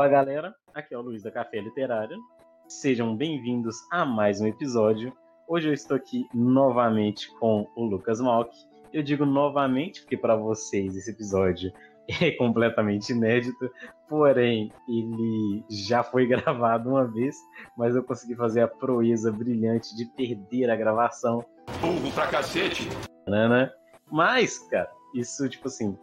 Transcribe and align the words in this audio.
Fala 0.00 0.08
galera, 0.08 0.54
aqui 0.72 0.94
é 0.94 0.96
o 0.96 1.02
Luiz 1.02 1.22
da 1.22 1.30
Café 1.30 1.60
Literária. 1.60 2.16
Sejam 2.66 3.14
bem-vindos 3.14 3.76
a 3.92 4.02
mais 4.02 4.40
um 4.40 4.46
episódio. 4.46 5.12
Hoje 5.46 5.68
eu 5.68 5.74
estou 5.74 5.94
aqui 5.94 6.26
novamente 6.32 7.30
com 7.38 7.68
o 7.76 7.84
Lucas 7.84 8.18
Malk. 8.18 8.50
Eu 8.94 9.02
digo 9.02 9.26
novamente 9.26 10.00
porque 10.00 10.16
para 10.16 10.34
vocês 10.36 10.96
esse 10.96 11.10
episódio 11.10 11.70
é 12.18 12.30
completamente 12.30 13.12
inédito, 13.12 13.70
porém 14.08 14.72
ele 14.88 15.62
já 15.68 16.02
foi 16.02 16.24
gravado 16.26 16.88
uma 16.88 17.04
vez, 17.04 17.36
mas 17.76 17.94
eu 17.94 18.02
consegui 18.02 18.34
fazer 18.34 18.62
a 18.62 18.68
proeza 18.68 19.30
brilhante 19.30 19.94
de 19.94 20.06
perder 20.16 20.70
a 20.70 20.76
gravação. 20.76 21.44
Burro 21.78 22.10
pra 22.14 22.26
cacete! 22.26 22.88
Mas, 24.10 24.60
cara, 24.60 24.90
isso, 25.14 25.46
tipo 25.46 25.68
assim, 25.68 25.94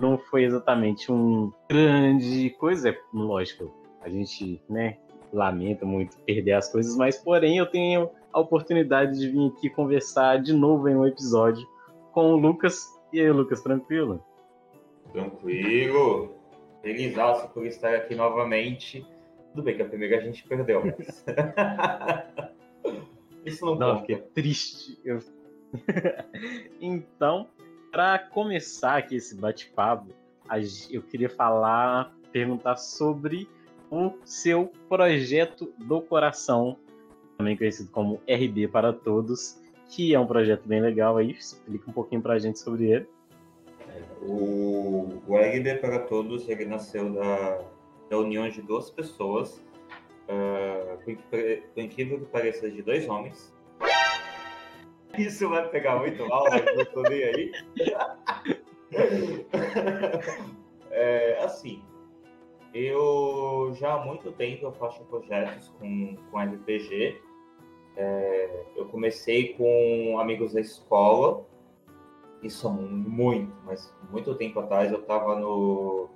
não 0.00 0.18
foi 0.18 0.44
exatamente 0.44 1.10
um 1.10 1.52
grande 1.68 2.50
coisa, 2.58 2.90
é 2.90 2.98
lógico, 3.12 3.72
a 4.00 4.08
gente, 4.08 4.60
né, 4.68 4.98
lamenta 5.32 5.86
muito 5.86 6.16
perder 6.18 6.52
as 6.52 6.70
coisas, 6.70 6.96
mas 6.96 7.16
porém 7.16 7.58
eu 7.58 7.66
tenho 7.66 8.10
a 8.32 8.40
oportunidade 8.40 9.18
de 9.18 9.28
vir 9.28 9.48
aqui 9.48 9.70
conversar 9.70 10.40
de 10.40 10.52
novo 10.52 10.88
em 10.88 10.96
um 10.96 11.06
episódio 11.06 11.66
com 12.12 12.32
o 12.32 12.36
Lucas. 12.36 12.86
E 13.12 13.20
aí, 13.20 13.30
Lucas, 13.30 13.62
tranquilo? 13.62 14.24
Tranquilo. 15.12 16.34
Feliz 16.82 17.14
por 17.52 17.66
estar 17.66 17.94
aqui 17.94 18.14
novamente. 18.14 19.06
Tudo 19.50 19.62
bem 19.62 19.76
que 19.76 19.82
a 19.82 19.88
primeira 19.88 20.18
a 20.18 20.20
gente 20.20 20.46
perdeu, 20.48 20.82
mas. 20.84 21.24
Isso 23.44 23.64
não, 23.66 23.74
não 23.74 24.00
fiquei 24.00 24.16
triste. 24.16 24.98
Eu... 25.04 25.18
então, 26.80 27.48
para 27.92 28.18
começar 28.18 28.96
aqui 28.96 29.16
esse 29.16 29.36
bate-papo, 29.36 30.08
eu 30.90 31.02
queria 31.02 31.28
falar, 31.28 32.12
perguntar 32.32 32.76
sobre 32.76 33.46
o 33.90 34.14
seu 34.24 34.72
projeto 34.88 35.72
do 35.78 36.00
coração, 36.00 36.78
também 37.36 37.54
conhecido 37.54 37.90
como 37.90 38.20
RB 38.26 38.66
para 38.68 38.94
Todos, 38.94 39.60
que 39.90 40.14
é 40.14 40.18
um 40.18 40.26
projeto 40.26 40.66
bem 40.66 40.80
legal 40.80 41.18
aí. 41.18 41.32
Explica 41.32 41.90
um 41.90 41.92
pouquinho 41.92 42.22
para 42.22 42.32
a 42.34 42.38
gente 42.38 42.58
sobre 42.58 42.90
ele. 42.90 43.06
O, 44.22 45.22
o 45.28 45.36
RB 45.36 45.74
para 45.74 45.98
Todos 45.98 46.48
ele 46.48 46.64
nasceu 46.64 47.12
da, 47.12 47.60
da 48.08 48.18
união 48.18 48.48
de 48.48 48.62
duas 48.62 48.88
pessoas, 48.88 49.60
uh, 50.28 50.96
por, 51.04 51.14
por 51.74 51.82
incrível 51.82 52.20
que 52.20 52.26
pareça, 52.26 52.70
de 52.70 52.80
dois 52.80 53.06
homens. 53.06 53.52
Isso 55.18 55.48
vai 55.48 55.68
pegar 55.68 55.96
muito 55.96 56.26
mal, 56.26 56.44
não 56.76 56.84
tô 56.86 57.02
nem 57.02 57.22
aí. 57.24 57.52
é, 60.90 61.38
assim, 61.44 61.82
eu 62.74 63.72
já 63.74 63.94
há 63.94 64.04
muito 64.04 64.32
tempo 64.32 64.64
eu 64.66 64.72
faço 64.72 65.04
projetos 65.04 65.68
com, 65.78 66.16
com 66.30 66.38
RPG. 66.38 67.20
É, 67.96 68.64
eu 68.76 68.86
comecei 68.86 69.54
com 69.54 70.18
amigos 70.18 70.54
da 70.54 70.60
escola, 70.60 71.44
isso 72.42 72.66
há 72.66 72.70
muito, 72.70 73.54
mas 73.64 73.94
muito 74.10 74.34
tempo 74.34 74.60
atrás 74.60 74.90
eu 74.90 75.00
estava 75.00 75.38
no 75.38 76.08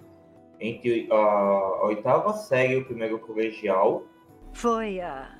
entre 0.58 1.06
a, 1.10 1.14
a, 1.14 1.84
oitava 1.84 2.32
série 2.32 2.74
e 2.74 2.76
o 2.78 2.84
primeiro 2.86 3.18
colegial. 3.18 4.04
Foi 4.54 5.00
há 5.00 5.38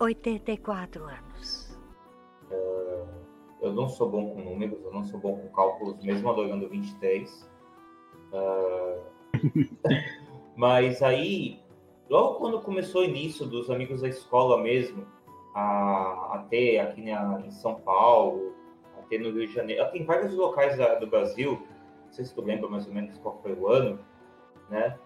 84 0.00 1.04
anos. 1.04 1.29
Eu 3.60 3.72
não 3.72 3.88
sou 3.88 4.08
bom 4.08 4.30
com 4.30 4.40
números, 4.40 4.82
eu 4.84 4.92
não 4.92 5.04
sou 5.04 5.20
bom 5.20 5.36
com 5.36 5.48
cálculos, 5.48 6.02
mesmo 6.02 6.30
adorando 6.30 6.68
23. 6.68 7.50
É, 8.32 9.00
Mas 10.56 11.02
aí, 11.02 11.60
logo 12.08 12.38
quando 12.38 12.60
começou 12.60 13.02
o 13.02 13.04
início 13.04 13.46
dos 13.46 13.70
amigos 13.70 14.02
da 14.02 14.08
escola 14.08 14.60
mesmo, 14.62 15.06
a, 15.54 16.34
a 16.34 16.46
ter 16.50 16.78
aqui 16.78 17.02
na, 17.02 17.40
em 17.46 17.50
São 17.50 17.76
Paulo, 17.76 18.54
a 18.98 19.02
ter 19.02 19.18
no 19.18 19.30
Rio 19.30 19.46
de 19.46 19.54
Janeiro, 19.54 19.90
tem 19.90 20.04
vários 20.04 20.34
locais 20.34 20.76
da, 20.76 20.94
do 20.96 21.06
Brasil, 21.06 21.52
não 22.06 22.12
sei 22.12 22.24
se 22.24 22.34
tu 22.34 22.42
lembra 22.42 22.68
mais 22.68 22.86
ou 22.86 22.92
menos 22.92 23.16
qual 23.18 23.40
foi 23.42 23.52
o 23.52 23.68
ano, 23.68 23.98
né? 24.68 24.98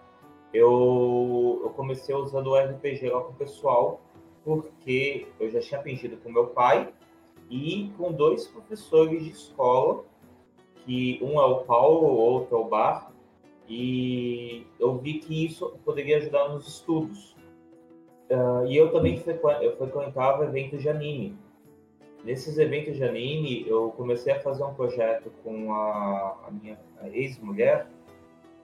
Eu, 0.53 1.61
eu 1.63 1.69
comecei 1.71 2.15
usando 2.15 2.47
o 2.47 2.57
RPG 2.57 3.09
lá 3.09 3.21
com 3.21 3.31
o 3.31 3.35
pessoal, 3.35 4.01
porque 4.43 5.27
eu 5.39 5.49
já 5.49 5.59
tinha 5.59 5.79
aprendido 5.79 6.17
com 6.17 6.31
meu 6.31 6.47
pai 6.47 6.93
e 7.49 7.91
com 7.97 8.11
dois 8.11 8.47
professores 8.47 9.23
de 9.23 9.31
escola, 9.31 10.03
que 10.85 11.19
um 11.21 11.39
é 11.39 11.45
o 11.45 11.63
Paulo, 11.63 12.07
o 12.07 12.17
outro 12.17 12.55
é 12.55 12.59
o 12.59 12.65
Bar, 12.65 13.11
e 13.67 14.65
eu 14.79 14.97
vi 14.97 15.19
que 15.19 15.45
isso 15.45 15.77
poderia 15.83 16.17
ajudar 16.17 16.49
nos 16.49 16.67
estudos. 16.67 17.35
Uh, 18.29 18.65
e 18.67 18.75
eu 18.75 18.91
também 18.91 19.21
eu 19.61 19.77
frequentava 19.77 20.45
eventos 20.45 20.81
de 20.81 20.89
anime. 20.89 21.37
Nesses 22.23 22.57
eventos 22.57 22.95
de 22.95 23.03
anime, 23.03 23.67
eu 23.67 23.91
comecei 23.91 24.33
a 24.33 24.39
fazer 24.39 24.63
um 24.63 24.73
projeto 24.73 25.31
com 25.43 25.71
a, 25.73 26.47
a 26.47 26.51
minha 26.51 26.79
ex-mulher 27.13 27.87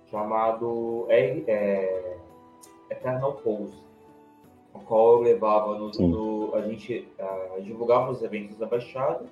chamado 0.10 1.06
é, 1.10 1.44
é, 1.48 2.18
Eternal 2.90 3.34
Pose, 3.36 3.78
o 4.74 4.80
qual 4.80 5.14
eu 5.14 5.22
levava 5.22 5.78
no, 5.78 5.90
no 5.90 6.56
a 6.56 6.62
gente 6.62 7.08
uh, 7.20 7.62
divulgava 7.62 8.12
os 8.12 8.22
eventos 8.22 8.58
da 8.58 8.66
Baixada 8.66 9.26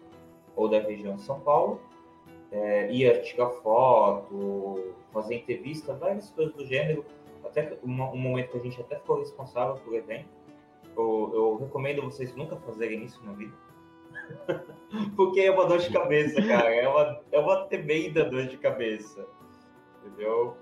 ou 0.55 0.67
da 0.67 0.79
região 0.79 1.15
de 1.15 1.21
São 1.21 1.39
Paulo 1.39 1.79
é, 2.51 2.91
ia 2.91 3.21
tirar 3.21 3.49
foto, 3.49 4.93
fazer 5.11 5.35
entrevista, 5.35 5.93
várias 5.93 6.29
coisas 6.31 6.53
do 6.55 6.65
gênero. 6.65 7.05
Até 7.43 7.77
um, 7.83 7.91
um 7.91 8.17
momento 8.17 8.51
que 8.51 8.57
a 8.57 8.61
gente 8.61 8.81
até 8.81 8.97
ficou 8.97 9.19
responsável 9.19 9.75
por 9.75 9.93
evento. 9.93 10.29
Eu, 10.97 11.31
eu 11.33 11.55
recomendo 11.57 12.01
vocês 12.01 12.35
nunca 12.35 12.55
fazerem 12.57 13.03
isso 13.03 13.23
na 13.23 13.33
vida. 13.33 13.53
Porque 15.15 15.41
é 15.41 15.51
uma 15.51 15.65
dor 15.65 15.77
de 15.77 15.91
cabeça, 15.91 16.41
cara. 16.41 16.73
É 16.73 16.87
uma, 16.87 17.21
é 17.31 17.39
uma 17.39 17.65
tremenda 17.65 18.25
dor 18.25 18.47
de 18.47 18.57
cabeça. 18.57 19.25
Entendeu? 20.03 20.57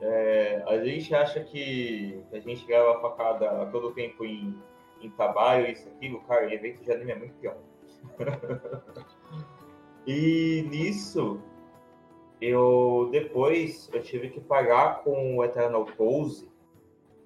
É, 0.00 0.62
a 0.66 0.84
gente 0.84 1.14
acha 1.14 1.42
que 1.42 2.22
a 2.32 2.38
gente 2.38 2.66
grava 2.66 2.96
a 2.96 3.00
facada 3.00 3.62
a 3.62 3.66
todo 3.66 3.92
tempo 3.92 4.24
em, 4.24 4.54
em 5.00 5.10
trabalho, 5.10 5.70
isso, 5.70 5.88
aquilo, 5.88 6.20
cara, 6.22 6.52
evento 6.52 6.82
de 6.82 6.92
anime 6.92 7.12
é 7.12 7.16
muito 7.16 7.34
pior. 7.34 7.56
E 10.08 10.64
nisso, 10.70 11.42
eu 12.40 13.08
depois 13.10 13.90
eu 13.92 14.00
tive 14.00 14.30
que 14.30 14.40
pagar 14.40 15.02
com 15.02 15.36
o 15.36 15.44
Eternal 15.44 15.84
Pose, 15.84 16.48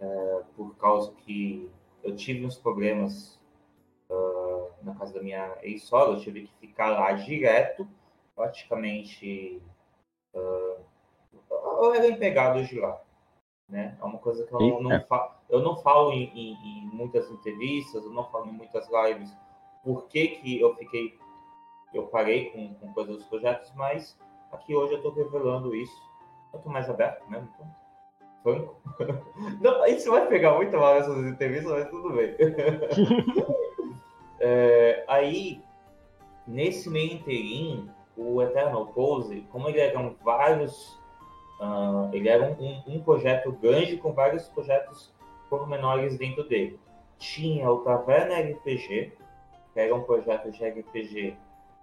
é, 0.00 0.42
por 0.56 0.74
causa 0.76 1.12
que 1.12 1.70
eu 2.02 2.16
tive 2.16 2.46
uns 2.46 2.56
problemas 2.56 3.38
uh, 4.08 4.70
na 4.82 4.94
casa 4.94 5.12
da 5.12 5.22
minha 5.22 5.58
ex-sogra, 5.62 6.14
eu 6.14 6.20
tive 6.20 6.46
que 6.46 6.68
ficar 6.68 6.88
lá 6.88 7.12
direto, 7.12 7.86
praticamente. 8.34 9.60
Uh, 10.32 10.89
eu 11.50 11.94
era 11.94 12.06
empregado 12.06 12.62
de 12.64 12.78
lá. 12.78 13.00
Né? 13.68 13.96
É 14.00 14.04
uma 14.04 14.18
coisa 14.18 14.44
que 14.44 14.52
eu 14.52 14.58
não, 14.58 14.82
não 14.82 15.00
falo, 15.04 15.30
eu 15.48 15.60
não 15.60 15.76
falo 15.76 16.12
em, 16.12 16.24
em, 16.34 16.54
em, 16.54 16.90
muitas 16.92 17.30
entrevistas, 17.30 18.04
eu 18.04 18.10
não 18.10 18.28
falo 18.30 18.48
em 18.48 18.52
muitas 18.52 18.88
lives, 18.90 19.36
por 19.84 20.08
que, 20.08 20.28
que 20.28 20.60
eu 20.60 20.74
fiquei 20.74 21.16
eu 21.92 22.04
parei 22.04 22.50
com, 22.50 22.74
com 22.74 22.92
coisas 22.92 23.16
dos 23.16 23.26
projetos, 23.26 23.72
mas 23.74 24.16
aqui 24.52 24.74
hoje 24.74 24.92
eu 24.92 24.98
estou 24.98 25.12
revelando 25.12 25.74
isso. 25.74 26.00
Eu 26.52 26.58
estou 26.58 26.72
mais 26.72 26.88
aberto 26.88 27.28
mesmo, 27.28 27.48
então. 27.54 27.80
Franco. 28.42 28.80
Não, 29.60 29.84
isso 29.86 30.10
vai 30.10 30.26
pegar 30.26 30.54
muito 30.54 30.76
mal 30.76 30.94
nessas 30.94 31.26
entrevistas, 31.26 31.70
mas 31.70 31.90
tudo 31.90 32.14
bem. 32.14 32.34
é, 34.40 35.04
aí, 35.06 35.62
nesse 36.46 36.88
meio 36.88 37.14
inteirinho, 37.14 37.90
o 38.16 38.42
Eternal 38.42 38.86
Pose, 38.86 39.42
como 39.50 39.68
ele 39.68 39.80
eram 39.80 40.14
vários. 40.22 40.98
Uh, 41.60 42.08
ele 42.14 42.28
era 42.28 42.56
um, 42.58 42.82
um, 42.86 43.02
projeto 43.02 43.52
grande 43.52 43.98
com 43.98 44.14
vários 44.14 44.48
projetos 44.48 45.12
pormenores 45.50 46.16
dentro 46.16 46.48
dele. 46.48 46.80
Tinha 47.18 47.70
o 47.70 47.80
Taverna 47.80 48.40
RPG, 48.40 49.12
que 49.74 49.80
era 49.80 49.94
um 49.94 50.02
projeto 50.02 50.50
de 50.50 50.64
RPG 50.64 51.36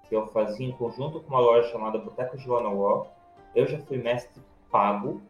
que 0.09 0.15
eu 0.15 0.25
fazia 0.27 0.65
em 0.65 0.71
conjunto 0.71 1.19
com 1.19 1.29
uma 1.29 1.39
loja 1.39 1.69
chamada 1.69 1.99
Boteco 1.99 2.37
Joana 2.37 2.69
War. 2.69 3.05
Eu 3.53 3.67
já 3.67 3.77
fui 3.79 3.97
mestre 3.97 4.41
pago, 4.71 5.21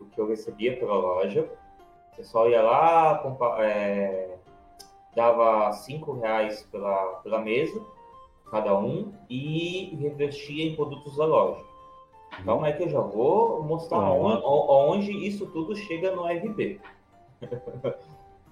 o 0.00 0.06
que 0.06 0.20
eu 0.20 0.26
recebia 0.26 0.76
pela 0.76 0.94
loja. 0.94 1.48
O 2.12 2.16
pessoal 2.16 2.50
ia 2.50 2.62
lá, 2.62 3.22
é, 3.60 4.36
dava 5.14 5.70
cinco 5.72 6.18
reais 6.18 6.62
pela, 6.72 7.20
pela 7.22 7.40
mesa, 7.40 7.80
cada 8.50 8.76
um, 8.76 9.12
e 9.28 9.96
revestia 10.00 10.64
em 10.64 10.74
produtos 10.74 11.16
da 11.16 11.24
loja. 11.24 11.65
Então 12.40 12.64
é 12.64 12.72
que 12.72 12.82
eu 12.82 12.88
já 12.88 13.00
vou 13.00 13.62
mostrar 13.62 13.98
onde, 13.98 14.42
onde 14.44 15.26
isso 15.26 15.46
tudo 15.46 15.74
chega 15.74 16.14
no 16.14 16.26
RB. 16.26 16.80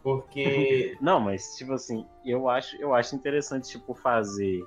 Porque. 0.03 0.97
Não, 1.01 1.19
mas 1.19 1.57
tipo 1.57 1.73
assim, 1.73 2.07
eu 2.25 2.49
acho, 2.49 2.77
eu 2.77 2.95
acho 2.95 3.17
interessante, 3.17 3.71
tipo, 3.71 3.95
fazer 3.95 4.63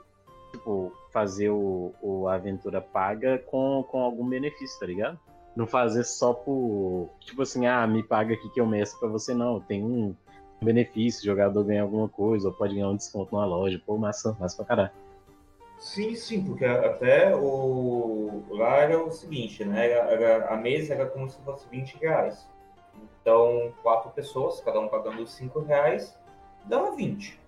tipo, 0.51 0.91
fazer 1.11 1.49
o, 1.49 1.93
o 2.01 2.27
aventura 2.27 2.81
paga 2.81 3.37
com, 3.39 3.83
com 3.89 4.01
algum 4.01 4.27
benefício, 4.27 4.79
tá 4.79 4.85
ligado? 4.85 5.19
Não 5.55 5.65
fazer 5.65 6.03
só 6.03 6.33
por. 6.33 7.09
Tipo 7.19 7.41
assim, 7.41 7.65
ah, 7.65 7.85
me 7.87 8.03
paga 8.03 8.33
aqui 8.33 8.49
que 8.49 8.59
eu 8.59 8.65
meço 8.65 8.99
pra 8.99 9.07
você, 9.07 9.33
não. 9.33 9.59
Tem 9.59 9.83
um 9.83 10.15
benefício, 10.61 11.21
o 11.21 11.25
jogador 11.25 11.63
ganha 11.63 11.81
alguma 11.81 12.07
coisa, 12.07 12.47
ou 12.47 12.53
pode 12.53 12.75
ganhar 12.75 12.89
um 12.89 12.95
desconto 12.95 13.33
numa 13.33 13.45
loja. 13.45 13.81
Pô, 13.85 13.97
massa, 13.97 14.35
massa 14.39 14.57
pra 14.57 14.65
caralho. 14.65 14.91
Sim, 15.79 16.15
sim, 16.15 16.43
porque 16.43 16.65
até 16.65 17.35
o 17.35 18.43
lá 18.49 18.77
era 18.77 19.01
o 19.01 19.11
seguinte, 19.11 19.63
né? 19.63 19.91
Era, 19.91 20.11
era, 20.11 20.53
a 20.53 20.57
mesa 20.57 20.93
era 20.93 21.05
como 21.05 21.29
se 21.29 21.39
fosse 21.41 21.67
20 21.69 21.97
reais. 21.97 22.47
Então, 23.21 23.73
quatro 23.83 24.09
pessoas, 24.11 24.59
cada 24.61 24.79
um 24.79 24.87
pagando 24.87 25.27
5 25.27 25.59
reais, 25.59 26.17
dava 26.65 26.95
20. 26.95 27.39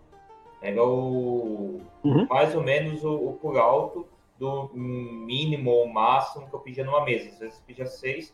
Era 0.62 0.84
o 0.84 1.80
uhum. 2.04 2.28
mais 2.30 2.54
ou 2.54 2.62
menos 2.62 3.04
o, 3.04 3.30
o 3.30 3.34
por 3.42 3.58
alto 3.58 4.06
do 4.38 4.70
mínimo 4.74 5.72
ou 5.72 5.88
máximo 5.88 6.48
que 6.48 6.54
eu 6.54 6.60
pedia 6.60 6.84
numa 6.84 7.04
mesa. 7.04 7.30
Às 7.30 7.40
vezes 7.40 7.58
eu 7.58 7.64
pedia 7.66 7.86
seis, 7.86 8.34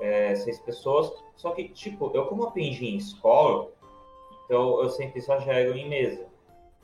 é, 0.00 0.34
seis 0.34 0.58
pessoas. 0.60 1.12
Só 1.36 1.50
que, 1.52 1.68
tipo, 1.68 2.10
eu 2.14 2.26
como 2.26 2.44
aprendi 2.44 2.86
em 2.86 2.96
escola, 2.96 3.68
então 4.44 4.82
eu 4.82 4.90
sempre 4.90 5.18
exagero 5.18 5.76
em 5.76 5.88
mesa. 5.88 6.26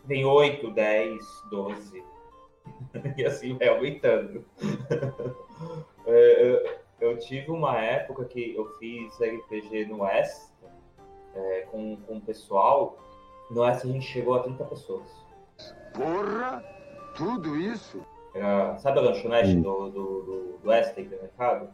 Vem 0.05 0.25
oito, 0.25 0.71
dez, 0.71 1.25
doze. 1.51 2.03
e 3.17 3.25
assim 3.25 3.57
vai 3.57 3.69
aumentando. 3.69 4.45
é, 6.07 6.79
eu 7.01 7.19
tive 7.19 7.51
uma 7.51 7.77
época 7.79 8.25
que 8.25 8.55
eu 8.55 8.67
fiz 8.79 9.19
RPG 9.21 9.87
no 9.87 10.03
West 10.03 10.51
é, 11.35 11.61
com, 11.71 11.97
com 11.97 12.17
o 12.17 12.21
pessoal. 12.21 12.99
No 13.51 13.63
West 13.63 13.85
a 13.85 13.89
gente 13.89 14.07
chegou 14.07 14.35
a 14.35 14.43
30 14.43 14.65
pessoas. 14.65 15.09
Porra! 15.95 16.65
Tudo 17.17 17.57
isso? 17.57 18.01
Era, 18.35 18.77
sabe 18.79 18.99
a 18.99 19.03
lanchonete 19.03 19.57
do, 19.57 19.91
do, 19.91 20.23
do, 20.23 20.59
do 20.63 20.73
Extra 20.73 21.03
mercado? 21.03 21.69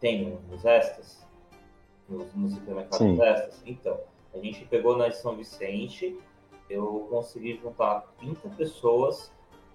Tem 0.00 0.38
nos 0.48 0.64
Extras? 0.64 1.26
Nos, 2.08 2.34
nos 2.34 2.54
supermercados. 2.54 3.18
Extras? 3.20 3.62
Então, 3.66 4.00
a 4.34 4.38
gente 4.38 4.64
pegou 4.66 4.96
na 4.96 5.10
São 5.10 5.36
Vicente, 5.36 6.18
eu 6.70 7.06
consegui 7.10 7.58
juntar 7.62 8.00
30 8.18 8.48
pessoas, 8.50 9.30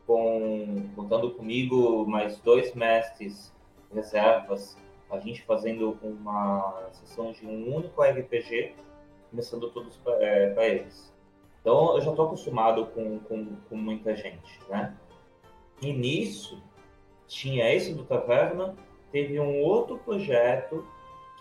com, 0.07 0.89
contando 0.95 1.31
comigo 1.31 2.07
mais 2.07 2.39
dois 2.39 2.73
mestres 2.73 3.53
reservas, 3.93 4.77
a 5.11 5.19
gente 5.19 5.43
fazendo 5.43 5.97
uma 6.01 6.89
sessão 6.93 7.33
de 7.33 7.45
um 7.45 7.75
único 7.75 8.01
RPG, 8.01 8.73
começando 9.29 9.69
todos 9.69 9.97
para 9.97 10.15
é, 10.23 10.71
eles. 10.71 11.13
Então, 11.61 11.95
eu 11.95 12.01
já 12.01 12.11
estou 12.11 12.27
acostumado 12.27 12.85
com, 12.87 13.19
com, 13.19 13.57
com 13.69 13.75
muita 13.75 14.15
gente, 14.15 14.59
né? 14.69 14.95
E 15.81 15.91
nisso, 15.91 16.63
tinha 17.27 17.73
esse 17.73 17.93
do 17.93 18.05
Taverna, 18.05 18.75
teve 19.11 19.39
um 19.39 19.61
outro 19.61 19.97
projeto 19.97 20.85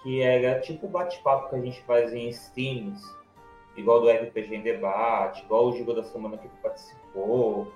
que 0.03 0.21
era 0.21 0.61
tipo 0.61 0.89
bate-papo 0.89 1.51
que 1.51 1.57
a 1.57 1.61
gente 1.61 1.81
faz 1.83 2.13
em 2.13 2.29
streams, 2.29 3.03
igual 3.77 4.01
do 4.01 4.11
RPG 4.11 4.57
em 4.57 4.63
debate, 4.63 5.45
igual 5.45 5.67
o 5.67 5.73
Gigo 5.73 5.95
da 5.95 6.03
Semana 6.03 6.37
que 6.37 6.49
participou, 6.61 7.73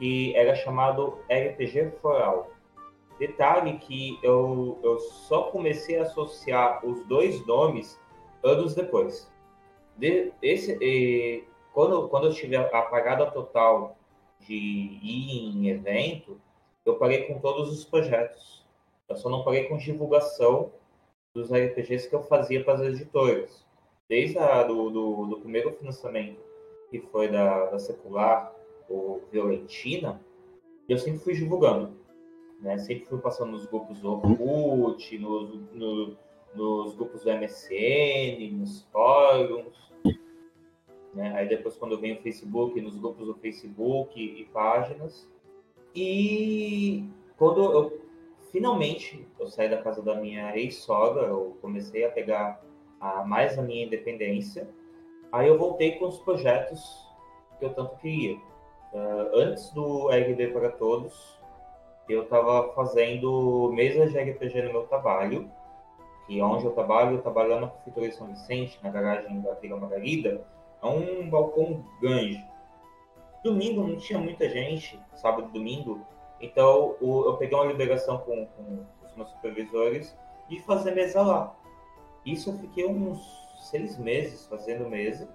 e 0.00 0.32
era 0.34 0.54
chamado 0.54 1.18
RPG 1.28 1.92
Foral. 2.00 2.50
Detalhe 3.18 3.76
que 3.78 4.18
eu, 4.22 4.78
eu 4.82 4.98
só 4.98 5.44
comecei 5.50 5.98
a 5.98 6.02
associar 6.02 6.84
os 6.84 7.06
dois 7.06 7.46
nomes 7.46 8.00
anos 8.42 8.74
depois. 8.74 9.30
De, 9.96 10.32
esse, 10.40 10.78
e, 10.80 11.44
quando, 11.74 12.08
quando 12.08 12.28
eu 12.28 12.34
tive 12.34 12.56
a 12.56 12.62
apagada 12.62 13.30
total 13.30 13.96
de 14.40 14.54
ir 14.54 15.54
em 15.54 15.68
evento, 15.68 16.40
eu 16.84 16.96
parei 16.96 17.24
com 17.24 17.38
todos 17.38 17.70
os 17.70 17.84
projetos. 17.84 18.64
Eu 19.08 19.16
só 19.16 19.28
não 19.28 19.44
parei 19.44 19.64
com 19.64 19.76
divulgação 19.76 20.72
dos 21.34 21.52
RPGs 21.52 22.08
que 22.08 22.14
eu 22.14 22.22
fazia 22.22 22.64
para 22.64 22.74
as 22.74 22.80
editoras. 22.80 23.66
Desde 24.08 24.38
a, 24.38 24.62
do, 24.62 24.90
do, 24.90 25.26
do, 25.26 25.40
primeiro 25.40 25.72
financiamento, 25.72 26.40
que 26.90 27.00
foi 27.00 27.28
da, 27.28 27.66
da 27.66 27.78
Secular, 27.78 28.52
o 28.90 29.22
Violentina, 29.30 30.20
eu 30.88 30.98
sempre 30.98 31.20
fui 31.20 31.34
divulgando. 31.34 31.96
Né? 32.60 32.76
Sempre 32.78 33.06
fui 33.06 33.18
passando 33.18 33.52
nos 33.52 33.64
grupos 33.66 34.00
do 34.00 34.12
Orkut, 34.12 35.18
nos, 35.18 35.60
no, 35.72 36.16
nos 36.54 36.94
grupos 36.94 37.22
do 37.22 37.30
MSN, 37.30 38.58
nos 38.58 38.82
fóruns, 38.92 39.90
né? 41.14 41.32
Aí 41.34 41.48
depois 41.48 41.76
quando 41.76 41.98
vem 41.98 42.14
o 42.14 42.22
Facebook, 42.22 42.80
nos 42.80 42.96
grupos 42.96 43.26
do 43.26 43.34
Facebook 43.34 44.20
e 44.20 44.44
páginas. 44.46 45.28
E 45.94 47.04
quando 47.36 47.62
eu 47.62 48.00
finalmente 48.52 49.26
eu 49.38 49.48
saí 49.48 49.68
da 49.68 49.82
casa 49.82 50.02
da 50.02 50.14
minha 50.14 50.56
ex-sogra, 50.56 51.26
eu 51.26 51.56
comecei 51.60 52.04
a 52.04 52.10
pegar 52.10 52.62
a, 53.00 53.24
mais 53.24 53.58
a 53.58 53.62
minha 53.62 53.84
independência. 53.84 54.68
Aí 55.32 55.48
eu 55.48 55.58
voltei 55.58 55.92
com 55.92 56.08
os 56.08 56.18
projetos 56.18 56.80
que 57.58 57.64
eu 57.64 57.74
tanto 57.74 57.96
queria. 57.96 58.38
Uh, 58.92 59.36
antes 59.36 59.70
do 59.70 60.08
RB 60.08 60.48
para 60.48 60.70
Todos, 60.70 61.38
eu 62.08 62.24
estava 62.24 62.72
fazendo 62.72 63.70
mesas 63.72 64.12
de 64.12 64.18
RPG 64.18 64.62
no 64.62 64.72
meu 64.72 64.82
trabalho, 64.86 65.50
que 66.26 66.40
onde 66.42 66.64
eu 66.64 66.72
trabalho, 66.72 67.16
eu 67.16 67.22
trabalho 67.22 67.50
lá 67.50 67.60
na 67.60 67.66
Prefeitura 67.68 68.08
de 68.08 68.14
São 68.14 68.26
Vicente, 68.26 68.78
na 68.82 68.90
garagem 68.90 69.40
da 69.40 69.54
Vila 69.54 69.76
Margarida, 69.76 70.44
é 70.82 70.86
um 70.86 71.28
balcão 71.28 71.84
grande. 72.00 72.44
Domingo 73.44 73.86
não 73.86 73.96
tinha 73.96 74.18
muita 74.18 74.48
gente, 74.48 75.00
sábado 75.14 75.48
e 75.48 75.52
domingo, 75.52 76.00
então 76.40 76.96
eu 77.00 77.36
peguei 77.38 77.56
uma 77.56 77.66
liberação 77.66 78.18
com, 78.18 78.46
com 78.46 78.84
os 79.04 79.14
meus 79.14 79.30
supervisores 79.30 80.16
de 80.48 80.60
fazer 80.62 80.94
mesa 80.94 81.22
lá. 81.22 81.54
Isso 82.24 82.50
eu 82.50 82.58
fiquei 82.58 82.86
uns 82.86 83.20
seis 83.60 83.96
meses 83.98 84.46
fazendo 84.46 84.88
mesa. 84.88 85.28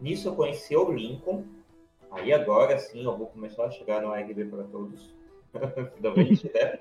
Nisso 0.00 0.28
eu 0.28 0.34
conheci 0.34 0.76
o 0.76 0.90
Lincoln. 0.90 1.44
Aí 2.10 2.32
agora 2.32 2.78
sim 2.78 3.04
eu 3.04 3.16
vou 3.16 3.26
começar 3.26 3.64
a 3.64 3.70
chegar 3.70 4.02
no 4.02 4.12
RB 4.12 4.46
para 4.46 4.64
todos. 4.64 5.14
Finalmente, 5.96 6.50
né? 6.52 6.80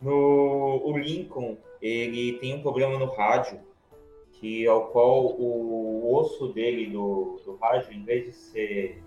No, 0.00 0.80
o 0.84 0.96
Lincoln, 0.96 1.56
ele 1.80 2.38
tem 2.38 2.54
um 2.54 2.62
problema 2.62 2.98
no 2.98 3.06
rádio 3.06 3.60
que 4.32 4.66
ao 4.66 4.86
qual 4.86 5.26
o 5.38 6.14
osso 6.14 6.48
dele 6.48 6.86
do, 6.86 7.38
do 7.44 7.56
rádio, 7.56 7.92
em 7.92 8.02
vez 8.02 8.24
de 8.24 8.32
ser 8.32 9.02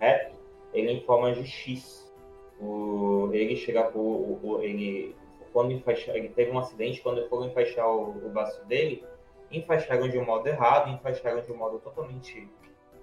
reto, 0.00 0.34
ele 0.74 0.88
é 0.88 0.92
em 0.92 1.00
forma 1.02 1.32
de 1.32 1.46
X. 1.46 2.12
O, 2.60 3.30
ele 3.32 3.54
chega 3.56 3.84
por, 3.84 4.00
o, 4.00 4.60
ele 4.60 5.14
quando 5.52 5.72
enfaixar, 5.72 6.16
ele 6.16 6.30
teve 6.30 6.50
um 6.50 6.58
acidente 6.58 7.00
quando 7.00 7.28
foram 7.28 7.46
enfaixar 7.46 7.88
o, 7.88 8.26
o 8.26 8.30
baço 8.30 8.64
dele, 8.66 9.04
enfaixaram 9.50 10.08
de 10.08 10.18
um 10.18 10.24
modo 10.24 10.46
errado, 10.48 10.90
enfaixaram 10.90 11.42
de 11.42 11.52
um 11.52 11.56
modo 11.56 11.78
totalmente 11.78 12.48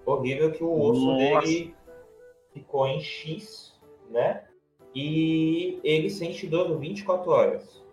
horrível 0.04 0.52
que 0.52 0.62
o 0.62 0.80
osso 0.80 1.04
Nossa. 1.04 1.46
dele 1.46 1.74
ficou 2.52 2.86
em 2.86 3.00
X, 3.00 3.78
né? 4.10 4.44
E 4.94 5.78
ele 5.84 6.10
sente 6.10 6.46
dor 6.46 6.78
24 6.78 7.30
horas. 7.30 7.84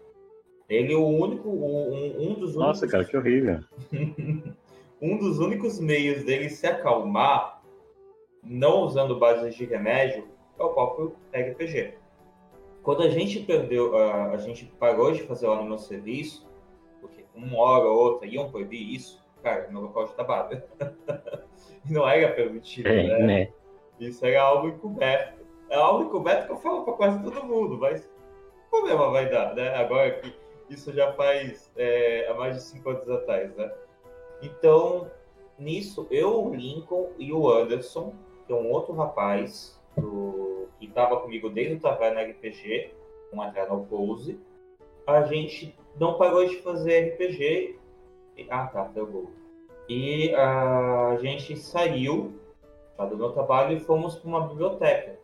Ele 0.67 0.93
é 0.93 0.97
o 0.97 1.05
único, 1.05 1.47
um, 1.47 2.31
um 2.31 2.33
dos 2.33 2.55
únicos... 2.55 2.55
Nossa, 2.55 2.87
cara, 2.87 3.05
que 3.05 3.15
horrível. 3.15 3.59
um 5.01 5.17
dos 5.17 5.39
únicos 5.39 5.79
meios 5.79 6.23
dele 6.23 6.49
se 6.49 6.67
acalmar, 6.67 7.61
não 8.43 8.81
usando 8.81 9.17
bases 9.17 9.55
de 9.55 9.65
remédio, 9.65 10.27
é 10.59 10.63
o 10.63 10.73
próprio 10.73 11.15
RPG. 11.31 11.93
Quando 12.83 13.03
a 13.03 13.09
gente 13.09 13.41
perdeu, 13.41 13.95
a, 13.97 14.31
a 14.31 14.37
gente 14.37 14.65
parou 14.79 15.11
de 15.11 15.23
fazer 15.23 15.47
lá 15.47 15.57
no 15.57 15.65
meu 15.65 15.77
serviço, 15.77 16.47
porque 16.99 17.23
uma 17.35 17.59
hora 17.59 17.85
ou 17.85 17.97
outra 17.97 18.27
iam 18.27 18.49
proibir 18.49 18.93
isso, 18.93 19.23
cara, 19.43 19.69
meu 19.69 19.81
local 19.81 20.05
de 20.05 20.13
trabalho. 20.13 20.61
não 21.93 22.07
era 22.07 22.33
permitido, 22.33 22.87
é, 22.87 23.03
né? 23.03 23.19
né? 23.19 23.49
Isso 23.99 24.25
era 24.25 24.41
algo 24.41 24.67
encoberto. 24.67 25.45
É 25.69 25.75
algo 25.75 26.05
encoberto 26.05 26.45
que 26.45 26.51
eu 26.53 26.57
falo 26.57 26.83
para 26.83 26.93
quase 26.93 27.23
todo 27.23 27.45
mundo, 27.45 27.77
mas 27.77 28.01
que 28.01 28.69
problema 28.69 29.09
vai 29.09 29.29
dar, 29.29 29.53
né? 29.55 29.75
Agora 29.75 30.11
que 30.11 30.33
isso 30.69 30.93
já 30.93 31.11
faz 31.13 31.71
é, 31.75 32.27
há 32.29 32.33
mais 32.33 32.55
de 32.55 32.61
cinco 32.63 32.89
anos 32.89 33.09
atrás, 33.09 33.53
né? 33.55 33.71
Então, 34.41 35.09
nisso, 35.57 36.07
eu, 36.11 36.45
o 36.45 36.55
Lincoln 36.55 37.11
e 37.17 37.33
o 37.33 37.49
Anderson, 37.49 38.13
que 38.45 38.53
é 38.53 38.55
um 38.55 38.71
outro 38.71 38.93
rapaz 38.93 39.81
do, 39.97 40.67
que 40.79 40.85
estava 40.85 41.19
comigo 41.19 41.49
desde 41.49 41.75
o 41.75 41.79
Taverna 41.79 42.21
RPG, 42.21 42.93
com 43.31 43.41
a 43.41 43.47
Eternal 43.47 43.85
Pose, 43.89 44.39
a 45.05 45.23
gente 45.23 45.75
não 45.99 46.17
parou 46.17 46.45
de 46.45 46.57
fazer 46.61 47.13
RPG. 47.13 47.79
Ah, 48.49 48.67
tá, 48.67 48.85
pegou. 48.85 49.31
E 49.89 50.33
a 50.35 51.17
gente 51.21 51.57
saiu 51.57 52.39
tá, 52.95 53.05
do 53.05 53.17
meu 53.17 53.31
trabalho 53.31 53.77
e 53.77 53.79
fomos 53.79 54.15
para 54.15 54.27
uma 54.27 54.47
biblioteca. 54.47 55.17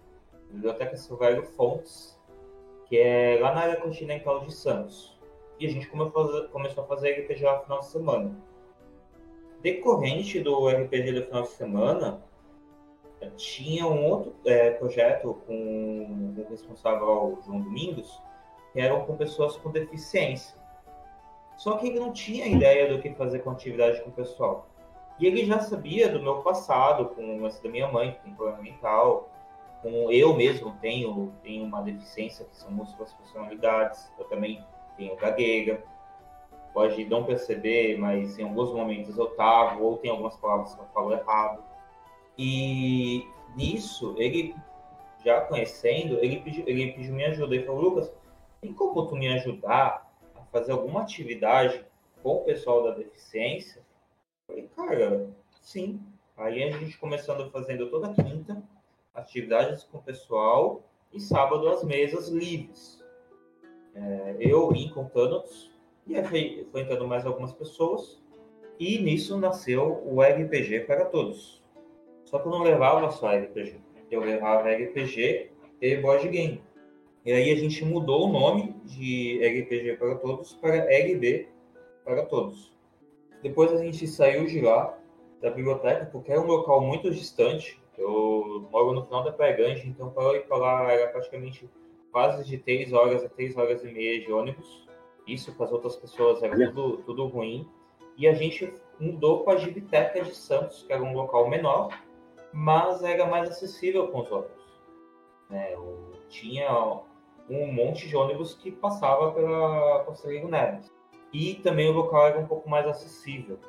Biblioteca 0.50 0.96
Silvério 0.96 1.44
Fontes, 1.44 2.20
que 2.86 2.98
é 2.98 3.40
lá 3.42 3.54
na 3.54 3.62
área 3.62 3.76
continental 3.78 4.42
de 4.42 4.54
Santos 4.54 5.14
e 5.60 5.68
a 5.68 5.70
gente 5.70 5.88
começou 5.88 6.84
a 6.84 6.88
fazer 6.88 7.12
RPG 7.22 7.44
no 7.44 7.60
final 7.62 7.80
de 7.80 7.86
semana. 7.86 8.36
Decorrente 9.62 10.40
do 10.42 10.68
RPG 10.68 11.12
do 11.14 11.26
final 11.26 11.44
de 11.44 11.50
semana, 11.50 12.22
tinha 13.38 13.88
um 13.88 14.06
outro 14.06 14.36
é, 14.46 14.72
projeto 14.72 15.36
com 15.48 16.36
o 16.38 16.50
responsável 16.50 17.40
João 17.46 17.62
Domingos, 17.62 18.20
que 18.74 18.82
eram 18.82 19.06
com 19.06 19.16
pessoas 19.16 19.56
com 19.56 19.72
deficiência. 19.72 20.62
Só 21.58 21.78
que 21.78 21.88
ele 21.88 22.00
não 22.00 22.12
tinha 22.12 22.48
ideia 22.48 22.88
do 22.88 23.02
que 23.02 23.14
fazer 23.14 23.40
com 23.40 23.52
atividade 23.52 24.02
com 24.02 24.10
o 24.10 24.14
pessoal. 24.14 24.68
E 25.20 25.26
ele 25.26 25.46
já 25.46 25.60
sabia 25.60 26.10
do 26.10 26.22
meu 26.22 26.42
passado, 26.42 27.06
com 27.10 27.38
o 27.38 27.50
da 27.50 27.70
minha 27.70 27.88
mãe, 27.88 28.12
que 28.12 28.22
tem 28.22 28.34
problema 28.34 28.62
mental, 28.62 29.30
com 29.82 30.12
eu 30.12 30.34
mesmo 30.34 30.76
tenho, 30.82 31.32
tenho 31.44 31.66
uma 31.66 31.82
deficiência 31.82 32.46
que 32.46 32.56
são 32.56 32.72
múltiplas 32.72 33.14
personalidades, 33.14 34.12
eu 34.18 34.26
também 34.26 34.64
tenho 34.98 35.16
gagueira. 35.16 35.84
Pode 36.74 37.06
não 37.06 37.24
perceber, 37.24 38.00
mas 38.00 38.40
em 38.40 38.44
alguns 38.44 38.74
momentos 38.74 39.16
eu 39.18 39.28
tava, 39.36 39.80
ou 39.80 39.98
tem 39.98 40.10
algumas 40.10 40.36
palavras 40.38 40.74
que 40.74 40.82
eu 40.82 40.88
falo 40.94 41.14
errado. 41.14 41.64
E 42.36 43.28
nisso, 43.56 44.16
ele 44.18 44.56
já 45.24 45.42
conhecendo, 45.42 46.18
ele 46.20 46.40
pediu, 46.40 46.64
ele 46.66 46.94
pediu 46.94 47.14
minha 47.14 47.30
ajuda. 47.30 47.54
Ele 47.54 47.66
falou, 47.66 47.82
Lucas, 47.82 48.12
tem 48.62 48.74
como 48.74 49.06
tu 49.06 49.16
me 49.16 49.28
ajudar 49.28 50.12
fazer 50.54 50.72
alguma 50.72 51.02
atividade 51.02 51.86
com 52.22 52.36
o 52.36 52.44
pessoal 52.46 52.84
da 52.84 52.92
deficiência? 52.92 53.82
Falei, 54.48 54.70
cara, 54.74 55.30
sim. 55.60 56.00
Aí 56.38 56.64
a 56.64 56.72
gente 56.72 56.98
começando 56.98 57.52
fazendo 57.52 57.90
toda 57.90 58.14
quinta, 58.14 58.64
atividades 59.14 59.84
com 59.84 59.98
o 59.98 60.02
pessoal, 60.02 60.82
e 61.12 61.20
sábado 61.20 61.68
as 61.68 61.84
mesas 61.84 62.30
livres. 62.30 63.04
É, 63.94 64.38
eu 64.40 64.72
em 64.74 64.90
Contanos, 64.90 65.70
e 66.08 66.16
aí 66.16 66.24
foi, 66.24 66.68
foi 66.72 66.82
entrando 66.82 67.06
mais 67.06 67.26
algumas 67.26 67.52
pessoas, 67.52 68.24
e 68.80 68.98
nisso 69.00 69.38
nasceu 69.38 70.02
o 70.06 70.22
RPG 70.22 70.86
para 70.86 71.06
todos. 71.06 71.62
Só 72.24 72.40
que 72.40 72.48
eu 72.48 72.52
não 72.52 72.64
levava 72.64 73.12
só 73.12 73.36
RPG 73.36 73.84
eu 74.14 74.22
levava 74.22 74.72
RPG 74.72 75.50
e 75.82 75.98
board 75.98 76.28
game. 76.30 76.62
E 77.26 77.32
aí 77.32 77.52
a 77.52 77.56
gente 77.56 77.86
mudou 77.86 78.28
o 78.28 78.32
nome 78.32 78.76
de 78.84 79.40
RPG 79.46 79.98
para 79.98 80.16
todos 80.16 80.54
para 80.56 80.84
RB 80.84 81.48
para 82.04 82.26
todos. 82.26 82.74
Depois 83.42 83.72
a 83.72 83.78
gente 83.78 84.06
saiu 84.08 84.46
de 84.46 84.60
lá, 84.60 84.98
da 85.42 85.50
biblioteca, 85.50 86.06
porque 86.06 86.32
era 86.32 86.42
um 86.42 86.48
local 86.48 86.82
muito 86.82 87.12
distante. 87.12 87.82
Eu 87.98 88.68
moro 88.72 88.94
no 88.94 89.06
final 89.06 89.24
da 89.24 89.32
Praia 89.32 89.84
então 89.86 90.10
para 90.10 90.38
ir 90.38 90.48
para 90.48 90.58
lá 90.58 90.92
era 90.92 91.12
praticamente 91.12 91.70
quase 92.12 92.46
de 92.46 92.58
3 92.58 92.92
horas 92.94 93.24
a 93.24 93.30
3 93.30 93.58
horas 93.58 93.84
e 93.84 93.92
meia 93.92 94.22
de 94.22 94.32
ônibus. 94.32 94.88
Isso 95.28 95.54
para 95.54 95.66
as 95.66 95.72
outras 95.72 95.96
pessoas 95.96 96.42
era 96.44 96.56
tudo, 96.56 96.98
tudo 97.06 97.28
ruim. 97.28 97.68
E 98.18 98.28
a 98.28 98.34
gente 98.34 98.74
mudou 99.00 99.44
para 99.44 99.54
a 99.54 99.58
Gibiteca 99.58 100.22
de 100.22 100.36
Santos, 100.36 100.84
que 100.84 100.94
era 100.94 101.02
um 101.02 101.14
local 101.14 101.50
menor, 101.50 101.90
mas 102.52 103.04
era 103.04 103.26
mais 103.26 103.50
acessível 103.50 104.08
com 104.10 104.22
os 104.22 104.32
ônibus. 104.32 104.64
Né? 105.50 105.76
Tinha 106.30 107.02
um 107.50 107.72
monte 107.72 108.08
de 108.08 108.16
ônibus 108.16 108.54
que 108.54 108.72
passava 108.72 109.32
pela 109.32 110.04
Conselheiro 110.06 110.48
Neves. 110.48 110.92
E 111.32 111.56
também 111.56 111.90
o 111.90 111.94
local 111.94 112.28
era 112.28 112.40
um 112.40 112.46
pouco 112.46 112.70
mais 112.70 112.88
acessível. 112.88 113.60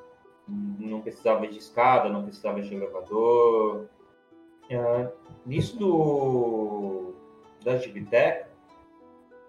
Não 0.47 1.01
precisava 1.01 1.47
de 1.47 1.59
escada, 1.59 2.09
não 2.09 2.25
precisava 2.25 2.61
de 2.61 2.75
elevador. 2.75 3.89
É, 4.69 5.13
nisso 5.47 5.79
do, 5.79 7.15
da 7.65 7.77
Gibiteca, 7.77 8.49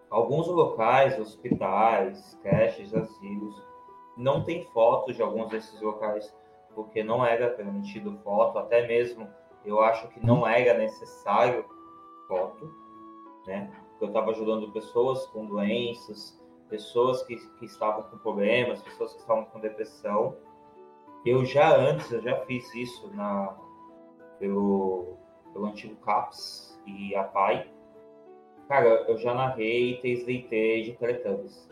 alguns 0.09 0.47
locais, 0.47 1.19
hospitais, 1.19 2.37
creches, 2.41 2.93
asilos, 2.93 3.61
não 4.17 4.43
tem 4.43 4.63
fotos 4.67 5.15
de 5.15 5.21
alguns 5.21 5.49
desses 5.49 5.81
locais 5.81 6.33
porque 6.73 7.03
não 7.03 7.25
era 7.25 7.49
permitido 7.49 8.17
foto, 8.23 8.59
até 8.59 8.85
mesmo 8.85 9.27
eu 9.63 9.81
acho 9.81 10.07
que 10.09 10.23
não 10.23 10.45
era 10.45 10.77
necessário 10.77 11.65
foto, 12.27 12.71
né? 13.47 13.71
Eu 14.01 14.07
estava 14.07 14.31
ajudando 14.31 14.71
pessoas 14.71 15.25
com 15.27 15.45
doenças, 15.45 16.39
pessoas 16.69 17.23
que, 17.23 17.35
que 17.57 17.65
estavam 17.65 18.03
com 18.03 18.17
problemas, 18.17 18.81
pessoas 18.81 19.13
que 19.13 19.19
estavam 19.19 19.45
com 19.45 19.59
depressão. 19.59 20.35
Eu 21.25 21.45
já 21.45 21.75
antes, 21.75 22.11
eu 22.11 22.21
já 22.21 22.37
fiz 22.45 22.73
isso 22.75 23.09
na, 23.15 23.55
pelo, 24.39 25.17
pelo 25.53 25.65
antigo 25.65 25.95
CAPS 25.97 26.79
e 26.85 27.15
a 27.15 27.23
PAI. 27.23 27.71
Cara, 28.67 29.05
eu 29.07 29.17
já 29.17 29.33
narrei 29.33 30.01
3DT 30.01 30.83
de 30.85 30.97
Teletubbies. 30.99 31.69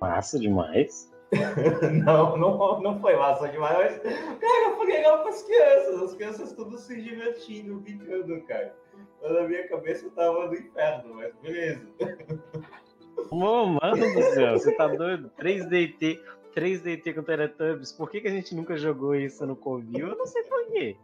Massa 0.00 0.38
demais. 0.38 1.10
não, 2.04 2.36
não, 2.36 2.80
não 2.80 3.00
foi 3.00 3.16
massa 3.16 3.48
demais, 3.48 4.00
mas, 4.02 4.38
cara, 4.38 4.76
foi 4.76 4.86
legal 4.86 5.20
para 5.20 5.30
as 5.30 5.42
crianças. 5.42 6.02
As 6.02 6.14
crianças 6.14 6.52
tudo 6.52 6.76
se 6.76 7.00
divertindo, 7.00 7.80
brincando, 7.80 8.40
cara. 8.42 8.74
Na 9.22 9.42
minha 9.42 9.68
cabeça 9.68 10.06
eu 10.06 10.10
tava 10.10 10.46
no 10.46 10.54
inferno, 10.54 11.14
mas 11.14 11.34
beleza. 11.36 11.86
Ô, 13.30 13.66
mano 13.66 13.96
do 13.96 14.22
céu, 14.22 14.58
você 14.58 14.72
tá 14.72 14.88
doido? 14.88 15.30
3DT, 15.38 16.20
3DT 16.54 17.14
com 17.14 17.22
Teletubbies, 17.22 17.92
por 17.92 18.10
que, 18.10 18.20
que 18.20 18.28
a 18.28 18.32
gente 18.32 18.54
nunca 18.54 18.76
jogou 18.76 19.14
isso 19.14 19.46
no 19.46 19.54
Covil? 19.54 20.08
Eu 20.08 20.16
não 20.16 20.26
sei 20.26 20.42
por 20.44 20.66
quê. 20.66 20.96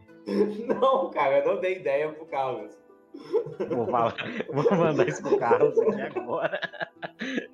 Não, 0.66 1.10
cara, 1.10 1.38
eu 1.38 1.46
não 1.46 1.60
dei 1.60 1.76
ideia 1.76 2.08
pro 2.10 2.26
Carlos. 2.26 2.76
Vou, 3.68 3.86
falar, 3.86 4.14
vou 4.52 4.78
mandar 4.78 5.08
isso 5.08 5.22
pro 5.22 5.38
Carlos 5.38 5.78
aqui 5.78 6.18
agora. 6.18 6.60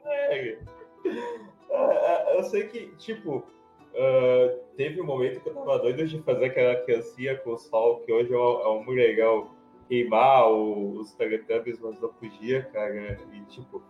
É. 0.05 0.59
É, 1.71 2.35
é, 2.35 2.39
eu 2.39 2.45
sei 2.45 2.65
que, 2.65 2.87
tipo, 2.97 3.39
uh, 3.39 4.59
teve 4.77 5.01
um 5.01 5.05
momento 5.05 5.41
que 5.41 5.49
eu 5.49 5.55
tava 5.55 5.79
doido 5.79 6.07
de 6.07 6.21
fazer 6.23 6.47
aquela 6.47 6.77
criancinha 6.77 7.37
com 7.39 7.53
o 7.53 7.59
sol, 7.59 8.01
que 8.01 8.13
hoje 8.13 8.33
é 8.33 8.37
um, 8.37 8.61
é 8.61 8.69
um 8.69 8.91
legal 8.91 9.51
queimar 9.93 10.51
os 10.51 11.13
Teletubbies, 11.13 11.79
mas 11.79 12.01
não 12.01 12.09
podia, 12.09 12.63
cara. 12.63 13.21
E, 13.31 13.41
tipo, 13.43 13.83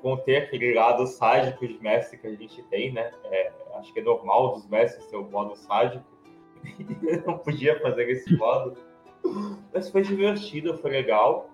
conter 0.00 0.44
aquele 0.44 0.72
lado 0.74 1.04
sádico 1.08 1.66
de 1.66 1.82
mestre 1.82 2.18
que 2.18 2.26
a 2.28 2.34
gente 2.36 2.62
tem, 2.64 2.92
né? 2.92 3.10
É, 3.24 3.52
acho 3.74 3.92
que 3.92 3.98
é 3.98 4.02
normal 4.02 4.52
dos 4.52 4.68
mestres 4.68 5.04
ter 5.06 5.16
o 5.16 5.28
modo 5.28 5.56
sádico. 5.56 6.04
não 7.26 7.36
podia 7.38 7.80
fazer 7.80 8.08
esse 8.08 8.32
modo. 8.36 8.76
Mas 9.74 9.90
foi 9.90 10.02
divertido, 10.02 10.78
foi 10.78 10.92
legal. 10.92 11.50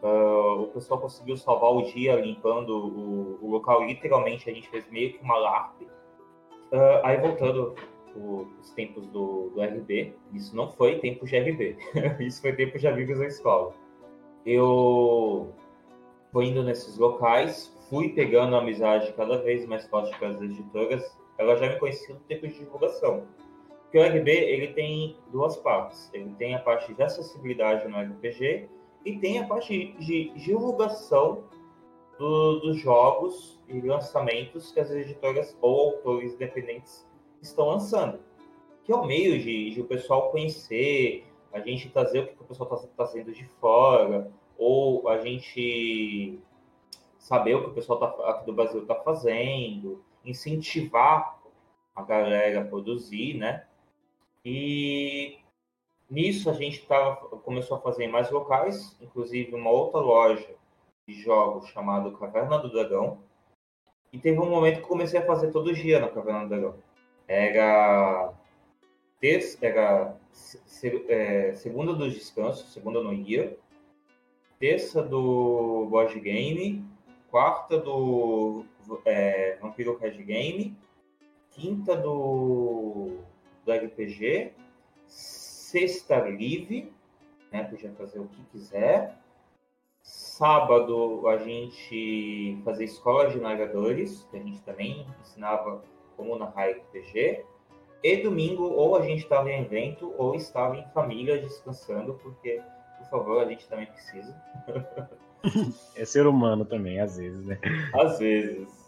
Uh, 0.00 0.62
o 0.62 0.66
pessoal 0.68 1.00
conseguiu 1.00 1.36
salvar 1.36 1.72
o 1.72 1.82
dia 1.82 2.14
limpando 2.14 2.70
o, 2.70 3.44
o, 3.44 3.50
local. 3.50 3.84
Literalmente, 3.84 4.48
a 4.48 4.54
gente 4.54 4.68
fez 4.68 4.88
meio 4.88 5.14
que 5.14 5.24
uma 5.24 5.36
LARP. 5.36 5.82
Uh, 5.82 7.00
aí, 7.02 7.16
voltando 7.16 7.74
os 8.16 8.70
tempos 8.70 9.06
do, 9.08 9.50
do 9.50 9.60
RB, 9.60 10.14
isso 10.32 10.54
não 10.56 10.70
foi 10.70 10.98
tempo 10.98 11.26
de 11.26 11.36
RB, 11.36 11.76
isso 12.20 12.40
foi 12.40 12.54
tempo 12.54 12.78
de 12.78 12.86
amigos 12.86 13.18
da 13.18 13.26
escola. 13.26 13.74
Eu 14.44 15.52
fui 16.32 16.46
indo 16.46 16.62
nesses 16.62 16.98
locais, 16.98 17.74
fui 17.88 18.10
pegando 18.10 18.56
a 18.56 18.60
amizade 18.60 19.12
cada 19.14 19.38
vez 19.38 19.66
mais 19.66 19.86
forte 19.88 20.16
com 20.18 20.26
as 20.26 20.40
editoras. 20.40 21.04
Elas 21.38 21.60
já 21.60 21.68
me 21.68 21.78
conheciam 21.78 22.18
no 22.18 22.24
tempo 22.24 22.46
de 22.46 22.54
divulgação. 22.54 23.24
Porque 23.82 23.98
o 23.98 24.02
RB 24.02 24.30
ele 24.30 24.68
tem 24.68 25.16
duas 25.30 25.56
partes. 25.56 26.10
Ele 26.12 26.30
tem 26.38 26.54
a 26.54 26.58
parte 26.58 26.92
de 26.92 27.02
acessibilidade 27.02 27.86
no 27.88 27.98
RPG 27.98 28.68
e 29.04 29.18
tem 29.18 29.38
a 29.38 29.46
parte 29.46 29.92
de 29.98 30.30
divulgação 30.30 31.44
do, 32.18 32.60
dos 32.60 32.78
jogos 32.78 33.60
e 33.68 33.80
lançamentos 33.80 34.72
que 34.72 34.80
as 34.80 34.90
editoras 34.90 35.56
ou 35.60 35.90
autores 35.90 36.34
independentes 36.34 37.05
estão 37.48 37.68
lançando. 37.68 38.20
Que 38.84 38.92
é 38.92 38.96
o 38.96 39.04
meio 39.04 39.38
de, 39.38 39.70
de 39.70 39.80
o 39.80 39.84
pessoal 39.84 40.30
conhecer, 40.30 41.26
a 41.52 41.60
gente 41.60 41.88
trazer 41.88 42.20
o 42.20 42.26
que 42.26 42.42
o 42.42 42.46
pessoal 42.46 42.72
está 42.74 42.88
trazendo 42.96 43.32
de 43.32 43.44
fora, 43.60 44.30
ou 44.56 45.08
a 45.08 45.18
gente 45.18 46.38
saber 47.18 47.54
o 47.54 47.64
que 47.64 47.70
o 47.70 47.74
pessoal 47.74 47.98
tá, 47.98 48.30
aqui 48.30 48.46
do 48.46 48.52
Brasil 48.52 48.82
está 48.82 48.94
fazendo, 48.94 50.04
incentivar 50.24 51.40
a 51.94 52.02
galera 52.02 52.60
a 52.60 52.64
produzir, 52.64 53.34
né? 53.34 53.66
E 54.44 55.38
Nisso 56.08 56.48
a 56.48 56.52
gente 56.52 56.86
tava, 56.86 57.16
começou 57.16 57.76
a 57.76 57.80
fazer 57.80 58.04
em 58.04 58.10
mais 58.10 58.30
locais, 58.30 58.96
inclusive 59.00 59.54
uma 59.54 59.70
outra 59.70 59.98
loja 59.98 60.54
de 61.06 61.14
jogos 61.14 61.68
chamada 61.68 62.12
Caverna 62.12 62.58
do 62.58 62.70
Dragão. 62.70 63.18
E 64.12 64.18
teve 64.18 64.38
um 64.38 64.48
momento 64.48 64.80
que 64.80 64.86
comecei 64.86 65.18
a 65.18 65.26
fazer 65.26 65.50
todo 65.50 65.74
dia 65.74 65.98
na 65.98 66.08
Caverna 66.08 66.44
do 66.44 66.48
Dragão. 66.48 66.76
Era 67.28 68.32
terça, 69.20 69.58
era 69.66 70.16
é, 71.08 71.54
segunda 71.54 71.92
do 71.92 72.10
descanso, 72.10 72.66
segunda 72.68 73.02
no 73.02 73.12
ia, 73.12 73.56
terça 74.58 75.02
do 75.02 75.86
board 75.90 76.18
game, 76.20 76.84
quarta 77.30 77.78
do 77.78 78.64
é, 79.04 79.56
Vampiro 79.60 79.98
Card 79.98 80.22
Game, 80.22 80.76
quinta 81.50 81.96
do, 81.96 83.18
do 83.64 83.72
RPG, 83.72 84.52
sexta 85.06 86.20
livre, 86.20 86.92
né? 87.50 87.64
Podia 87.64 87.90
fazer 87.92 88.20
o 88.20 88.28
que 88.28 88.42
quiser. 88.52 89.16
Sábado 90.02 91.26
a 91.28 91.38
gente 91.38 92.60
fazia 92.64 92.84
escola 92.84 93.30
de 93.30 93.38
narradores, 93.40 94.24
que 94.30 94.36
a 94.36 94.40
gente 94.40 94.60
também 94.62 95.06
ensinava 95.20 95.82
como 96.16 96.38
narrar 96.38 96.70
RPG. 96.70 97.44
E 98.02 98.16
domingo 98.22 98.64
ou 98.64 98.96
a 98.96 99.02
gente 99.02 99.22
estava 99.22 99.50
em 99.50 99.62
evento 99.62 100.14
ou 100.16 100.34
estava 100.34 100.76
em 100.76 100.86
família 100.92 101.38
descansando, 101.38 102.14
porque, 102.22 102.60
por 102.98 103.08
favor, 103.08 103.42
a 103.42 103.48
gente 103.48 103.68
também 103.68 103.86
precisa. 103.86 104.34
é 105.96 106.04
ser 106.04 106.26
humano 106.26 106.64
também, 106.64 107.00
às 107.00 107.16
vezes, 107.16 107.44
né? 107.44 107.58
Às 107.94 108.18
vezes. 108.18 108.86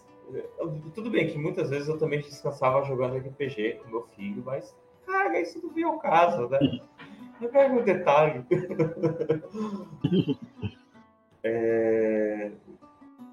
Tudo 0.94 1.10
bem 1.10 1.26
que 1.26 1.38
muitas 1.38 1.70
vezes 1.70 1.88
eu 1.88 1.98
também 1.98 2.20
descansava 2.20 2.84
jogando 2.84 3.16
RPG 3.16 3.80
com 3.82 3.88
meu 3.88 4.02
filho, 4.14 4.42
mas, 4.44 4.76
cara, 5.06 5.40
isso 5.40 5.58
não 5.62 5.72
veio 5.72 5.88
ao 5.88 5.98
caso, 5.98 6.48
né? 6.48 6.58
Não 7.40 7.48
pega 7.50 7.72
um 7.72 7.84
detalhe. 7.84 8.44
é... 11.44 12.50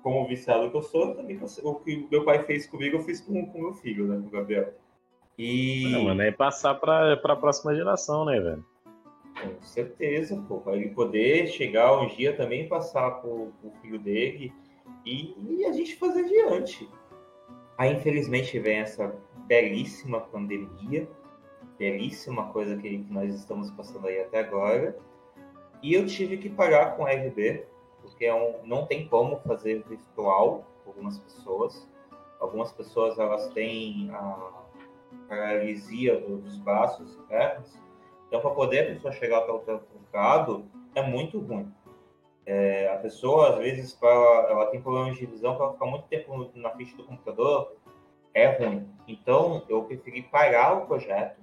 Como 0.05 0.27
viciado 0.27 0.69
que 0.69 0.77
eu 0.77 0.83
sou, 0.83 1.15
também 1.15 1.35
o 1.63 1.75
que 1.77 2.07
meu 2.11 2.23
pai 2.23 2.43
fez 2.43 2.67
comigo, 2.67 2.97
eu 2.97 3.01
fiz 3.01 3.19
com 3.21 3.33
o 3.33 3.59
meu 3.59 3.73
filho, 3.73 4.07
né? 4.07 4.21
Com 4.21 4.27
o 4.27 4.29
Gabriel. 4.29 4.71
E. 5.35 5.89
Não, 5.91 6.03
mano, 6.03 6.21
é 6.21 6.31
passar 6.31 6.75
para 6.75 7.13
a 7.13 7.35
próxima 7.35 7.73
geração, 7.73 8.23
né, 8.23 8.39
velho? 8.39 8.63
Com 9.41 9.63
certeza, 9.63 10.39
pô. 10.47 10.59
Para 10.59 10.75
ele 10.75 10.89
poder 10.89 11.47
chegar 11.47 11.99
um 11.99 12.05
dia 12.05 12.37
também 12.37 12.67
passar 12.69 13.19
pro, 13.19 13.51
pro 13.59 13.71
filho 13.81 13.97
dele 13.97 14.53
e, 15.03 15.33
e, 15.49 15.65
a 15.65 15.71
gente 15.71 15.95
fazer 15.95 16.19
adiante. 16.19 16.87
Aí, 17.75 17.91
infelizmente, 17.91 18.59
vem 18.59 18.77
essa 18.77 19.11
belíssima 19.47 20.21
pandemia, 20.21 21.09
belíssima 21.79 22.51
coisa 22.53 22.77
que, 22.77 22.99
que 22.99 23.11
nós 23.11 23.33
estamos 23.33 23.71
passando 23.71 24.05
aí 24.05 24.21
até 24.21 24.41
agora. 24.41 24.95
E 25.81 25.95
eu 25.95 26.05
tive 26.05 26.37
que 26.37 26.47
parar 26.47 26.95
com 26.95 27.01
o 27.01 27.07
RB, 27.07 27.65
porque 28.15 28.25
é 28.25 28.33
um, 28.33 28.65
não 28.65 28.85
tem 28.85 29.07
como 29.09 29.37
fazer 29.41 29.83
virtual 29.83 30.65
algumas 30.87 31.19
pessoas. 31.19 31.85
Algumas 32.39 32.71
pessoas 32.71 33.19
elas 33.19 33.49
têm 33.49 34.09
a 34.13 34.63
paralisia 35.27 36.17
dos 36.21 36.57
braços 36.59 37.13
e 37.13 37.21
pernas. 37.27 37.77
Então, 38.27 38.39
para 38.39 38.51
poder 38.51 38.79
a 38.79 38.93
pessoa 38.93 39.11
chegar 39.11 39.39
até 39.39 39.51
o 39.51 39.59
teclado, 39.59 40.65
é 40.95 41.01
muito 41.01 41.39
ruim. 41.39 41.69
É, 42.45 42.87
a 42.93 42.97
pessoa, 42.97 43.49
às 43.49 43.57
vezes, 43.57 43.93
pra, 43.93 44.09
ela 44.09 44.67
tem 44.67 44.81
problemas 44.81 45.17
de 45.17 45.25
visão, 45.25 45.57
para 45.57 45.73
ficar 45.73 45.85
muito 45.85 46.07
tempo 46.07 46.49
na 46.55 46.69
frente 46.69 46.95
do 46.95 47.03
computador, 47.03 47.75
é 48.33 48.47
ruim. 48.47 48.87
Então, 49.07 49.63
eu 49.67 49.83
preferi 49.83 50.21
parar 50.21 50.73
o 50.77 50.85
projeto, 50.85 51.41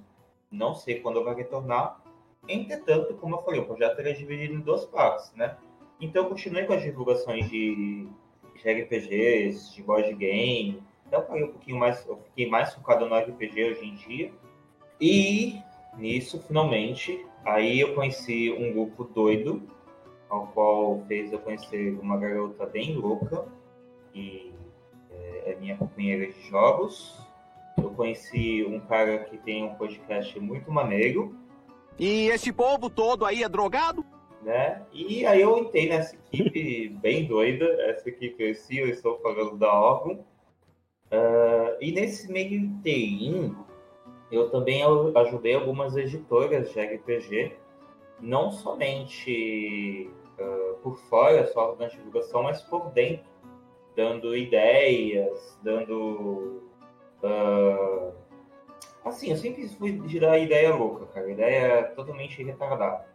não 0.50 0.74
sei 0.74 1.00
quando 1.00 1.22
vai 1.22 1.34
retornar. 1.34 2.00
Entretanto, 2.48 3.14
como 3.14 3.36
eu 3.36 3.42
falei, 3.42 3.60
o 3.60 3.66
projeto 3.66 4.00
é 4.00 4.12
dividido 4.12 4.54
em 4.54 4.60
duas 4.60 4.84
partes, 4.86 5.32
né? 5.34 5.56
Então, 6.02 6.24
continuei 6.24 6.64
com 6.64 6.72
as 6.72 6.82
divulgações 6.82 7.48
de, 7.48 8.08
de 8.56 8.68
RPGs, 8.68 9.72
de 9.72 9.84
board 9.84 10.12
game, 10.14 10.82
então 11.06 11.24
eu 11.36 11.46
um 11.46 11.52
pouquinho 11.52 11.78
mais, 11.78 12.04
eu 12.08 12.16
fiquei 12.24 12.50
mais 12.50 12.74
focado 12.74 13.06
no 13.06 13.16
RPG 13.16 13.64
hoje 13.64 13.86
em 13.86 13.94
dia. 13.94 14.32
E 15.00 15.60
nisso, 15.96 16.42
finalmente, 16.42 17.24
aí 17.44 17.78
eu 17.78 17.94
conheci 17.94 18.50
um 18.50 18.72
grupo 18.72 19.04
doido, 19.04 19.62
ao 20.28 20.48
qual 20.48 21.04
fez 21.06 21.32
eu 21.32 21.38
conhecer 21.38 21.96
uma 22.00 22.16
garota 22.16 22.66
bem 22.66 22.96
louca, 22.96 23.46
que 24.12 24.52
é, 25.12 25.52
é 25.52 25.56
minha 25.60 25.76
companheira 25.76 26.32
de 26.32 26.48
jogos. 26.48 27.16
Eu 27.78 27.90
conheci 27.90 28.64
um 28.64 28.80
cara 28.80 29.18
que 29.20 29.38
tem 29.38 29.64
um 29.64 29.74
podcast 29.76 30.38
muito 30.40 30.72
maneiro. 30.72 31.36
E 31.96 32.28
esse 32.28 32.52
povo 32.52 32.90
todo 32.90 33.24
aí 33.24 33.44
é 33.44 33.48
drogado? 33.48 34.04
Né? 34.42 34.82
E 34.92 35.24
aí 35.24 35.40
eu 35.40 35.56
entrei 35.56 35.88
nessa 35.88 36.16
equipe 36.16 36.88
bem 37.00 37.26
doida, 37.26 37.64
essa 37.82 38.08
equipe 38.08 38.42
eu 38.42 38.54
eu 38.78 38.88
estou 38.88 39.18
falando 39.20 39.56
da 39.56 39.72
órgão. 39.72 40.24
Uh, 41.12 41.76
e 41.80 41.92
nesse 41.92 42.30
meio 42.32 42.54
interim, 42.54 43.54
eu 44.32 44.50
também 44.50 44.82
ajudei 45.14 45.54
algumas 45.54 45.94
editoras 45.96 46.72
de 46.72 46.80
RPG, 46.80 47.52
não 48.18 48.50
somente 48.50 50.10
uh, 50.40 50.74
por 50.82 50.96
fora, 51.08 51.46
só 51.48 51.76
na 51.76 51.86
divulgação, 51.86 52.42
mas 52.42 52.62
por 52.62 52.90
dentro, 52.90 53.26
dando 53.94 54.34
ideias, 54.34 55.58
dando. 55.62 56.62
Uh, 57.22 58.12
assim, 59.04 59.30
eu 59.30 59.36
sempre 59.36 59.68
fui 59.68 60.00
girar 60.08 60.40
ideia 60.40 60.74
louca, 60.74 61.06
cara, 61.06 61.30
ideia 61.30 61.84
totalmente 61.94 62.42
retardada. 62.42 63.11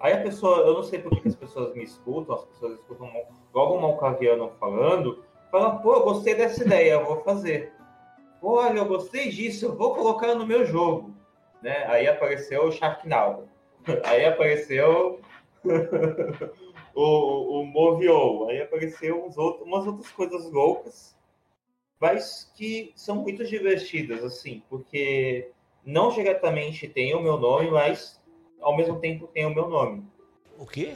Aí 0.00 0.12
a 0.12 0.22
pessoa, 0.22 0.58
eu 0.58 0.74
não 0.74 0.82
sei 0.82 1.00
por 1.00 1.10
que 1.20 1.28
as 1.28 1.34
pessoas 1.34 1.74
me 1.74 1.82
escutam, 1.82 2.34
as 2.34 2.44
pessoas 2.44 2.78
escutam 2.78 3.10
logo 3.52 3.74
o 3.74 3.80
Malcaviano 3.80 4.52
falando, 4.60 5.24
Fala, 5.50 5.78
pô, 5.78 5.94
eu 5.94 6.02
gostei 6.02 6.34
dessa 6.34 6.62
ideia, 6.62 6.92
eu 6.92 7.06
vou 7.06 7.22
fazer. 7.22 7.72
Olha, 8.42 8.78
eu 8.78 8.84
gostei 8.84 9.30
disso, 9.30 9.64
eu 9.64 9.74
vou 9.74 9.94
colocar 9.94 10.34
no 10.34 10.46
meu 10.46 10.64
jogo. 10.64 11.14
Né? 11.62 11.86
Aí 11.86 12.06
apareceu 12.06 12.64
o 12.64 12.72
Sharknado. 12.72 13.48
Aí 14.04 14.26
apareceu 14.26 15.20
o, 16.94 17.64
o. 17.64 18.48
Aí 18.48 18.60
apareceu 18.60 19.24
uns 19.24 19.38
outros, 19.38 19.66
umas 19.66 19.86
outras 19.86 20.10
coisas 20.10 20.50
loucas, 20.52 21.16
mas 21.98 22.52
que 22.54 22.92
são 22.94 23.16
muito 23.16 23.44
divertidas, 23.44 24.22
assim, 24.22 24.62
porque 24.68 25.50
não 25.84 26.10
diretamente 26.10 26.86
tem 26.86 27.14
o 27.14 27.22
meu 27.22 27.38
nome, 27.38 27.70
mas 27.70 28.22
ao 28.60 28.76
mesmo 28.76 28.98
tempo 29.00 29.26
tem 29.28 29.46
o 29.46 29.54
meu 29.54 29.68
nome. 29.68 30.04
O 30.58 30.66
quê? 30.66 30.94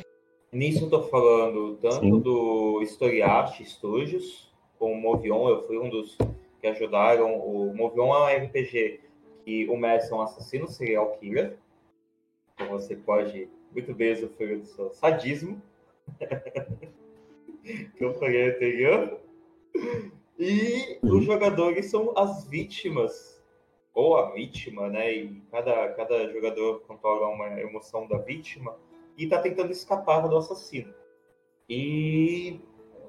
Nisso 0.52 0.84
eu 0.84 0.90
tô 0.90 1.02
falando 1.04 1.78
tanto 1.80 2.00
Sim. 2.00 2.20
do 2.20 2.82
Storyart 2.82 3.60
Studios, 3.62 4.52
com 4.78 4.92
o 4.92 5.00
Movion, 5.00 5.48
eu 5.48 5.66
fui 5.66 5.78
um 5.78 5.88
dos 5.88 6.18
que 6.60 6.66
ajudaram. 6.66 7.38
O 7.38 7.74
Movion 7.74 8.14
é 8.14 8.40
um 8.40 8.44
RPG 8.44 9.00
que 9.44 9.68
o 9.68 9.76
Messi 9.76 10.12
é 10.12 10.16
um 10.16 10.22
assassino 10.22 10.68
serial 10.68 11.16
killer. 11.18 11.56
Então 12.54 12.68
você 12.68 12.96
pode 12.96 13.48
muito 13.72 13.94
bem 13.94 14.14
sofrer 14.16 14.58
do 14.58 14.66
seu 14.66 14.92
sadismo. 14.92 15.62
que 17.96 18.04
eu 18.04 18.12
falei 18.14 18.50
anterior. 18.50 19.20
E 20.38 20.98
os 21.02 21.12
uhum. 21.12 21.22
jogadores 21.22 21.86
são 21.86 22.12
as 22.16 22.44
vítimas, 22.46 23.31
ou 23.94 24.16
a 24.16 24.30
vítima, 24.30 24.88
né? 24.88 25.12
E 25.12 25.42
cada, 25.50 25.92
cada 25.94 26.32
jogador 26.32 26.80
controla 26.86 27.28
uma 27.28 27.60
emoção 27.60 28.06
da 28.06 28.18
vítima 28.18 28.76
e 29.16 29.26
tá 29.26 29.40
tentando 29.40 29.70
escapar 29.70 30.28
do 30.28 30.36
assassino. 30.36 30.92
E 31.68 32.60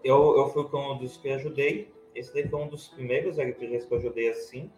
eu, 0.03 0.37
eu 0.37 0.49
fui 0.49 0.63
um 0.73 0.97
dos 0.97 1.17
que 1.17 1.29
ajudei. 1.29 1.91
Esse 2.13 2.33
daí 2.33 2.47
foi 2.47 2.59
um 2.59 2.67
dos 2.67 2.89
primeiros 2.89 3.37
RPGs 3.37 3.87
que 3.87 3.93
eu 3.93 3.97
ajudei 3.97 4.29
assim. 4.29 4.69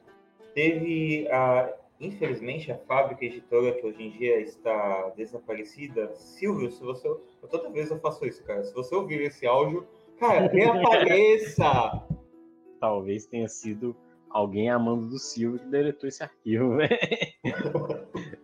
Teve 0.54 1.28
a, 1.30 1.74
infelizmente, 2.00 2.72
a 2.72 2.78
fábrica 2.78 3.26
editora 3.26 3.74
que 3.74 3.86
hoje 3.86 4.04
em 4.04 4.12
dia 4.12 4.40
está 4.40 5.10
desaparecida. 5.18 6.14
Silvio, 6.16 6.72
se 6.72 6.82
você. 6.82 7.14
Toda 7.50 7.70
vez 7.70 7.92
eu 7.92 8.00
faço 8.00 8.26
isso, 8.26 8.44
cara. 8.44 8.64
Se 8.64 8.74
você 8.74 8.96
ouvir 8.96 9.22
esse 9.22 9.46
áudio, 9.46 9.86
cara, 10.18 10.48
reapareça! 10.48 12.08
Talvez 12.80 13.26
tenha 13.26 13.48
sido 13.48 13.96
alguém 14.36 14.70
amando 14.70 15.08
do 15.08 15.18
Silvio 15.18 15.60
que 15.60 15.68
deletou 15.68 16.10
esse 16.10 16.22
arquivo, 16.22 16.76
velho. 16.76 16.90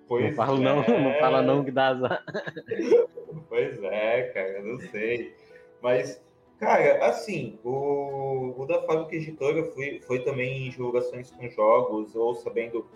Pois 0.08 0.30
não 0.30 0.36
fala 0.36 0.58
é. 0.58 0.64
não, 0.64 0.76
não 0.76 1.20
fala 1.20 1.42
não 1.42 1.66
que 1.66 1.72
dá 1.72 1.88
azar. 1.90 2.26
Pois 3.50 3.84
é, 3.84 4.22
cara, 4.34 4.62
não 4.62 4.80
sei. 4.80 5.36
Mas, 5.82 6.24
cara, 6.58 7.06
assim, 7.06 7.60
o, 7.66 8.56
o 8.58 8.66
da 8.66 8.82
Fábrica 8.84 9.18
Editora 9.18 9.66
foi, 9.74 10.00
foi 10.00 10.20
também 10.20 10.68
em 10.68 10.70
divulgações 10.70 11.30
com 11.32 11.50
jogos, 11.50 12.16
ou 12.16 12.36
sabendo 12.36 12.88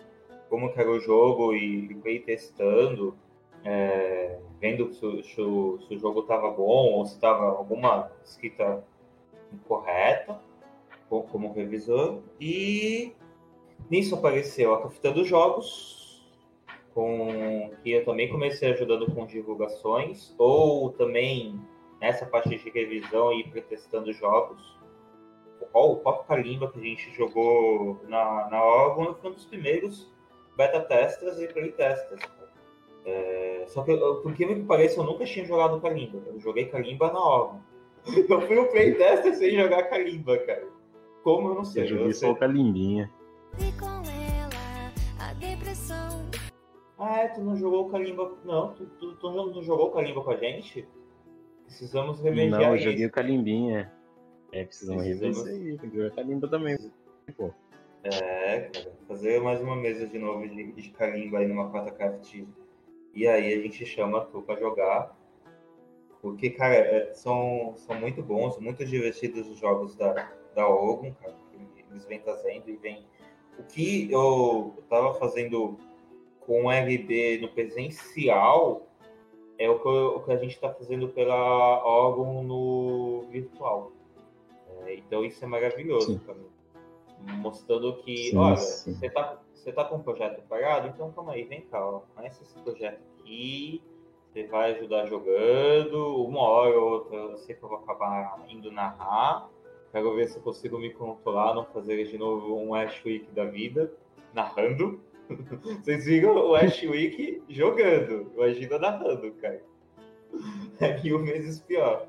como 0.48 0.72
que 0.72 0.80
era 0.80 0.90
o 0.90 0.98
jogo 0.98 1.52
e, 1.52 1.92
e 1.92 1.94
foi 2.00 2.20
testando, 2.20 3.14
é, 3.62 4.38
vendo 4.58 4.90
se, 4.94 5.22
se, 5.22 5.34
se, 5.34 5.40
o 5.42 5.98
jogo 5.98 6.20
estava 6.20 6.50
bom 6.50 6.92
ou 6.92 7.04
se 7.04 7.14
estava 7.16 7.44
alguma 7.44 8.10
escrita 8.24 8.82
incorreta 9.52 10.40
como 11.08 11.52
revisor. 11.52 12.20
E 12.40 13.12
nisso 13.90 14.14
apareceu 14.14 14.74
a 14.74 14.82
Cafeta 14.82 15.12
dos 15.12 15.26
Jogos, 15.26 16.26
com 16.94 17.70
que 17.82 17.92
eu 17.92 18.04
também 18.04 18.28
comecei 18.28 18.72
ajudando 18.72 19.10
com 19.12 19.26
divulgações, 19.26 20.34
ou 20.38 20.90
também 20.90 21.60
nessa 22.00 22.26
parte 22.26 22.56
de 22.56 22.70
revisão 22.70 23.32
e 23.32 23.44
pretestando 23.44 24.12
jogos. 24.12 24.78
O, 25.72 25.92
o 25.92 25.96
próprio 25.96 26.24
Kalimba 26.24 26.70
que 26.70 26.78
a 26.78 26.82
gente 26.82 27.14
jogou 27.14 28.00
na, 28.08 28.48
na 28.50 28.64
Orgon 28.64 29.14
foi 29.14 29.30
um 29.30 29.34
dos 29.34 29.44
primeiros 29.44 30.10
beta 30.56 30.80
testers 30.80 31.38
e 31.38 31.46
playtesters. 31.48 32.22
É, 33.04 33.64
só 33.68 33.82
que, 33.84 33.96
por 33.96 34.34
que 34.34 34.44
me 34.46 34.64
pareça, 34.64 35.00
eu 35.00 35.04
nunca 35.04 35.24
tinha 35.24 35.44
jogado 35.44 35.80
Kalimba. 35.80 36.22
Eu 36.26 36.40
joguei 36.40 36.66
Kalimba 36.66 37.12
na 37.12 37.20
Orgon. 37.20 37.60
Eu 38.28 38.40
fui 38.42 38.58
um 38.58 38.68
playtester 38.68 39.34
sem 39.34 39.50
jogar 39.56 39.84
Kalimba, 39.84 40.38
cara. 40.38 40.75
Como 41.26 41.48
eu 41.48 41.54
não 41.56 41.64
sei. 41.64 41.82
Eu 41.82 41.86
joguei 41.88 42.12
só 42.12 42.30
o 42.30 42.36
Kalimbinha. 42.36 43.12
Ah, 46.96 47.18
é, 47.18 47.26
tu 47.26 47.40
não 47.40 47.56
jogou 47.56 47.88
o 47.88 47.90
Kalimba. 47.90 48.32
Não, 48.44 48.72
tu, 48.74 48.86
tu, 48.86 49.16
tu 49.16 49.30
não 49.32 49.60
jogou 49.60 49.88
o 49.88 49.90
Kalimba 49.90 50.22
com 50.22 50.30
a 50.30 50.36
gente? 50.36 50.86
Precisamos 51.64 52.20
remediar 52.20 52.60
Não, 52.60 52.76
eu 52.76 52.78
joguei 52.78 53.06
o 53.06 53.10
Kalimbinha. 53.10 53.92
É, 54.52 54.62
precisamos, 54.62 55.02
precisamos... 55.02 55.38
rever 55.38 55.52
isso 55.52 55.68
aí. 55.68 55.78
Tem 55.78 55.90
que 55.90 55.96
jogar 55.96 56.14
Kalimba 56.14 56.46
também, 56.46 56.78
pô. 57.36 57.50
É, 58.04 58.60
cara. 58.60 58.92
Fazer 59.08 59.42
mais 59.42 59.60
uma 59.60 59.74
mesa 59.74 60.06
de 60.06 60.20
novo 60.20 60.48
de, 60.48 60.70
de 60.70 60.90
Kalimba 60.90 61.38
aí 61.38 61.48
numa 61.48 61.68
Craft. 61.90 62.44
E 63.12 63.26
aí 63.26 63.52
a 63.52 63.62
gente 63.62 63.84
chama 63.84 64.24
tu 64.26 64.42
pra 64.42 64.54
jogar. 64.54 65.18
Porque, 66.22 66.50
cara, 66.50 66.76
é, 66.76 67.12
são, 67.14 67.74
são 67.78 67.98
muito 67.98 68.22
bons, 68.22 68.60
muito 68.60 68.84
divertidos 68.84 69.48
os 69.48 69.58
jogos 69.58 69.96
da, 69.96 70.32
da 70.56 70.66
Ogun, 70.66 71.12
cara. 71.22 71.36
eles 71.90 72.04
vêm 72.06 72.18
trazendo 72.18 72.68
e 72.68 72.76
vêm. 72.76 73.06
O 73.58 73.62
que 73.62 74.10
eu 74.10 74.74
estava 74.78 75.14
fazendo 75.14 75.78
com 76.40 76.64
o 76.64 76.70
RB 76.70 77.38
no 77.40 77.48
presencial 77.48 78.86
é 79.58 79.68
o 79.68 79.78
que, 79.78 79.88
o 79.88 80.20
que 80.20 80.32
a 80.32 80.36
gente 80.36 80.54
está 80.54 80.72
fazendo 80.72 81.08
pela 81.08 81.84
órgão 81.84 82.42
no 82.42 83.26
virtual. 83.30 83.92
É, 84.84 84.94
então 84.94 85.24
isso 85.24 85.44
é 85.44 85.46
maravilhoso. 85.46 86.20
Mostrando 87.38 87.96
que, 87.98 88.30
sim, 88.30 88.36
olha, 88.36 88.56
sim. 88.56 88.94
você 88.94 89.06
está 89.06 89.40
você 89.66 89.72
tá 89.72 89.84
com 89.84 89.96
um 89.96 90.02
projeto 90.02 90.40
parado, 90.48 90.86
então 90.86 91.10
calma 91.10 91.32
aí, 91.32 91.42
vem 91.42 91.62
cá, 91.62 91.84
ó, 91.84 92.02
conhece 92.14 92.40
esse 92.40 92.56
projeto 92.60 93.00
aqui, 93.18 93.82
você 94.30 94.46
vai 94.46 94.74
ajudar 94.74 95.06
jogando, 95.06 96.24
uma 96.24 96.40
hora 96.40 96.78
ou 96.78 96.88
outra 96.92 97.16
eu 97.16 97.36
sei 97.38 97.56
que 97.56 97.64
eu 97.64 97.68
vou 97.68 97.78
acabar 97.78 98.44
indo 98.48 98.70
narrar, 98.70 99.50
quero 99.96 100.14
ver 100.14 100.28
se 100.28 100.36
eu 100.36 100.42
consigo 100.42 100.78
me 100.78 100.90
controlar, 100.90 101.54
não 101.54 101.64
fazer 101.64 102.04
de 102.04 102.18
novo 102.18 102.54
um 102.54 102.74
Ash 102.74 103.02
Week 103.02 103.30
da 103.32 103.46
vida, 103.46 103.90
narrando. 104.34 105.00
Vocês 105.82 106.04
viram 106.04 106.36
o 106.36 106.54
Ash 106.54 106.82
Week 106.82 107.42
jogando, 107.48 108.30
imagina 108.36 108.78
narrando, 108.78 109.32
cara. 109.40 109.62
É 110.80 111.02
mil 111.02 111.24
vezes 111.24 111.60
pior. 111.60 112.08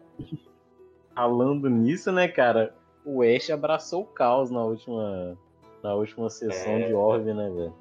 Falando 1.16 1.70
nisso, 1.70 2.12
né, 2.12 2.28
cara, 2.28 2.76
o 3.06 3.22
Ash 3.22 3.50
abraçou 3.50 4.02
o 4.02 4.08
caos 4.08 4.52
na 4.52 4.66
última, 4.66 5.38
na 5.82 5.96
última 5.96 6.30
sessão 6.30 6.74
é... 6.74 6.88
de 6.88 6.94
Orbe, 6.94 7.34
né, 7.34 7.50
velho? 7.50 7.74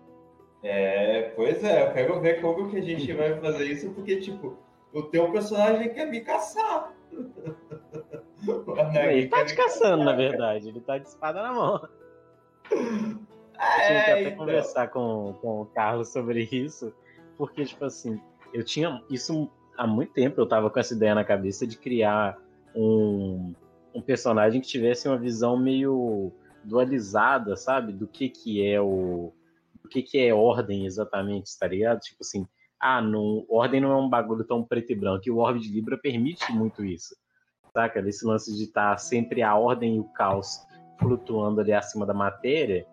É, 0.62 1.32
pois 1.34 1.64
é, 1.64 1.84
eu 1.84 1.92
quero 1.92 2.20
ver 2.20 2.40
como 2.40 2.70
que 2.70 2.76
a 2.76 2.82
gente 2.82 3.12
vai 3.12 3.40
fazer 3.40 3.64
isso, 3.64 3.90
porque, 3.90 4.20
tipo, 4.20 4.56
o 4.92 5.02
teu 5.02 5.32
personagem 5.32 5.92
quer 5.92 6.06
me 6.06 6.20
caçar. 6.20 6.94
ele 8.94 9.28
tá 9.28 9.44
te 9.44 9.54
caçando, 9.54 10.04
na 10.04 10.12
verdade. 10.12 10.68
Ele 10.68 10.80
tá 10.80 10.98
de 10.98 11.08
espada 11.08 11.42
na 11.42 11.52
mão. 11.52 11.88
É, 13.58 13.86
tinha 13.86 14.04
que 14.04 14.10
até 14.10 14.22
então. 14.24 14.36
conversar 14.36 14.88
com, 14.88 15.34
com 15.40 15.62
o 15.62 15.66
Carlos 15.66 16.12
sobre 16.12 16.46
isso, 16.52 16.92
porque, 17.38 17.64
tipo 17.64 17.86
assim, 17.86 18.20
eu 18.52 18.62
tinha 18.62 19.02
isso 19.10 19.50
há 19.76 19.86
muito 19.86 20.12
tempo, 20.12 20.40
eu 20.40 20.46
tava 20.46 20.70
com 20.70 20.78
essa 20.78 20.94
ideia 20.94 21.14
na 21.14 21.24
cabeça 21.24 21.66
de 21.66 21.78
criar 21.78 22.38
um, 22.74 23.54
um 23.94 24.02
personagem 24.02 24.60
que 24.60 24.68
tivesse 24.68 25.08
uma 25.08 25.16
visão 25.16 25.56
meio 25.56 26.32
dualizada, 26.64 27.56
sabe? 27.56 27.92
Do 27.92 28.06
que 28.06 28.28
que 28.28 28.66
é 28.66 28.80
o... 28.80 29.32
do 29.82 29.88
que 29.88 30.02
que 30.02 30.18
é 30.18 30.34
ordem 30.34 30.84
exatamente, 30.84 31.58
tá 31.58 31.66
ligado? 31.66 32.00
Tipo 32.00 32.18
assim, 32.20 32.46
ah, 32.78 33.00
não, 33.00 33.46
ordem 33.48 33.80
não 33.80 33.90
é 33.92 33.96
um 33.96 34.08
bagulho 34.08 34.44
tão 34.44 34.62
preto 34.62 34.92
e 34.92 34.96
branco, 34.96 35.22
e 35.26 35.30
o 35.30 35.38
Orbe 35.38 35.60
de 35.60 35.72
Libra 35.72 35.96
permite 35.96 36.52
muito 36.52 36.84
isso, 36.84 37.16
saca? 37.76 38.02
Desse 38.02 38.26
lance 38.26 38.56
de 38.56 38.64
estar 38.64 38.92
tá 38.92 38.96
sempre 38.96 39.42
a 39.42 39.54
ordem 39.54 39.96
e 39.96 40.00
o 40.00 40.04
caos 40.04 40.66
flutuando 40.98 41.60
ali 41.60 41.74
acima 41.74 42.06
da 42.06 42.14
matéria, 42.14 42.86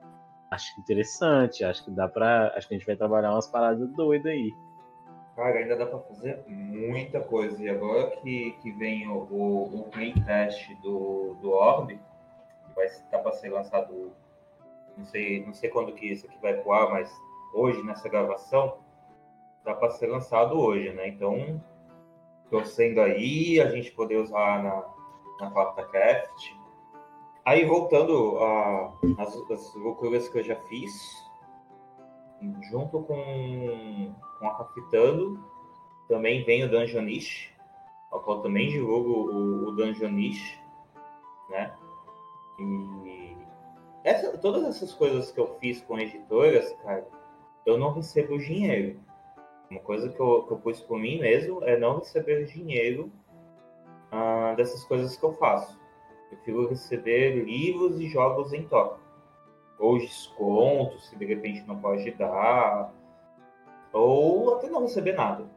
acho 0.52 0.78
interessante, 0.82 1.64
acho 1.64 1.86
que 1.86 1.92
dá 1.92 2.08
pra. 2.08 2.54
Acho 2.56 2.68
que 2.68 2.76
a 2.76 2.78
gente 2.78 2.86
vai 2.86 2.98
trabalhar 2.98 3.32
umas 3.32 3.48
paradas 3.48 3.90
doidas 3.94 4.32
aí. 4.32 4.52
Cara, 5.36 5.60
ainda 5.60 5.78
dá 5.78 5.86
pra 5.86 6.00
fazer 6.00 6.44
muita 6.48 7.22
coisa. 7.22 7.64
E 7.64 7.70
agora 7.70 8.12
que, 8.18 8.52
que 8.62 8.72
vem 8.74 9.08
o, 9.08 9.20
o, 9.32 9.80
o 9.80 9.90
test 10.26 10.70
do, 10.82 11.36
do 11.42 11.52
Orb, 11.52 11.88
que 11.88 12.76
vai 12.76 12.86
estar 12.86 13.20
para 13.20 13.32
ser 13.32 13.50
lançado. 13.50 14.12
Não 14.96 15.06
sei, 15.06 15.44
não 15.44 15.54
sei 15.54 15.70
quando 15.72 15.94
que 15.94 16.06
isso 16.06 16.28
aqui 16.28 16.38
vai 16.40 16.62
voar, 16.62 16.92
mas 16.92 17.12
hoje 17.54 17.82
nessa 17.84 18.08
gravação 18.08 18.78
dá 19.64 19.74
para 19.74 19.90
ser 19.90 20.06
lançado 20.08 20.60
hoje, 20.60 20.92
né? 20.94 21.08
Então, 21.08 21.60
torcendo 22.50 23.02
aí, 23.02 23.60
a 23.60 23.70
gente 23.70 23.92
poder 23.92 24.18
usar 24.18 24.64
na, 24.64 24.86
na 25.40 25.52
quarta 25.52 25.84
craft 25.84 26.54
Aí 27.46 27.66
voltando 27.66 28.38
às 29.18 29.76
loucuras 29.76 30.30
que 30.30 30.40
eu 30.40 30.44
já 30.44 30.56
fiz, 30.68 30.94
junto 32.72 33.04
com, 33.04 34.16
com 34.40 34.48
a 34.48 34.56
Capitando, 34.56 35.44
também 36.08 36.46
vem 36.46 36.64
o 36.64 36.72
Dungeonish, 36.72 37.54
ao 38.12 38.22
qual 38.22 38.42
também 38.42 38.70
divulgo 38.70 39.10
o, 39.10 39.68
o 39.68 39.72
Dungeonish, 39.74 40.58
né? 41.50 41.76
E 42.60 43.36
essa, 44.06 44.38
todas 44.38 44.64
essas 44.64 44.94
coisas 44.94 45.30
que 45.30 45.40
eu 45.40 45.58
fiz 45.60 45.82
com 45.82 46.00
editoras, 46.00 46.72
cara, 46.82 47.06
eu 47.66 47.78
não 47.78 47.92
recebo 47.92 48.38
dinheiro. 48.38 49.02
Uma 49.74 49.82
coisa 49.82 50.08
que 50.08 50.20
eu, 50.20 50.44
que 50.44 50.54
eu 50.54 50.58
pus 50.58 50.80
por 50.82 51.00
mim 51.00 51.20
mesmo 51.20 51.64
é 51.64 51.76
não 51.76 51.98
receber 51.98 52.46
dinheiro 52.46 53.12
ah, 54.12 54.54
dessas 54.56 54.84
coisas 54.84 55.18
que 55.18 55.24
eu 55.24 55.34
faço. 55.34 55.80
Prefiro 56.30 56.70
receber 56.70 57.44
livros 57.44 58.00
e 58.00 58.08
jogos 58.08 58.54
em 58.54 58.68
troca. 58.68 59.00
Ou 59.80 59.98
descontos, 59.98 61.10
se 61.10 61.16
de 61.16 61.26
repente 61.26 61.64
não 61.66 61.80
pode 61.80 62.12
dar. 62.12 62.94
Ou 63.92 64.58
até 64.58 64.70
não 64.70 64.84
receber 64.84 65.14
nada. 65.14 65.50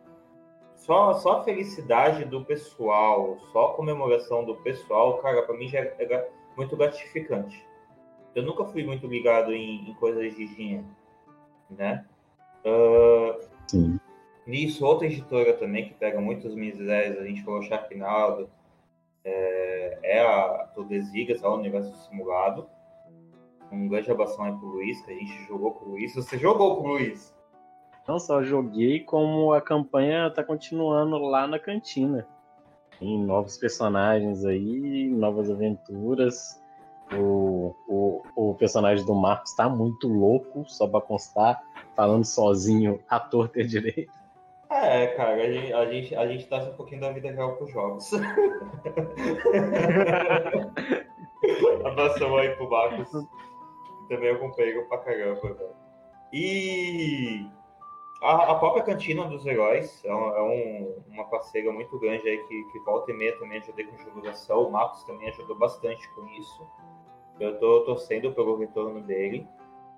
Só, 0.76 1.12
só 1.12 1.40
a 1.40 1.44
felicidade 1.44 2.24
do 2.24 2.42
pessoal, 2.42 3.36
só 3.52 3.72
a 3.72 3.74
comemoração 3.74 4.46
do 4.46 4.56
pessoal, 4.56 5.18
cara, 5.18 5.42
para 5.42 5.56
mim 5.58 5.68
já 5.68 5.80
é 5.80 6.30
muito 6.56 6.74
gratificante. 6.74 7.62
Eu 8.34 8.42
nunca 8.44 8.64
fui 8.64 8.82
muito 8.82 9.06
ligado 9.06 9.52
em, 9.52 9.90
em 9.90 9.94
coisas 9.94 10.34
de 10.34 10.46
dinheiro, 10.54 10.86
né? 11.68 12.06
Uh, 12.64 13.46
Sim. 13.66 14.00
Nisso, 14.46 14.86
outra 14.86 15.06
editora 15.06 15.54
também 15.54 15.88
que 15.88 15.94
pega 15.94 16.20
minhas 16.20 16.78
ideias, 16.78 17.18
a 17.18 17.24
gente 17.24 17.42
falou 17.42 17.62
Sharknado, 17.62 18.48
é, 19.24 19.98
é 20.04 20.20
a 20.20 20.68
Todesigas, 20.72 21.42
é 21.42 21.48
o 21.48 21.54
Universo 21.56 21.92
Simulado. 22.08 22.68
Um 23.72 23.88
grande 23.88 24.08
abração 24.08 24.44
aí 24.44 24.52
pro 24.52 24.68
Luiz, 24.68 25.04
que 25.04 25.10
a 25.10 25.14
gente 25.14 25.44
jogou 25.48 25.72
com 25.72 25.86
o 25.86 25.88
Luiz. 25.90 26.14
Você 26.14 26.38
jogou 26.38 26.76
com 26.76 26.82
o 26.82 26.92
Luiz? 26.92 27.34
Não 28.06 28.20
só 28.20 28.40
joguei, 28.40 29.00
como 29.00 29.52
a 29.52 29.60
campanha 29.60 30.30
tá 30.30 30.44
continuando 30.44 31.18
lá 31.18 31.48
na 31.48 31.58
cantina. 31.58 32.24
Tem 33.00 33.18
novos 33.18 33.58
personagens 33.58 34.44
aí, 34.44 35.08
novas 35.08 35.50
aventuras. 35.50 36.62
O, 37.12 37.74
o, 37.88 38.22
o 38.36 38.54
personagem 38.54 39.04
do 39.04 39.14
Marcos 39.14 39.54
tá 39.54 39.68
muito 39.68 40.06
louco, 40.06 40.64
só 40.68 40.86
pra 40.86 41.00
constar, 41.00 41.60
falando 41.96 42.24
sozinho, 42.24 43.00
ator 43.08 43.48
ter 43.48 43.66
direito. 43.66 44.12
É, 44.82 45.06
cara, 45.08 45.42
a 45.42 45.50
gente, 45.50 45.72
a 45.72 45.86
gente, 45.86 46.14
a 46.14 46.26
gente 46.26 46.54
um 46.54 46.76
pouquinho 46.76 47.00
da 47.00 47.10
vida 47.10 47.30
real 47.30 47.56
pros 47.56 47.70
jogos. 47.70 48.10
Abração 51.84 52.36
aí 52.36 52.50
pro 52.56 52.68
Marcos. 52.68 53.10
Também 54.08 54.30
acompanho 54.30 54.86
pra 54.88 54.98
caramba, 54.98 55.40
velho. 55.40 55.74
E 56.32 57.46
a, 58.22 58.52
a, 58.52 58.54
própria 58.56 58.82
Cantina 58.84 59.24
dos 59.26 59.46
Heróis 59.46 60.04
é, 60.04 60.14
um, 60.14 60.28
é 60.28 60.42
um, 60.42 61.02
uma 61.08 61.24
parceira 61.24 61.72
muito 61.72 61.98
grande 61.98 62.28
aí 62.28 62.38
que, 62.46 62.64
que 62.64 62.78
volta 62.80 63.10
e 63.10 63.14
meia 63.14 63.38
também 63.38 63.58
ajudei 63.58 63.86
com 63.86 63.96
divulgação. 63.96 64.64
O 64.64 64.70
Marcos 64.70 65.02
também 65.04 65.28
ajudou 65.30 65.56
bastante 65.56 66.08
com 66.14 66.26
isso. 66.28 66.66
Eu 67.40 67.58
tô 67.58 67.80
torcendo 67.84 68.32
pelo 68.32 68.58
retorno 68.58 69.00
dele. 69.00 69.46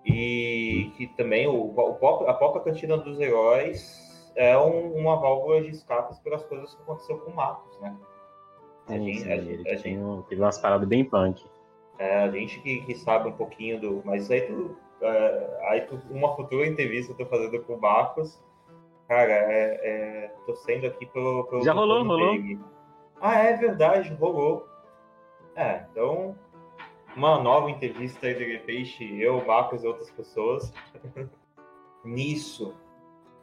E 0.04 0.92
que 0.96 1.08
também 1.08 1.46
o, 1.48 1.74
o, 1.74 2.06
a 2.26 2.34
própria 2.34 2.62
Cantina 2.62 2.96
dos 2.96 3.18
Heróis 3.20 4.07
é 4.34 4.56
um, 4.58 4.94
uma 4.94 5.16
válvula 5.16 5.62
de 5.62 5.70
escape 5.70 6.14
pelas 6.22 6.44
coisas 6.44 6.74
que 6.74 6.82
aconteceu 6.82 7.18
com 7.18 7.30
o 7.30 7.36
Marcos, 7.36 7.78
né? 7.80 7.96
A 8.86 8.92
sim, 8.92 9.04
gente, 9.04 9.20
sim, 9.20 9.30
a, 9.30 9.36
ele 9.36 9.68
a 9.68 9.76
gente, 9.76 10.28
teve 10.28 10.40
umas 10.40 10.58
paradas 10.58 10.88
bem 10.88 11.04
punk. 11.04 11.44
É, 11.98 12.22
a 12.22 12.30
gente 12.30 12.60
que, 12.60 12.80
que, 12.82 12.94
sabe 12.94 13.28
um 13.28 13.32
pouquinho 13.32 13.80
do. 13.80 14.02
Mas 14.04 14.30
aí 14.30 14.42
tu. 14.42 14.76
É, 15.00 15.58
aí 15.68 15.80
tu, 15.82 16.00
uma 16.10 16.34
futura 16.34 16.66
entrevista 16.66 17.12
eu 17.12 17.16
tô 17.16 17.26
fazendo 17.26 17.62
com 17.64 17.74
o 17.74 17.80
Marcos. 17.80 18.40
Cara, 19.08 19.32
é, 19.32 19.80
é, 19.82 20.34
tô 20.46 20.54
sendo 20.54 20.86
aqui 20.86 21.06
pelo. 21.06 21.44
pelo 21.44 21.62
Já 21.62 21.72
rolou, 21.72 22.04
rolou. 22.04 22.36
Ah, 23.20 23.38
é 23.38 23.56
verdade, 23.56 24.14
rolou. 24.14 24.66
É, 25.56 25.84
então. 25.90 26.36
Uma 27.16 27.42
nova 27.42 27.68
entrevista 27.68 28.28
aí 28.28 28.34
de 28.34 28.44
repente, 28.44 29.02
eu, 29.20 29.44
Marcos 29.44 29.82
e 29.82 29.86
outras 29.88 30.10
pessoas. 30.10 30.72
Nisso, 32.04 32.74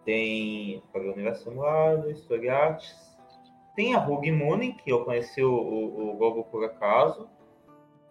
tem 0.06 0.82
Universo 0.94 1.44
Simulado, 1.44 2.10
Historiates, 2.10 2.96
tem 3.76 3.94
a 3.94 4.00
Rogue 4.00 4.32
Moon, 4.32 4.72
que 4.74 4.90
eu 4.90 5.04
conheci 5.04 5.44
o, 5.44 5.52
o, 5.52 6.40
o 6.40 6.44
por 6.46 6.64
acaso. 6.64 7.28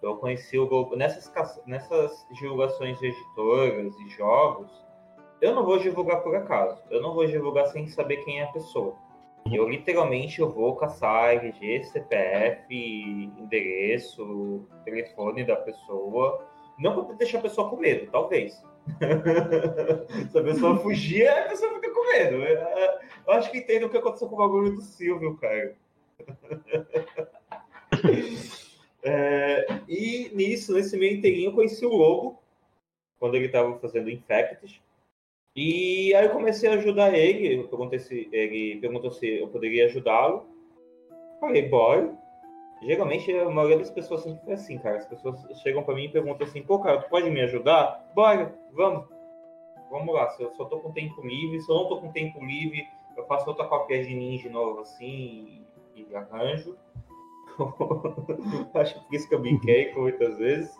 Eu 0.02 0.16
conheci 0.18 0.58
o 0.58 0.66
Globo 0.66 0.94
nessas, 0.94 1.32
nessas 1.64 2.26
divulgações 2.32 2.98
de 2.98 3.06
editoras 3.06 3.94
e 4.00 4.08
jogos. 4.10 4.70
Eu 5.40 5.54
não 5.54 5.64
vou 5.64 5.78
divulgar 5.78 6.22
por 6.22 6.36
acaso. 6.36 6.82
Eu 6.90 7.00
não 7.00 7.14
vou 7.14 7.24
divulgar 7.26 7.66
sem 7.68 7.86
saber 7.86 8.18
quem 8.18 8.40
é 8.40 8.44
a 8.44 8.52
pessoa. 8.52 8.94
Eu 9.50 9.66
literalmente 9.68 10.40
eu 10.40 10.50
vou 10.50 10.76
caçar 10.76 11.34
RG, 11.34 11.84
CPF, 11.84 12.74
endereço, 13.38 14.66
telefone 14.84 15.44
da 15.44 15.56
pessoa. 15.56 16.46
Não 16.78 17.04
para 17.06 17.14
deixar 17.14 17.38
a 17.38 17.42
pessoa 17.42 17.70
com 17.70 17.76
medo, 17.76 18.10
talvez. 18.10 18.62
Se 20.30 20.38
a 20.38 20.42
pessoa 20.42 20.78
fugir, 20.78 21.28
a 21.28 21.48
pessoa 21.48 21.74
fica 21.74 21.92
com 21.92 22.12
medo. 22.12 22.36
Eu 23.26 23.32
acho 23.32 23.50
que 23.50 23.58
entendo 23.58 23.86
o 23.86 23.90
que 23.90 23.96
aconteceu 23.96 24.28
com 24.28 24.34
o 24.34 24.38
bagulho 24.38 24.72
do 24.72 24.82
Silvio, 24.82 25.36
cara. 25.36 25.76
É, 29.06 29.66
e 29.86 30.30
nisso, 30.34 30.72
nesse 30.72 30.96
meio 30.96 31.18
inteirinho, 31.18 31.50
eu 31.50 31.54
conheci 31.54 31.84
o 31.84 31.90
Lobo, 31.90 32.42
quando 33.18 33.34
ele 33.34 33.46
estava 33.46 33.78
fazendo 33.78 34.08
Infected. 34.08 34.82
E 35.54 36.14
aí 36.14 36.24
eu 36.24 36.32
comecei 36.32 36.70
a 36.70 36.74
ajudar 36.74 37.14
ele. 37.14 37.60
Eu 37.60 37.68
perguntei 37.68 37.98
se, 37.98 38.26
ele 38.32 38.80
perguntou 38.80 39.12
se 39.12 39.40
eu 39.40 39.48
poderia 39.48 39.84
ajudá-lo. 39.84 40.48
Falei, 41.38 41.68
bora. 41.68 42.16
Geralmente 42.82 43.32
a 43.32 43.48
maioria 43.48 43.78
das 43.78 43.90
pessoas 43.90 44.22
sempre 44.22 44.44
foi 44.44 44.54
assim, 44.54 44.78
cara. 44.78 44.98
As 44.98 45.06
pessoas 45.06 45.40
chegam 45.62 45.82
para 45.82 45.94
mim 45.94 46.04
e 46.04 46.08
perguntam 46.08 46.46
assim, 46.46 46.62
pô, 46.62 46.78
cara, 46.80 47.00
tu 47.00 47.08
pode 47.08 47.30
me 47.30 47.40
ajudar? 47.40 48.10
Bora, 48.14 48.54
vamos. 48.72 49.06
Vamos 49.90 50.14
lá, 50.14 50.28
se 50.30 50.42
eu 50.42 50.50
só 50.52 50.64
tô 50.64 50.80
com 50.80 50.92
tempo 50.92 51.20
livre, 51.22 51.60
se 51.60 51.70
eu 51.70 51.76
não 51.76 51.88
tô 51.88 52.00
com 52.00 52.10
tempo 52.10 52.44
livre, 52.44 52.84
eu 53.16 53.24
faço 53.26 53.48
outra 53.48 53.66
cópia 53.66 54.02
de 54.02 54.14
ninja 54.14 54.50
nova 54.50 54.80
assim 54.80 55.64
e, 55.94 56.06
e 56.10 56.16
arranjo. 56.16 56.76
Acho 58.74 59.06
que 59.06 59.16
isso 59.16 59.28
que 59.28 59.34
eu 59.34 59.40
brinquei 59.40 59.94
muitas 59.94 60.38
vezes. 60.38 60.74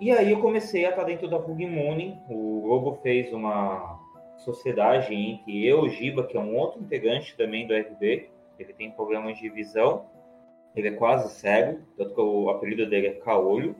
E 0.00 0.10
aí 0.10 0.32
eu 0.32 0.40
comecei 0.40 0.84
a 0.84 0.90
estar 0.90 1.04
dentro 1.04 1.28
da 1.28 1.38
Bug 1.38 1.64
Money. 1.66 2.18
O 2.28 2.62
Globo 2.62 2.98
fez 3.02 3.32
uma 3.32 4.00
sociedade 4.38 5.14
entre 5.14 5.64
eu, 5.64 5.82
o 5.82 5.88
Giba, 5.88 6.24
que 6.26 6.36
é 6.36 6.40
um 6.40 6.56
outro 6.56 6.80
integrante 6.80 7.36
também 7.36 7.66
do 7.66 7.74
RB. 7.74 8.30
Ele 8.58 8.72
tem 8.72 8.90
problemas 8.90 9.38
de 9.38 9.48
visão. 9.48 10.06
Ele 10.74 10.88
é 10.88 10.92
quase 10.92 11.34
cego, 11.34 11.80
tanto 11.96 12.14
que 12.14 12.20
o 12.20 12.48
apelido 12.50 12.88
dele 12.88 13.08
é 13.08 13.12
Caolho. 13.12 13.76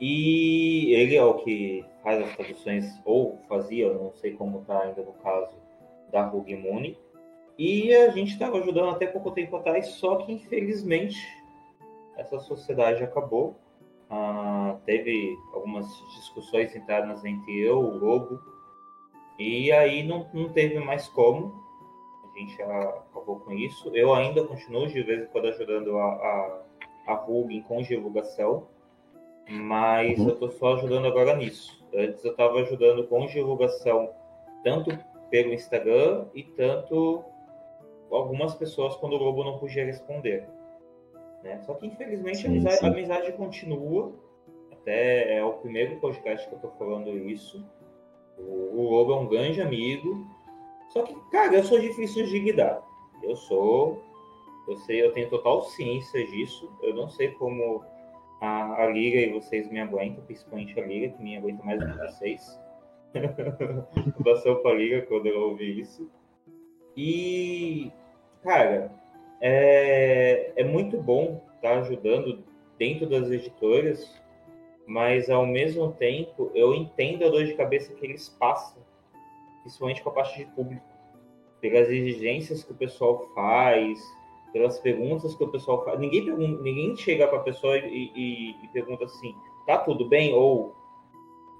E 0.00 0.92
ele 0.94 1.16
é 1.16 1.24
o 1.24 1.34
que 1.34 1.84
faz 2.04 2.22
as 2.22 2.36
traduções, 2.36 2.86
ou 3.04 3.38
fazia, 3.48 3.92
não 3.92 4.12
sei 4.12 4.32
como 4.34 4.60
está 4.60 4.82
ainda 4.82 5.02
no 5.02 5.12
caso, 5.14 5.56
da 6.12 6.22
Rug 6.22 6.54
Money. 6.54 6.96
E 7.58 7.92
a 7.92 8.10
gente 8.10 8.32
estava 8.32 8.58
ajudando 8.58 8.90
até 8.90 9.06
pouco 9.06 9.32
tempo 9.32 9.56
atrás, 9.56 9.88
só 9.88 10.16
que 10.16 10.32
infelizmente 10.32 11.18
essa 12.16 12.38
sociedade 12.38 13.02
acabou. 13.02 13.56
Ah, 14.08 14.76
teve 14.86 15.36
algumas 15.52 15.86
discussões 16.16 16.74
internas 16.76 17.24
entre 17.24 17.58
eu, 17.58 17.78
o 17.78 17.98
Lobo, 17.98 18.40
e 19.38 19.70
aí 19.70 20.02
não, 20.02 20.28
não 20.32 20.48
teve 20.48 20.78
mais 20.80 21.08
como. 21.08 21.67
A 22.38 22.40
gente 22.40 22.62
acabou 22.62 23.40
com 23.40 23.52
isso. 23.52 23.90
Eu 23.92 24.14
ainda 24.14 24.44
continuo 24.44 24.86
de 24.86 25.02
vez 25.02 25.24
em 25.24 25.26
quando 25.26 25.48
ajudando 25.48 25.98
a, 25.98 26.04
a, 26.04 26.62
a 27.08 27.14
Rugin 27.14 27.62
com 27.62 27.82
divulgação, 27.82 28.68
mas 29.48 30.20
uhum. 30.20 30.28
eu 30.28 30.34
estou 30.34 30.50
só 30.52 30.74
ajudando 30.74 31.06
agora 31.06 31.34
nisso. 31.34 31.84
Antes 31.92 32.24
eu 32.24 32.30
estava 32.30 32.60
ajudando 32.60 33.08
com 33.08 33.26
divulgação 33.26 34.10
tanto 34.62 34.96
pelo 35.30 35.52
Instagram 35.52 36.26
e 36.32 36.44
tanto 36.44 37.24
algumas 38.08 38.54
pessoas 38.54 38.94
quando 38.96 39.14
o 39.14 39.18
Globo 39.18 39.42
não 39.42 39.58
podia 39.58 39.84
responder. 39.84 40.46
Né? 41.42 41.58
Só 41.62 41.74
que 41.74 41.88
infelizmente 41.88 42.38
sim, 42.38 42.46
a, 42.46 42.50
amizade, 42.50 42.86
a, 42.86 42.88
amizade, 42.88 43.32
continua. 43.32 44.12
Até 44.70 45.38
é 45.38 45.44
o 45.44 45.54
primeiro 45.54 45.96
podcast 45.96 46.48
que 46.48 46.54
eu 46.54 46.60
tô 46.60 46.68
falando 46.78 47.10
isso. 47.18 47.66
O, 48.38 48.80
o 48.80 48.90
Lobo 48.90 49.12
é 49.12 49.16
um 49.16 49.26
grande 49.26 49.60
amigo. 49.60 50.37
Só 50.88 51.02
que, 51.02 51.14
cara, 51.30 51.54
eu 51.54 51.64
sou 51.64 51.78
difícil 51.78 52.26
de 52.26 52.40
guiar. 52.40 52.82
Eu 53.22 53.36
sou. 53.36 54.02
Eu 54.66 54.76
sei, 54.78 55.02
eu 55.02 55.12
tenho 55.12 55.30
total 55.30 55.62
ciência 55.62 56.26
disso. 56.26 56.70
Eu 56.82 56.94
não 56.94 57.08
sei 57.08 57.28
como 57.32 57.82
a, 58.40 58.82
a 58.82 58.86
Liga 58.86 59.18
e 59.18 59.32
vocês 59.32 59.70
me 59.70 59.80
aguentam, 59.80 60.24
principalmente 60.24 60.78
a 60.78 60.84
Liga, 60.84 61.16
que 61.16 61.22
me 61.22 61.36
aguenta 61.36 61.64
mais 61.64 61.80
do 61.80 61.90
que 61.90 61.98
vocês. 61.98 62.60
Fundação 64.16 64.56
para 64.56 64.70
a 64.72 64.74
Liga 64.74 65.02
quando 65.02 65.26
eu 65.26 65.40
ouvi 65.48 65.80
isso. 65.80 66.10
E, 66.96 67.90
cara, 68.42 68.90
é, 69.40 70.52
é 70.56 70.64
muito 70.64 71.00
bom 71.00 71.42
estar 71.56 71.74
tá 71.74 71.78
ajudando 71.80 72.44
dentro 72.78 73.08
das 73.08 73.30
editoras, 73.30 74.20
mas 74.86 75.28
ao 75.28 75.46
mesmo 75.46 75.92
tempo 75.92 76.50
eu 76.54 76.74
entendo 76.74 77.24
a 77.24 77.28
dor 77.28 77.44
de 77.44 77.54
cabeça 77.54 77.92
que 77.94 78.04
eles 78.04 78.28
passam, 78.28 78.82
principalmente 79.60 80.02
com 80.02 80.10
a 80.10 80.12
parte 80.12 80.38
de 80.38 80.46
público, 80.52 80.86
pelas 81.60 81.88
exigências 81.88 82.62
que 82.62 82.72
o 82.72 82.74
pessoal 82.74 83.28
faz, 83.34 83.98
pelas 84.52 84.78
perguntas 84.78 85.34
que 85.34 85.44
o 85.44 85.48
pessoal 85.48 85.84
faz. 85.84 85.98
Ninguém, 85.98 86.24
pergunta, 86.24 86.62
ninguém 86.62 86.96
chega 86.96 87.26
para 87.26 87.38
a 87.38 87.42
pessoa 87.42 87.76
e, 87.78 88.10
e, 88.14 88.50
e, 88.50 88.68
pergunta 88.72 89.04
assim: 89.04 89.34
tá 89.66 89.78
tudo 89.78 90.08
bem? 90.08 90.34
Ou 90.34 90.74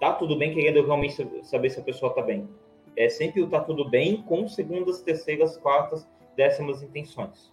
tá 0.01 0.13
tudo 0.13 0.37
bem, 0.37 0.55
querendo 0.55 0.85
realmente 0.85 1.15
saber 1.43 1.71
se 1.71 1.81
a 1.81 1.83
pessoa 1.83 2.13
tá 2.13 2.23
bem. 2.23 2.49
É 2.97 3.09
sempre 3.09 3.43
o 3.43 3.49
tá 3.49 3.61
tudo 3.61 3.89
bem 3.89 4.23
com 4.23 4.49
segundas, 4.49 5.03
terceiras, 5.03 5.57
quartas, 5.57 6.09
décimas 6.37 6.83
intenções. 6.83 7.53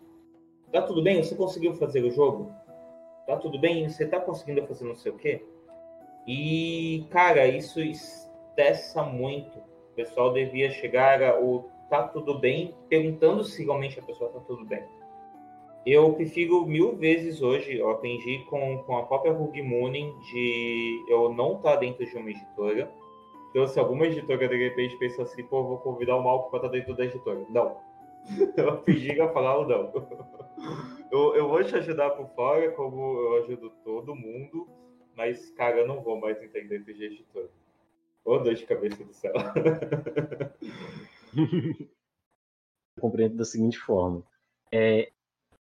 Tá 0.72 0.82
tudo 0.82 1.02
bem? 1.02 1.24
Você 1.24 1.36
conseguiu 1.36 1.74
fazer 1.76 2.04
o 2.04 2.12
jogo? 2.12 2.52
Tá 3.28 3.38
tudo 3.38 3.60
bem? 3.60 3.88
Você 3.88 4.06
tá 4.08 4.20
conseguindo 4.20 4.66
fazer 4.68 4.86
não 4.86 4.96
sei 4.96 5.12
o 5.12 5.18
quê? 5.18 5.44
E, 6.28 7.06
cara, 7.12 7.46
isso 7.48 7.80
estressa 7.80 9.04
muito. 9.04 9.60
O 9.96 10.04
pessoal 10.04 10.34
devia 10.34 10.70
chegar 10.72 11.24
a, 11.24 11.40
o 11.40 11.70
tá 11.90 12.04
tudo 12.04 12.38
bem, 12.38 12.76
perguntando 12.90 13.46
se 13.46 13.64
realmente 13.64 13.98
a 13.98 14.04
pessoa 14.04 14.30
tá 14.30 14.42
tudo 14.42 14.66
bem. 14.66 14.84
Eu 15.86 16.12
prefiro 16.12 16.66
mil 16.66 16.98
vezes 16.98 17.42
hoje, 17.42 17.78
eu 17.78 17.90
aprendi 17.90 18.40
com, 18.50 18.80
com 18.80 18.98
a 18.98 19.04
própria 19.04 19.32
Rug 19.32 19.62
Mooning 19.62 20.14
de 20.20 21.06
eu 21.08 21.32
não 21.34 21.56
estar 21.56 21.76
tá 21.76 21.76
dentro 21.78 22.06
de 22.06 22.18
uma 22.18 22.30
editora. 22.30 22.92
Então, 23.52 23.66
se 23.68 23.80
alguma 23.80 24.06
editora 24.06 24.50
de 24.50 24.58
repente 24.58 24.98
pensa 24.98 25.24
assim, 25.24 25.46
pô, 25.46 25.64
vou 25.64 25.78
convidar 25.78 26.18
o 26.18 26.24
Malco 26.24 26.50
para 26.50 26.58
estar 26.58 26.70
tá 26.70 26.74
dentro 26.74 26.94
da 26.94 27.06
editora. 27.06 27.46
Não. 27.50 27.78
Eu 28.58 28.78
pedi 28.80 29.16
para 29.16 29.30
falar 29.30 29.60
ou 29.60 29.66
não. 29.66 29.94
Eu, 31.10 31.36
eu 31.36 31.48
vou 31.48 31.64
te 31.64 31.74
ajudar 31.76 32.10
por 32.10 32.28
fora, 32.30 32.72
como 32.72 33.20
eu 33.20 33.44
ajudo 33.44 33.70
todo 33.86 34.16
mundo, 34.16 34.68
mas, 35.16 35.52
cara, 35.52 35.78
eu 35.78 35.88
não 35.88 36.02
vou 36.02 36.20
mais 36.20 36.42
entender 36.42 36.80
de 36.80 37.06
editor. 37.06 37.48
Ô, 38.26 38.40
dor 38.40 38.56
de 38.56 38.66
cabeça 38.66 39.04
do 39.04 39.14
céu. 39.14 39.34
compreendo 43.00 43.36
da 43.36 43.46
seguinte 43.46 43.78
forma. 43.78 44.24
É, 44.72 45.12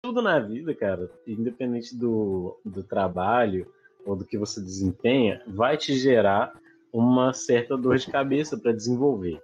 tudo 0.02 0.22
na 0.22 0.40
vida, 0.40 0.74
cara, 0.74 1.12
independente 1.28 1.96
do, 1.96 2.60
do 2.66 2.84
trabalho 2.84 3.72
ou 4.06 4.16
do 4.16 4.26
que 4.26 4.38
você 4.38 4.62
desempenha, 4.62 5.44
vai 5.46 5.78
te 5.78 5.94
gerar 5.94 6.58
uma 6.92 7.34
certa 7.34 7.78
dor 7.78 7.98
de 7.98 8.10
cabeça 8.10 8.58
para 8.58 8.72
desenvolver. 8.72 9.42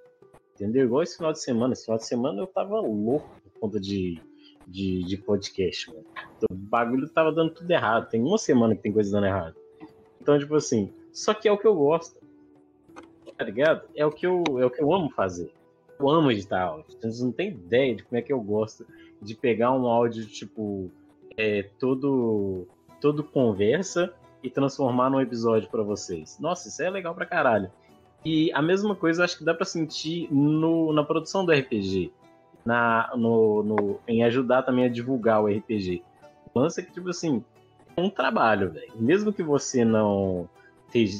Entendeu? 0.55 0.85
Igual 0.85 1.03
esse 1.03 1.17
final 1.17 1.33
de 1.33 1.41
semana. 1.41 1.73
Esse 1.73 1.85
final 1.85 1.97
de 1.97 2.05
semana 2.05 2.41
eu 2.41 2.47
tava 2.47 2.79
louco 2.79 3.29
por 3.43 3.59
conta 3.59 3.79
de 3.79 4.21
de, 4.67 5.03
de 5.03 5.17
podcast, 5.17 5.89
mano. 5.89 6.05
O 6.49 6.53
bagulho 6.53 7.09
tava 7.09 7.31
dando 7.31 7.53
tudo 7.53 7.69
errado. 7.69 8.09
Tem 8.09 8.21
uma 8.21 8.37
semana 8.37 8.75
que 8.75 8.81
tem 8.81 8.93
coisa 8.93 9.11
dando 9.11 9.27
errado. 9.27 9.55
Então, 10.21 10.39
tipo 10.39 10.55
assim, 10.55 10.93
só 11.11 11.33
que 11.33 11.47
é 11.47 11.51
o 11.51 11.57
que 11.57 11.67
eu 11.67 11.75
gosto. 11.75 12.22
Tá 13.37 13.43
ligado? 13.45 13.83
É 13.95 14.05
o 14.05 14.11
que 14.11 14.25
eu, 14.25 14.43
é 14.59 14.65
o 14.65 14.69
que 14.69 14.81
eu 14.81 14.93
amo 14.93 15.09
fazer. 15.09 15.51
Eu 15.99 16.09
amo 16.09 16.31
editar 16.31 16.63
áudio. 16.63 16.97
Vocês 16.99 17.21
não 17.21 17.31
tem 17.31 17.49
ideia 17.49 17.95
de 17.95 18.03
como 18.03 18.17
é 18.17 18.21
que 18.21 18.33
eu 18.33 18.41
gosto 18.41 18.85
de 19.21 19.35
pegar 19.35 19.71
um 19.71 19.87
áudio, 19.87 20.25
tipo, 20.25 20.91
é, 21.37 21.63
todo, 21.79 22.67
todo 22.99 23.23
conversa 23.23 24.13
e 24.41 24.49
transformar 24.49 25.09
num 25.09 25.21
episódio 25.21 25.69
para 25.69 25.83
vocês. 25.83 26.37
Nossa, 26.39 26.67
isso 26.67 26.81
é 26.81 26.89
legal 26.89 27.15
pra 27.15 27.25
caralho. 27.25 27.71
E 28.25 28.51
a 28.53 28.61
mesma 28.61 28.95
coisa 28.95 29.23
acho 29.23 29.37
que 29.37 29.43
dá 29.43 29.53
para 29.53 29.65
sentir 29.65 30.31
no, 30.31 30.93
na 30.93 31.03
produção 31.03 31.45
do 31.45 31.51
RPG 31.51 32.11
na, 32.65 33.11
no, 33.15 33.63
no, 33.63 33.99
em 34.07 34.23
ajudar 34.23 34.63
também 34.63 34.85
a 34.85 34.89
divulgar 34.89 35.41
o 35.41 35.47
RPG. 35.47 36.03
O 36.53 36.59
lance 36.59 36.79
é 36.79 36.83
que, 36.83 36.91
tipo 36.91 37.09
assim, 37.09 37.43
é 37.95 38.01
um 38.01 38.09
trabalho, 38.09 38.71
velho. 38.71 38.93
Mesmo 38.95 39.33
que 39.33 39.43
você 39.43 39.83
não 39.83 40.49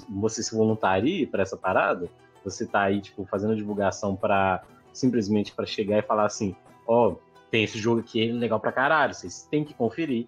você 0.09 0.43
se 0.43 0.55
voluntarie 0.55 1.25
para 1.25 1.43
essa 1.43 1.57
parada, 1.57 2.09
você 2.43 2.65
tá 2.65 2.81
aí, 2.81 3.01
tipo, 3.01 3.25
fazendo 3.25 3.55
divulgação 3.55 4.15
para 4.15 4.63
simplesmente 4.91 5.51
para 5.51 5.65
chegar 5.65 5.97
e 5.97 6.01
falar 6.01 6.25
assim, 6.25 6.55
ó, 6.85 7.09
oh, 7.09 7.17
tem 7.49 7.63
esse 7.63 7.77
jogo 7.77 8.01
aqui, 8.01 8.29
é 8.29 8.31
legal 8.31 8.59
pra 8.59 8.71
caralho, 8.71 9.13
vocês 9.13 9.47
têm 9.49 9.63
que 9.63 9.73
conferir. 9.73 10.27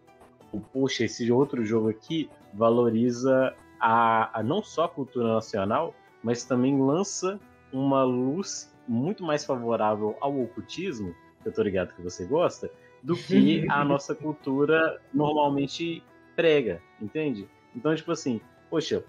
Poxa, 0.71 1.03
esse 1.03 1.31
outro 1.31 1.65
jogo 1.65 1.89
aqui 1.89 2.29
valoriza 2.53 3.53
a, 3.79 4.39
a 4.39 4.43
não 4.43 4.63
só 4.63 4.86
a 4.86 4.89
cultura 4.89 5.34
nacional, 5.34 5.93
mas 6.23 6.43
também 6.43 6.79
lança 6.79 7.39
uma 7.71 8.03
luz 8.03 8.73
muito 8.88 9.23
mais 9.23 9.43
favorável 9.43 10.15
ao 10.21 10.39
ocultismo, 10.39 11.13
que 11.41 11.49
eu 11.49 11.53
tô 11.53 11.62
ligado 11.62 11.93
que 11.93 12.01
você 12.01 12.25
gosta, 12.25 12.71
do 13.03 13.15
que 13.15 13.65
a 13.69 13.84
nossa 13.86 14.15
cultura 14.15 15.01
normalmente 15.13 16.03
prega, 16.36 16.81
entende? 17.01 17.47
Então, 17.75 17.93
tipo 17.95 18.12
assim, 18.12 18.39
poxa, 18.69 19.03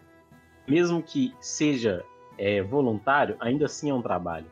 mesmo 0.66 1.02
que 1.02 1.34
seja 1.40 2.04
é, 2.38 2.62
voluntário, 2.62 3.36
ainda 3.40 3.66
assim 3.66 3.90
é 3.90 3.94
um 3.94 4.02
trabalho. 4.02 4.46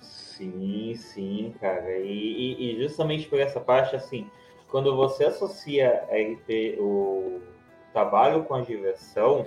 Sim, 0.00 0.94
sim, 0.94 1.54
cara. 1.60 1.98
E, 1.98 2.74
e, 2.74 2.82
justamente 2.82 3.26
por 3.28 3.38
essa 3.38 3.60
parte, 3.60 3.96
assim, 3.96 4.28
quando 4.68 4.94
você 4.94 5.24
associa 5.24 6.04
RP, 6.10 6.78
o 6.78 7.40
trabalho 7.92 8.44
com 8.44 8.54
a 8.54 8.60
diversão, 8.60 9.46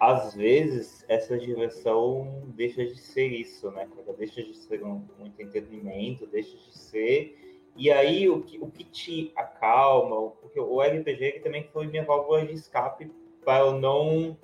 às 0.00 0.34
vezes 0.34 1.04
essa 1.08 1.38
diversão 1.38 2.42
deixa 2.56 2.84
de 2.84 2.98
ser 2.98 3.28
isso, 3.28 3.70
né? 3.70 3.86
Deixa 4.18 4.42
de 4.42 4.56
ser 4.56 4.82
um, 4.82 5.04
um 5.20 5.26
entretenimento, 5.26 6.26
deixa 6.26 6.56
de 6.56 6.76
ser. 6.76 7.38
E 7.76 7.90
aí 7.92 8.28
o 8.28 8.42
que, 8.42 8.58
o 8.58 8.66
que 8.66 8.84
te 8.84 9.32
calma, 9.60 10.30
porque 10.40 10.58
o 10.58 10.80
RPG 10.80 11.40
também 11.44 11.68
foi 11.72 11.86
minha 11.86 12.04
válvula 12.04 12.44
de 12.44 12.54
escape 12.54 13.10
para 13.44 13.60
eu 13.60 13.78
não 13.78 14.36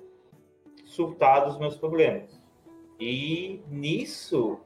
surtar 0.87 1.45
dos 1.45 1.59
meus 1.59 1.75
problemas. 1.75 2.41
E 2.99 3.61
nisso, 3.69 4.57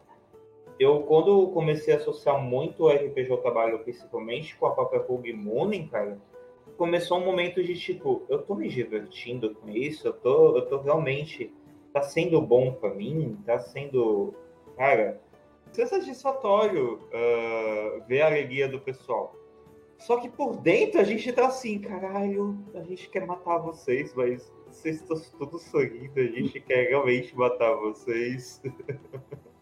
eu 0.80 1.02
quando 1.02 1.48
comecei 1.50 1.94
a 1.94 1.98
associar 1.98 2.42
muito 2.42 2.84
o 2.84 2.90
RPG 2.90 3.38
trabalho, 3.38 3.80
principalmente 3.80 4.56
com 4.56 4.68
a 4.68 4.72
própria 4.72 5.02
Rogue 5.02 5.34
Mooning, 5.34 5.88
cara, 5.88 6.18
começou 6.78 7.18
um 7.18 7.26
momento 7.26 7.62
de 7.62 7.78
tipo, 7.78 8.24
eu 8.30 8.42
tô 8.42 8.56
me 8.56 8.70
divertindo 8.70 9.54
com 9.56 9.70
isso, 9.70 10.08
eu 10.08 10.14
tô, 10.14 10.56
eu 10.56 10.66
tô 10.68 10.80
realmente 10.80 11.54
tá 11.92 12.02
sendo 12.02 12.40
bom 12.40 12.72
para 12.72 12.94
mim, 12.94 13.38
tá 13.46 13.60
sendo, 13.60 14.34
cara, 14.78 15.20
é 15.78 15.86
satisfatório 15.86 17.00
uh, 17.08 18.04
ver 18.08 18.22
a 18.22 18.28
alegria 18.28 18.68
do 18.68 18.80
pessoal. 18.80 19.36
Só 20.02 20.18
que 20.18 20.28
por 20.28 20.58
dentro 20.58 21.00
a 21.00 21.04
gente 21.04 21.32
tá 21.32 21.46
assim, 21.46 21.80
caralho, 21.80 22.58
a 22.74 22.82
gente 22.82 23.08
quer 23.10 23.26
matar 23.26 23.60
vocês, 23.60 24.14
mas 24.16 24.52
vocês 24.68 25.00
estão 25.00 25.20
todos 25.38 25.62
sorrindo, 25.64 26.20
a 26.20 26.24
gente 26.24 26.60
quer 26.60 26.90
realmente 26.90 27.36
matar 27.36 27.76
vocês. 27.76 28.62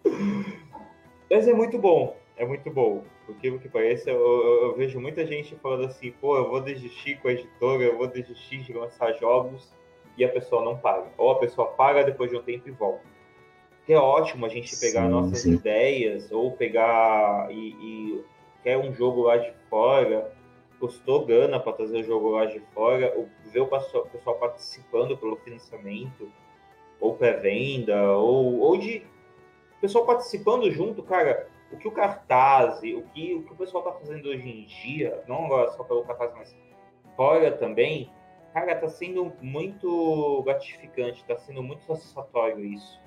mas 1.29 1.47
é 1.47 1.53
muito 1.53 1.77
bom, 1.77 2.15
é 2.37 2.45
muito 2.45 2.71
bom. 2.71 3.03
Porque 3.25 3.49
o 3.49 3.59
que 3.59 3.67
parece, 3.67 4.09
eu, 4.09 4.15
eu, 4.15 4.63
eu, 4.63 4.75
vejo 4.75 4.99
muita 4.99 5.25
gente 5.25 5.55
falando 5.57 5.85
assim, 5.85 6.11
pô, 6.21 6.37
eu 6.37 6.49
vou 6.49 6.61
desistir 6.61 7.19
com 7.19 7.27
a 7.27 7.33
editora, 7.33 7.83
eu 7.83 7.97
vou 7.97 8.07
desistir 8.07 8.63
de 8.63 8.71
lançar 8.71 9.13
jogos, 9.19 9.75
e 10.17 10.23
a 10.23 10.29
pessoa 10.29 10.63
não 10.63 10.77
paga. 10.77 11.11
Ou 11.17 11.31
a 11.31 11.39
pessoa 11.39 11.67
paga 11.67 12.03
depois 12.03 12.31
de 12.31 12.37
um 12.37 12.41
tempo 12.41 12.67
e 12.67 12.71
volta 12.71 13.03
é 13.93 13.97
ótimo 13.97 14.45
a 14.45 14.49
gente 14.49 14.75
pegar 14.77 15.03
sim, 15.03 15.09
nossas 15.09 15.39
sim. 15.39 15.53
ideias 15.53 16.31
ou 16.31 16.51
pegar 16.51 17.47
e, 17.51 17.75
e, 17.81 18.23
quer 18.63 18.77
um 18.77 18.93
jogo 18.93 19.23
lá 19.23 19.37
de 19.37 19.51
fora, 19.69 20.31
custou 20.79 21.25
grana 21.25 21.59
para 21.59 21.73
trazer 21.73 21.99
o 21.99 22.03
jogo 22.03 22.29
lá 22.29 22.45
de 22.45 22.59
fora, 22.73 23.13
ou 23.15 23.27
ver 23.51 23.61
o 23.61 23.67
pessoal, 23.67 24.07
o 24.13 24.33
participando 24.35 25.17
pelo 25.17 25.35
financiamento, 25.37 26.31
ou 26.99 27.15
pré-venda, 27.15 28.13
ou, 28.13 28.59
ou 28.59 28.77
de 28.77 29.05
pessoal 29.81 30.05
participando 30.05 30.69
junto, 30.71 31.03
cara. 31.03 31.47
O 31.71 31.77
que 31.77 31.87
o 31.87 31.91
cartaz, 31.91 32.79
o 32.79 33.03
que 33.13 33.35
o, 33.35 33.43
que 33.43 33.53
o 33.53 33.55
pessoal 33.55 33.83
tá 33.83 33.91
fazendo 33.91 34.29
hoje 34.29 34.49
em 34.49 34.65
dia, 34.65 35.23
não 35.27 35.45
agora 35.45 35.71
só 35.71 35.83
pelo 35.83 36.03
cartaz, 36.03 36.33
mas 36.35 36.57
fora 37.15 37.51
também, 37.51 38.11
cara, 38.53 38.75
tá 38.75 38.87
sendo 38.87 39.31
muito 39.39 40.41
gratificante, 40.43 41.23
tá 41.25 41.37
sendo 41.37 41.61
muito 41.61 41.83
satisfatório 41.83 42.65
isso 42.65 42.99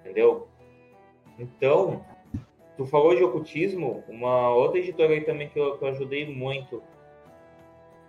entendeu? 0.00 0.48
Então, 1.38 2.04
tu 2.76 2.86
falou 2.86 3.14
de 3.14 3.22
ocultismo, 3.22 4.02
uma 4.08 4.54
outra 4.54 4.78
editora 4.78 5.12
aí 5.12 5.22
também 5.22 5.48
que 5.48 5.58
eu, 5.58 5.76
que 5.78 5.84
eu 5.84 5.88
ajudei 5.88 6.26
muito 6.26 6.82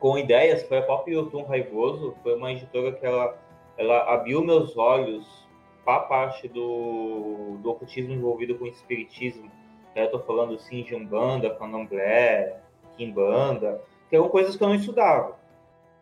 com 0.02 0.18
ideias 0.18 0.64
foi 0.64 0.80
a 0.80 0.82
Pop 0.82 1.10
Yotun 1.10 1.44
Raivoso, 1.44 2.16
foi 2.24 2.36
uma 2.36 2.52
editora 2.52 2.92
que 2.92 3.06
ela, 3.06 3.38
ela 3.78 4.12
abriu 4.12 4.44
meus 4.44 4.76
olhos 4.76 5.48
para 5.86 5.98
a 5.98 6.00
parte 6.00 6.48
do, 6.48 7.58
do 7.62 7.70
ocultismo 7.70 8.12
envolvido 8.12 8.58
com 8.58 8.66
o 8.66 8.68
espiritismo. 8.68 9.52
Eu 9.96 10.10
tô 10.10 10.20
falando 10.20 10.58
sim 10.58 10.84
de 10.84 10.96
Umbanda, 10.96 11.54
Candomblé, 11.54 12.60
Kimbanda, 12.98 13.80
que 14.10 14.16
eram 14.16 14.30
coisas 14.30 14.56
que 14.56 14.64
eu 14.64 14.70
não 14.70 14.76
estudava. 14.76 15.40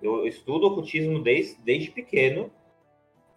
Eu 0.01 0.25
estudo 0.25 0.67
ocultismo 0.67 1.21
desde, 1.21 1.61
desde 1.61 1.91
pequeno, 1.91 2.49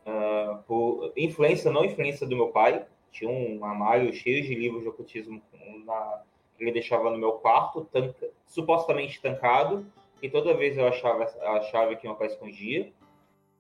uh, 0.06 0.62
por 0.66 1.12
influência, 1.16 1.72
não 1.72 1.85
influência 1.85 2.26
do 2.26 2.37
meu 2.37 2.48
pai. 2.48 2.85
Tinha 3.12 3.31
um 3.31 3.64
armário 3.64 4.12
cheio 4.12 4.42
de 4.42 4.55
livros 4.55 4.83
de 4.83 4.88
ocultismo 4.88 5.40
na, 5.85 6.22
que 6.57 6.64
ele 6.64 6.72
deixava 6.72 7.11
no 7.11 7.18
meu 7.18 7.33
quarto, 7.33 7.87
tanca, 7.92 8.31
supostamente 8.46 9.20
tancado, 9.20 9.87
e 10.22 10.29
toda 10.29 10.55
vez 10.55 10.77
eu 10.77 10.87
achava 10.87 11.25
a 11.25 11.61
chave 11.62 11.96
que 11.96 12.07
meu 12.07 12.16
pai 12.16 12.29
escondia. 12.29 12.92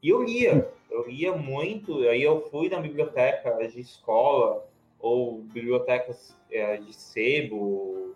E 0.02 0.08
eu 0.08 0.22
lia, 0.22 0.68
eu 0.90 1.06
lia 1.08 1.32
muito. 1.32 2.08
Aí 2.08 2.22
eu 2.22 2.40
fui 2.50 2.68
na 2.68 2.80
biblioteca 2.80 3.56
de 3.68 3.80
escola 3.80 4.66
ou 4.98 5.42
bibliotecas 5.42 6.36
é, 6.50 6.76
de 6.76 6.92
sebo. 6.92 8.14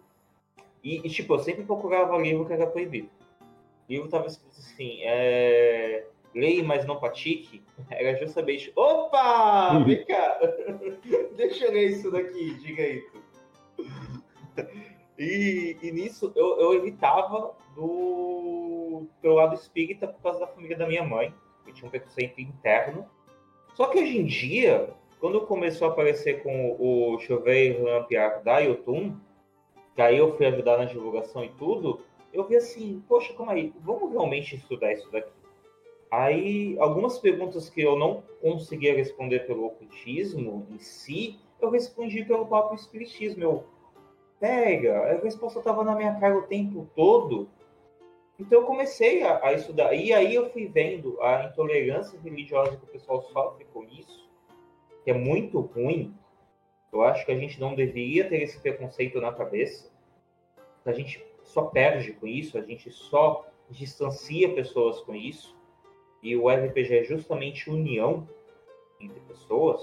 E, 0.83 0.99
e, 0.99 1.11
tipo, 1.11 1.35
eu 1.35 1.39
sempre 1.41 1.65
procurava 1.65 2.17
livro 2.19 2.47
que 2.47 2.53
era 2.53 2.67
proibido. 2.67 3.11
O 3.89 3.93
livro 3.93 4.07
estava 4.07 4.27
escrito 4.27 4.59
assim: 4.59 5.01
é, 5.03 6.07
leia, 6.37 6.63
mas 6.63 6.87
não 6.87 7.01
pratique, 7.01 7.63
era 7.91 8.17
justamente, 8.17 8.71
opa, 8.77 9.73
uhum. 9.75 9.85
vem 9.85 10.05
cá, 10.05 10.39
deixa 11.37 11.65
eu 11.65 11.73
ler 11.73 11.91
isso 11.91 12.11
daqui, 12.11 12.55
diga 12.57 12.83
aí. 12.83 13.03
E, 15.19 15.79
e 15.83 15.91
nisso 15.93 16.31
eu, 16.37 16.61
eu 16.61 16.75
evitava 16.75 17.55
do 17.75 19.07
pelo 19.23 19.35
lado 19.35 19.55
espírita 19.55 20.07
por 20.07 20.21
causa 20.21 20.41
da 20.41 20.47
família 20.47 20.77
da 20.77 20.87
minha 20.87 21.03
mãe, 21.03 21.33
que 21.65 21.73
tinha 21.73 21.87
um 21.87 21.91
preconceito 21.91 22.39
interno. 22.39 23.09
Só 23.75 23.87
que 23.87 23.99
hoje 23.99 24.19
em 24.19 24.27
dia, 24.27 24.91
quando 25.21 25.41
começou 25.43 25.89
a 25.89 25.91
aparecer 25.91 26.43
com 26.43 26.77
o 26.79 27.19
Chover 27.21 27.83
Lampiar 27.83 28.43
da 28.43 28.59
YouTube, 28.59 29.17
que 29.95 30.03
aí 30.03 30.19
eu 30.19 30.37
fui 30.37 30.47
ajudar 30.47 30.79
na 30.79 30.85
divulgação 30.85 31.45
e 31.45 31.49
tudo, 31.51 32.01
eu 32.33 32.45
vi 32.45 32.57
assim, 32.57 33.03
poxa, 33.09 33.33
calma 33.35 33.53
aí, 33.53 33.73
vamos 33.81 34.13
realmente 34.13 34.55
estudar 34.57 34.93
isso 34.93 35.11
daqui. 35.11 35.33
Aí, 36.11 36.77
algumas 36.79 37.19
perguntas 37.19 37.69
que 37.69 37.83
eu 37.83 37.99
não 37.99 38.23
conseguia 38.41 38.95
responder 38.95 39.41
pelo 39.41 39.67
ocultismo 39.67 40.67
em 40.71 40.79
si, 40.79 41.39
eu 41.61 41.71
respondi 41.71 42.25
pelo 42.25 42.47
próprio 42.47 42.77
espiritismo. 42.77 43.43
Eu, 43.43 43.65
pega, 44.39 45.01
a 45.01 45.23
resposta 45.23 45.59
estava 45.59 45.83
na 45.83 45.95
minha 45.95 46.15
cara 46.21 46.39
o 46.39 46.43
tempo 46.43 46.89
todo. 46.95 47.49
Então, 48.39 48.61
eu 48.61 48.67
comecei 48.67 49.23
a, 49.23 49.45
a, 49.45 49.53
estudar. 49.55 49.95
E 49.95 50.13
aí, 50.13 50.35
eu 50.35 50.49
fui 50.51 50.67
vendo 50.67 51.21
a 51.21 51.45
intolerância 51.45 52.21
religiosa 52.21 52.77
que 52.77 52.85
o 52.85 52.89
pessoal 52.89 53.23
sofre 53.23 53.65
com 53.73 53.83
isso, 53.85 54.31
que 55.05 55.11
é 55.11 55.15
muito 55.15 55.61
ruim. 55.61 56.15
Eu 56.93 57.03
acho 57.03 57.27
que 57.27 57.33
a 57.33 57.39
gente 57.39 57.59
não 57.59 57.75
deveria 57.75 58.29
ter 58.29 58.43
esse 58.43 58.61
preconceito 58.61 59.21
na 59.21 59.33
cabeça. 59.33 59.91
A 60.85 60.93
gente 60.93 61.25
só 61.43 61.63
perde 61.63 62.13
com 62.13 62.27
isso, 62.27 62.57
a 62.57 62.63
gente 62.63 62.91
só 62.91 63.45
distancia 63.69 64.55
pessoas 64.55 65.01
com 65.01 65.15
isso. 65.15 65.56
E 66.27 66.35
o 66.35 66.49
RPG 66.49 66.93
é 66.93 67.05
justamente 67.05 67.71
união 67.71 68.29
entre 69.01 69.21
pessoas, 69.21 69.81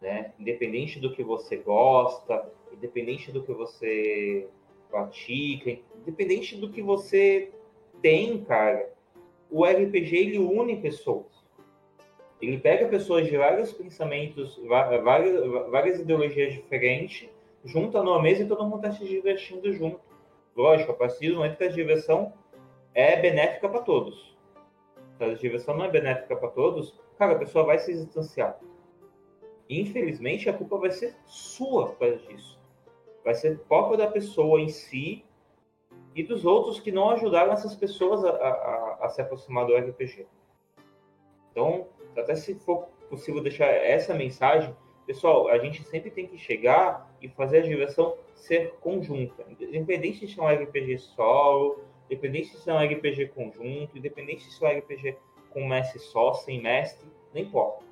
né? 0.00 0.32
Independente 0.36 0.98
do 0.98 1.14
que 1.14 1.22
você 1.22 1.58
gosta, 1.58 2.52
independente 2.72 3.30
do 3.30 3.44
que 3.44 3.52
você 3.52 4.48
pratica, 4.90 5.78
independente 5.96 6.56
do 6.56 6.68
que 6.68 6.82
você 6.82 7.52
tem, 8.02 8.42
cara, 8.42 8.92
o 9.48 9.64
RPG 9.64 10.16
ele 10.16 10.38
une 10.38 10.78
pessoas. 10.78 11.46
Ele 12.42 12.58
pega 12.58 12.88
pessoas 12.88 13.28
de 13.28 13.36
vários 13.36 13.72
pensamentos, 13.72 14.60
várias, 14.66 15.46
várias 15.70 16.00
ideologias 16.00 16.52
diferentes, 16.52 17.28
junta 17.64 18.02
numa 18.02 18.20
mesa 18.20 18.42
e 18.42 18.48
todo 18.48 18.64
mundo 18.64 18.84
está 18.84 18.90
se 18.90 19.04
divertindo 19.04 19.72
junto. 19.72 20.00
Lógico, 20.56 20.90
a 20.90 20.96
partir 20.96 21.30
do 21.30 21.36
momento 21.36 21.56
que 21.56 21.62
a 21.62 21.68
diversão 21.68 22.32
é 22.92 23.20
benéfica 23.20 23.68
para 23.68 23.82
todos 23.82 24.36
a 25.20 25.34
diversão 25.34 25.76
não 25.76 25.84
é 25.84 25.90
benéfica 25.90 26.36
para 26.36 26.48
todos, 26.48 26.98
cara, 27.18 27.32
a 27.32 27.38
pessoa 27.38 27.64
vai 27.64 27.78
se 27.78 27.92
distanciar. 27.92 28.58
Infelizmente, 29.68 30.48
a 30.48 30.52
culpa 30.52 30.78
vai 30.78 30.90
ser 30.90 31.14
sua 31.26 31.88
por 31.88 31.98
causa 31.98 32.16
disso. 32.16 32.58
Vai 33.24 33.34
ser 33.34 33.58
própria 33.60 33.98
da 33.98 34.06
pessoa 34.06 34.60
em 34.60 34.68
si 34.68 35.24
e 36.14 36.22
dos 36.22 36.44
outros 36.44 36.80
que 36.80 36.90
não 36.90 37.10
ajudaram 37.10 37.52
essas 37.52 37.74
pessoas 37.74 38.24
a, 38.24 38.30
a, 38.30 38.98
a 39.02 39.08
se 39.08 39.20
aproximar 39.20 39.66
do 39.66 39.76
RPG. 39.76 40.26
Então, 41.50 41.86
até 42.16 42.34
se 42.34 42.54
for 42.54 42.86
possível 43.10 43.42
deixar 43.42 43.66
essa 43.66 44.14
mensagem, 44.14 44.74
pessoal, 45.06 45.48
a 45.48 45.58
gente 45.58 45.82
sempre 45.84 46.10
tem 46.10 46.26
que 46.26 46.38
chegar 46.38 47.10
e 47.20 47.28
fazer 47.28 47.58
a 47.58 47.62
diversão 47.62 48.16
ser 48.34 48.74
conjunta. 48.80 49.44
Independente 49.60 50.26
de 50.26 50.40
um 50.40 50.46
RPG 50.46 50.98
solo, 50.98 51.82
Independente 52.10 52.56
se 52.56 52.70
é 52.70 52.72
um 52.72 52.82
RPG 52.82 53.28
conjunto, 53.28 53.96
independente 53.96 54.50
se 54.50 54.64
é 54.64 54.68
um 54.68 54.78
RPG 54.78 55.16
com 55.50 55.68
mestre 55.68 55.98
só, 55.98 56.32
sem 56.32 56.62
mestre, 56.62 57.06
não 57.34 57.42
importa. 57.42 57.84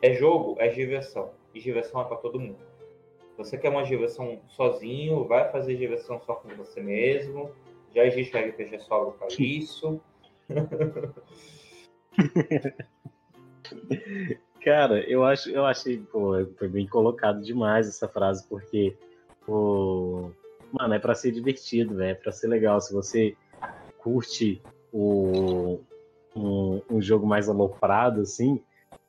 É 0.00 0.14
jogo, 0.14 0.54
é 0.58 0.68
diversão. 0.68 1.32
E 1.52 1.60
diversão 1.60 2.00
é 2.00 2.04
para 2.04 2.16
todo 2.16 2.38
mundo. 2.38 2.60
Você 3.36 3.58
quer 3.58 3.70
uma 3.70 3.82
diversão 3.82 4.40
sozinho, 4.48 5.24
vai 5.24 5.50
fazer 5.50 5.76
diversão 5.76 6.20
só 6.20 6.36
com 6.36 6.48
você 6.50 6.80
mesmo. 6.80 7.50
Já 7.94 8.06
existe 8.06 8.36
um 8.36 8.40
RPG 8.40 8.78
solo 8.80 9.12
para 9.12 9.28
isso. 9.38 10.00
Cara, 14.64 15.00
eu 15.10 15.24
acho, 15.24 15.50
eu 15.50 15.66
achei, 15.66 15.98
pô, 15.98 16.34
foi 16.56 16.68
bem 16.68 16.86
colocado 16.86 17.42
demais 17.42 17.88
essa 17.88 18.06
frase, 18.06 18.46
porque 18.48 18.96
o 19.48 20.30
mano, 20.72 20.94
é 20.94 20.98
para 20.98 21.14
ser 21.14 21.32
divertido, 21.32 21.96
velho, 21.96 22.10
é 22.10 22.14
para 22.14 22.32
ser 22.32 22.48
legal. 22.48 22.80
Se 22.80 22.92
você 22.92 23.36
curte 23.98 24.60
o, 24.92 25.78
um, 26.34 26.80
um, 26.90 27.02
jogo 27.02 27.26
mais 27.26 27.48
aloprado, 27.48 28.22
assim, 28.22 28.60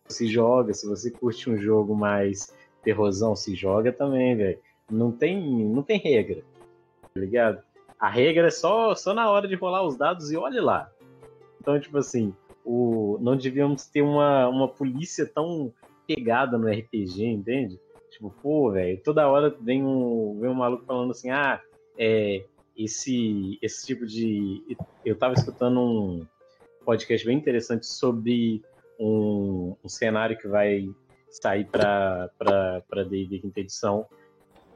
se 0.07 0.27
joga. 0.27 0.73
Se 0.73 0.87
você 0.87 1.09
curte 1.09 1.49
um 1.49 1.57
jogo 1.57 1.95
mais 1.95 2.53
terrorzão, 2.83 3.35
se 3.35 3.55
joga 3.55 3.91
também, 3.91 4.35
velho. 4.35 4.59
Não 4.91 5.11
tem, 5.11 5.41
não 5.65 5.81
tem 5.81 5.97
regra, 5.97 6.43
tá 7.13 7.19
ligado? 7.19 7.63
A 7.99 8.09
regra 8.09 8.47
é 8.47 8.51
só, 8.51 8.93
só 8.93 9.13
na 9.13 9.29
hora 9.31 9.47
de 9.47 9.55
rolar 9.55 9.83
os 9.83 9.95
dados 9.95 10.31
e 10.31 10.37
olhe 10.37 10.59
lá. 10.59 10.91
Então, 11.59 11.79
tipo 11.79 11.97
assim, 11.97 12.35
o, 12.65 13.17
não 13.21 13.37
devíamos 13.37 13.85
ter 13.85 14.01
uma, 14.01 14.47
uma 14.49 14.67
polícia 14.67 15.25
tão 15.25 15.73
pegada 16.05 16.57
no 16.57 16.67
RPG, 16.67 17.25
entende? 17.25 17.79
Tipo, 18.23 18.33
pô, 18.41 18.71
velho, 18.71 19.01
toda 19.03 19.27
hora 19.27 19.53
vem 19.59 19.83
um, 19.83 20.39
vem 20.39 20.49
um 20.49 20.53
maluco 20.53 20.85
falando 20.85 21.11
assim, 21.11 21.29
ah, 21.29 21.61
é, 21.97 22.45
esse, 22.77 23.59
esse 23.61 23.85
tipo 23.85 24.05
de. 24.05 24.63
Eu 25.03 25.17
tava 25.17 25.33
escutando 25.33 25.81
um 25.81 26.25
podcast 26.85 27.25
bem 27.27 27.37
interessante 27.37 27.85
sobre 27.85 28.63
um, 28.97 29.75
um 29.83 29.89
cenário 29.89 30.37
que 30.37 30.47
vai 30.47 30.89
sair 31.29 31.65
para 31.65 32.29
D&D 33.09 33.39
quinta 33.39 33.59
edição, 33.59 34.05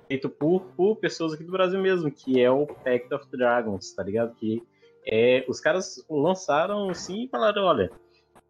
feito 0.10 0.28
por, 0.30 0.64
por 0.76 0.98
pessoas 0.98 1.32
aqui 1.32 1.46
do 1.46 1.52
Brasil 1.52 1.82
mesmo, 1.82 2.12
que 2.12 2.42
é 2.42 2.52
o 2.52 2.68
Pact 2.68 3.14
of 3.14 3.32
Dragons, 3.32 3.94
tá 3.94 4.04
ligado? 4.04 4.36
Que 4.36 4.62
é, 5.06 5.46
os 5.48 5.62
caras 5.62 6.06
lançaram 6.10 6.90
assim 6.90 7.24
e 7.24 7.28
falaram, 7.30 7.64
olha, 7.64 7.90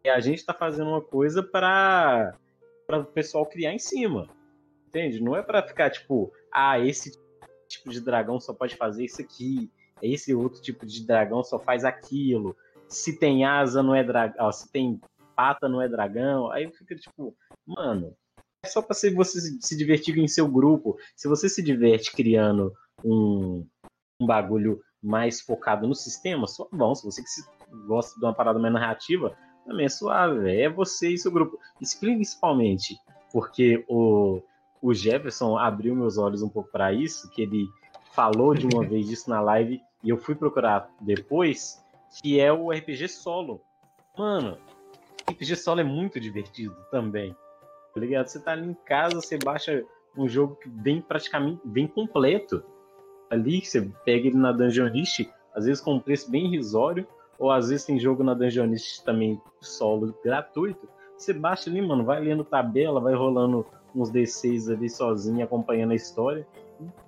a 0.04 0.18
gente 0.18 0.44
tá 0.44 0.52
fazendo 0.52 0.88
uma 0.88 1.02
coisa 1.02 1.40
para 1.40 2.34
o 2.90 3.04
pessoal 3.04 3.46
criar 3.46 3.72
em 3.72 3.78
cima. 3.78 4.26
Entende? 4.88 5.20
Não 5.20 5.36
é 5.36 5.42
para 5.42 5.62
ficar 5.62 5.90
tipo, 5.90 6.32
ah, 6.50 6.78
esse 6.80 7.12
tipo 7.68 7.90
de 7.90 8.00
dragão 8.00 8.40
só 8.40 8.54
pode 8.54 8.74
fazer 8.74 9.04
isso 9.04 9.20
aqui, 9.20 9.70
esse 10.00 10.34
outro 10.34 10.62
tipo 10.62 10.86
de 10.86 11.06
dragão 11.06 11.44
só 11.44 11.58
faz 11.58 11.84
aquilo. 11.84 12.56
Se 12.88 13.18
tem 13.18 13.44
asa 13.44 13.82
não 13.82 13.94
é 13.94 14.02
dragão, 14.02 14.50
se 14.50 14.72
tem 14.72 14.98
pata 15.36 15.68
não 15.68 15.82
é 15.82 15.88
dragão. 15.88 16.50
Aí 16.50 16.72
fica 16.72 16.96
tipo, 16.96 17.36
mano, 17.66 18.16
é 18.64 18.68
só 18.68 18.80
para 18.80 18.96
você 19.14 19.40
se 19.60 19.76
divertir 19.76 20.16
em 20.16 20.26
seu 20.26 20.48
grupo. 20.48 20.96
Se 21.14 21.28
você 21.28 21.50
se 21.50 21.62
diverte 21.62 22.10
criando 22.10 22.72
um, 23.04 23.66
um 24.18 24.26
bagulho 24.26 24.80
mais 25.02 25.42
focado 25.42 25.86
no 25.86 25.94
sistema, 25.94 26.46
só 26.46 26.66
bom. 26.72 26.94
Se 26.94 27.04
você 27.04 27.22
gosta 27.86 28.18
de 28.18 28.24
uma 28.24 28.34
parada 28.34 28.58
mais 28.58 28.72
narrativa, 28.72 29.36
também 29.66 29.84
é 29.84 29.90
suave, 29.90 30.50
é 30.50 30.66
você 30.66 31.10
e 31.10 31.18
seu 31.18 31.30
grupo. 31.30 31.58
Isso 31.78 32.00
principalmente 32.00 32.96
porque 33.32 33.84
o, 33.88 34.40
o 34.80 34.94
Jefferson 34.94 35.56
abriu 35.56 35.94
meus 35.94 36.18
olhos 36.18 36.42
um 36.42 36.48
pouco 36.48 36.70
para 36.70 36.92
isso, 36.92 37.30
que 37.30 37.42
ele 37.42 37.68
falou 38.12 38.54
de 38.54 38.66
uma 38.66 38.84
vez 38.86 39.06
disso 39.06 39.28
na 39.30 39.40
live 39.40 39.80
e 40.02 40.10
eu 40.10 40.16
fui 40.16 40.34
procurar 40.34 40.90
depois, 41.00 41.84
que 42.20 42.40
é 42.40 42.52
o 42.52 42.70
RPG 42.70 43.08
solo. 43.08 43.60
Mano, 44.16 44.56
RPG 45.30 45.56
solo 45.56 45.80
é 45.80 45.84
muito 45.84 46.20
divertido 46.20 46.76
também. 46.90 47.34
Tá 47.94 48.00
ligado? 48.00 48.26
Você 48.26 48.40
tá 48.40 48.52
ali 48.52 48.68
em 48.68 48.74
casa, 48.74 49.16
você 49.16 49.36
baixa 49.36 49.84
um 50.16 50.28
jogo 50.28 50.56
que 50.56 50.68
vem 50.68 51.00
praticamente 51.00 51.60
bem 51.64 51.86
completo. 51.86 52.62
Ali, 53.30 53.64
você 53.64 53.82
pega 54.04 54.28
ele 54.28 54.36
na 54.36 54.52
Dungeonist, 54.52 55.30
às 55.54 55.66
vezes 55.66 55.80
com 55.82 55.94
um 55.94 56.00
preço 56.00 56.30
bem 56.30 56.46
irrisório, 56.46 57.06
ou 57.38 57.50
às 57.50 57.68
vezes 57.68 57.86
tem 57.86 57.98
jogo 57.98 58.22
na 58.22 58.34
Dungeonist 58.34 59.04
também 59.04 59.40
solo 59.60 60.14
gratuito. 60.24 60.88
Você 61.16 61.32
baixa 61.32 61.68
ali, 61.68 61.82
mano, 61.82 62.04
vai 62.04 62.20
lendo 62.20 62.44
tabela, 62.44 63.00
vai 63.00 63.14
rolando 63.14 63.66
uns 64.02 64.10
D6 64.10 64.72
ali 64.72 64.88
sozinho, 64.88 65.44
acompanhando 65.44 65.92
a 65.92 65.96
história. 65.96 66.46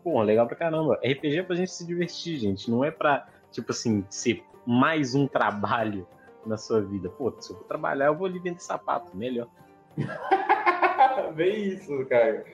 pô, 0.02 0.20
legal 0.22 0.46
pra 0.46 0.56
caramba. 0.56 1.00
RPG 1.04 1.38
é 1.38 1.42
pra 1.42 1.56
gente 1.56 1.72
se 1.72 1.86
divertir, 1.86 2.38
gente. 2.38 2.70
Não 2.70 2.84
é 2.84 2.90
pra, 2.90 3.26
tipo 3.50 3.72
assim, 3.72 4.04
ser 4.10 4.42
mais 4.66 5.14
um 5.14 5.26
trabalho 5.26 6.06
na 6.44 6.56
sua 6.56 6.80
vida. 6.80 7.08
Pô, 7.08 7.32
se 7.38 7.52
eu 7.52 7.56
for 7.56 7.64
trabalhar, 7.64 8.06
eu 8.06 8.16
vou 8.16 8.26
ali 8.26 8.38
vender 8.38 8.60
sapato, 8.60 9.16
melhor. 9.16 9.48
Bem 11.34 11.68
isso, 11.68 12.04
cara. 12.06 12.44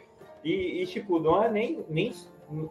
E, 0.45 0.83
e, 0.83 0.87
tipo, 0.87 1.19
não 1.19 1.43
é 1.43 1.51
nem, 1.51 1.85
nem 1.89 2.13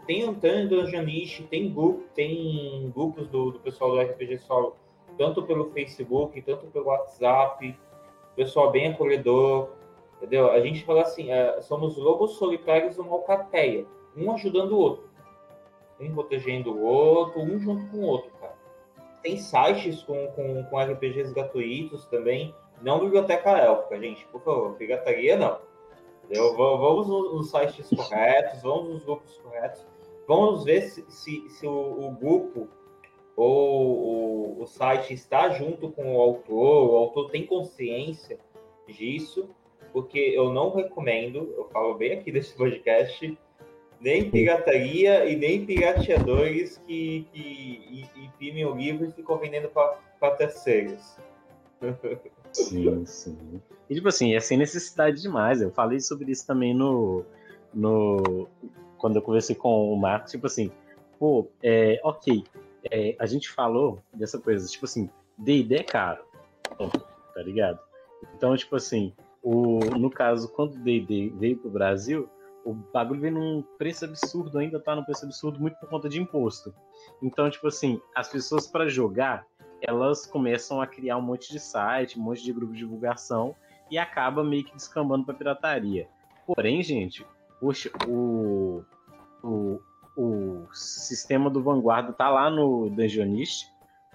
tem 0.07 0.24
Antônio 0.24 0.70
Dungeonist, 0.70 1.43
tem 1.43 1.74
grupo, 1.74 2.03
tem 2.16 2.89
grupos 2.95 3.28
do, 3.28 3.51
do 3.51 3.59
pessoal 3.59 3.91
do 3.91 4.01
RPG 4.01 4.39
Solo, 4.39 4.76
tanto 5.18 5.43
pelo 5.43 5.70
Facebook, 5.72 6.41
tanto 6.41 6.68
pelo 6.68 6.86
WhatsApp, 6.86 7.78
pessoal 8.36 8.72
bem 8.72 8.91
acolhedor, 8.91 9.70
entendeu? 10.26 10.51
A 10.51 10.59
gente 10.59 10.84
fala 10.84 11.03
assim, 11.03 11.32
é, 11.32 11.61
somos 11.61 11.95
lobos 11.97 12.34
solitários 12.38 12.97
uma 12.97 13.13
alcateia, 13.13 13.86
um 14.17 14.32
ajudando 14.32 14.71
o 14.71 14.80
outro, 14.80 15.09
um 15.99 16.13
protegendo 16.13 16.73
o 16.73 16.84
outro, 16.84 17.41
um 17.41 17.59
junto 17.59 17.86
com 17.91 17.97
o 17.97 18.07
outro, 18.07 18.32
cara. 18.41 18.55
Tem 19.21 19.38
sites 19.38 20.01
com, 20.03 20.28
com, 20.32 20.63
com 20.63 20.80
RPGs 20.80 21.34
gratuitos 21.34 22.05
também, 22.07 22.53
não 22.82 22.99
biblioteca 22.99 23.51
élfica, 23.51 23.99
gente, 23.99 24.26
por 24.28 24.41
favor, 24.41 24.73
pirataria 24.73 25.38
não. 25.38 25.59
Entendeu? 26.23 26.55
Vamos 26.55 27.07
nos 27.07 27.51
sites 27.51 27.88
corretos, 27.89 28.61
vamos 28.63 28.93
nos 28.93 29.03
grupos 29.03 29.38
corretos, 29.38 29.86
vamos 30.28 30.63
ver 30.63 30.82
se, 30.82 31.05
se, 31.07 31.49
se 31.49 31.67
o, 31.67 32.07
o, 32.07 32.11
grupo 32.11 32.67
ou 33.36 34.57
o, 34.57 34.63
o, 34.63 34.65
site 34.65 35.13
está 35.13 35.49
junto 35.49 35.91
com 35.91 36.15
o 36.15 36.21
autor, 36.21 36.89
o 36.89 36.95
autor 36.97 37.30
tem 37.30 37.45
consciência 37.45 38.39
disso, 38.88 39.49
porque 39.95 40.19
eu 40.19 40.51
não 40.51 40.75
recomendo, 40.75 41.53
eu 41.55 41.69
falo 41.71 41.93
bem 41.93 42.19
aqui 42.19 42.29
desse 42.29 42.53
podcast, 42.53 43.39
nem 44.01 44.29
pirataria 44.29 45.23
e 45.23 45.37
nem 45.37 45.65
pirateadores 45.65 46.77
que, 46.85 47.25
que 47.31 48.05
imprimem 48.17 48.65
o 48.65 48.75
livro 48.75 49.07
e 49.07 49.11
ficam 49.13 49.37
vendendo 49.37 49.69
para 49.69 50.31
terceiros. 50.31 51.15
Sim, 52.51 53.05
sim. 53.05 53.61
E 53.89 53.95
tipo 53.95 54.09
assim, 54.09 54.35
é 54.35 54.39
sem 54.41 54.57
necessidade 54.57 55.21
demais. 55.21 55.61
Eu 55.61 55.71
falei 55.71 56.01
sobre 56.01 56.29
isso 56.29 56.45
também 56.45 56.73
no. 56.73 57.23
no 57.73 58.49
quando 58.97 59.15
eu 59.15 59.21
conversei 59.21 59.55
com 59.55 59.93
o 59.93 59.95
Marcos, 59.95 60.31
tipo 60.31 60.45
assim, 60.45 60.69
pô, 61.17 61.47
é, 61.63 62.01
ok, 62.03 62.43
é, 62.91 63.15
a 63.17 63.25
gente 63.25 63.49
falou 63.49 64.01
dessa 64.13 64.37
coisa, 64.39 64.67
tipo 64.67 64.83
assim, 64.83 65.09
D&D 65.37 65.73
é 65.73 65.83
caro, 65.83 66.25
tá 66.77 67.41
ligado? 67.41 67.79
Então, 68.35 68.57
tipo 68.57 68.75
assim, 68.75 69.13
o, 69.45 69.77
no 69.99 70.09
caso, 70.09 70.51
quando 70.51 70.73
o 70.73 70.79
D&D 70.79 71.31
veio 71.37 71.57
pro 71.57 71.69
Brasil, 71.69 72.27
o 72.65 72.73
bagulho 72.73 73.21
veio 73.21 73.35
num 73.35 73.61
preço 73.77 74.03
absurdo, 74.03 74.57
ainda 74.57 74.79
tá 74.79 74.95
num 74.95 75.03
preço 75.03 75.23
absurdo 75.23 75.59
muito 75.59 75.79
por 75.79 75.87
conta 75.87 76.09
de 76.09 76.19
imposto. 76.19 76.73
Então, 77.21 77.47
tipo 77.47 77.67
assim, 77.67 78.01
as 78.15 78.27
pessoas 78.27 78.65
para 78.65 78.89
jogar, 78.89 79.45
elas 79.79 80.25
começam 80.25 80.81
a 80.81 80.87
criar 80.87 81.17
um 81.17 81.21
monte 81.21 81.51
de 81.51 81.59
site, 81.59 82.19
um 82.19 82.23
monte 82.23 82.43
de 82.43 82.51
grupo 82.51 82.73
de 82.73 82.79
divulgação 82.79 83.55
e 83.91 83.99
acaba 83.99 84.43
meio 84.43 84.63
que 84.63 84.73
descambando 84.73 85.25
para 85.25 85.35
pirataria. 85.35 86.09
Porém, 86.47 86.81
gente, 86.81 87.23
poxa, 87.59 87.91
o, 88.07 88.83
o, 89.43 89.79
o 90.17 90.67
sistema 90.73 91.51
do 91.51 91.61
Vanguarda 91.61 92.11
tá 92.13 92.31
lá 92.31 92.49
no 92.49 92.89
Dungeonist, 92.89 93.67